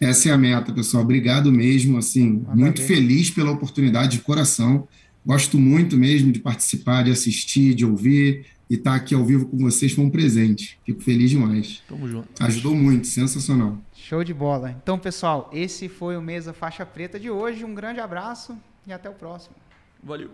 Essa 0.00 0.28
é 0.28 0.32
a 0.32 0.38
meta, 0.38 0.72
pessoal. 0.72 1.02
Obrigado 1.02 1.50
mesmo, 1.50 1.98
assim, 1.98 2.38
Maravilha. 2.40 2.56
muito 2.56 2.82
feliz 2.82 3.30
pela 3.30 3.50
oportunidade 3.50 4.12
de 4.12 4.20
coração. 4.20 4.86
Gosto 5.28 5.58
muito 5.58 5.94
mesmo 5.94 6.32
de 6.32 6.38
participar, 6.38 7.04
de 7.04 7.10
assistir, 7.10 7.74
de 7.74 7.84
ouvir 7.84 8.46
e 8.70 8.76
estar 8.76 8.94
aqui 8.94 9.14
ao 9.14 9.22
vivo 9.22 9.44
com 9.44 9.58
vocês 9.58 9.92
foi 9.92 10.02
um 10.02 10.08
presente. 10.08 10.80
Fico 10.86 11.02
feliz 11.02 11.28
demais. 11.28 11.82
Tamo 11.86 12.08
junto. 12.08 12.42
Ajudou 12.42 12.74
muito, 12.74 13.06
sensacional. 13.06 13.76
Show 13.92 14.24
de 14.24 14.32
bola. 14.32 14.70
Então, 14.82 14.98
pessoal, 14.98 15.50
esse 15.52 15.86
foi 15.86 16.16
o 16.16 16.22
Mesa 16.22 16.54
Faixa 16.54 16.86
Preta 16.86 17.20
de 17.20 17.30
hoje. 17.30 17.62
Um 17.62 17.74
grande 17.74 18.00
abraço 18.00 18.56
e 18.86 18.92
até 18.92 19.10
o 19.10 19.12
próximo. 19.12 19.54
Valeu. 20.02 20.30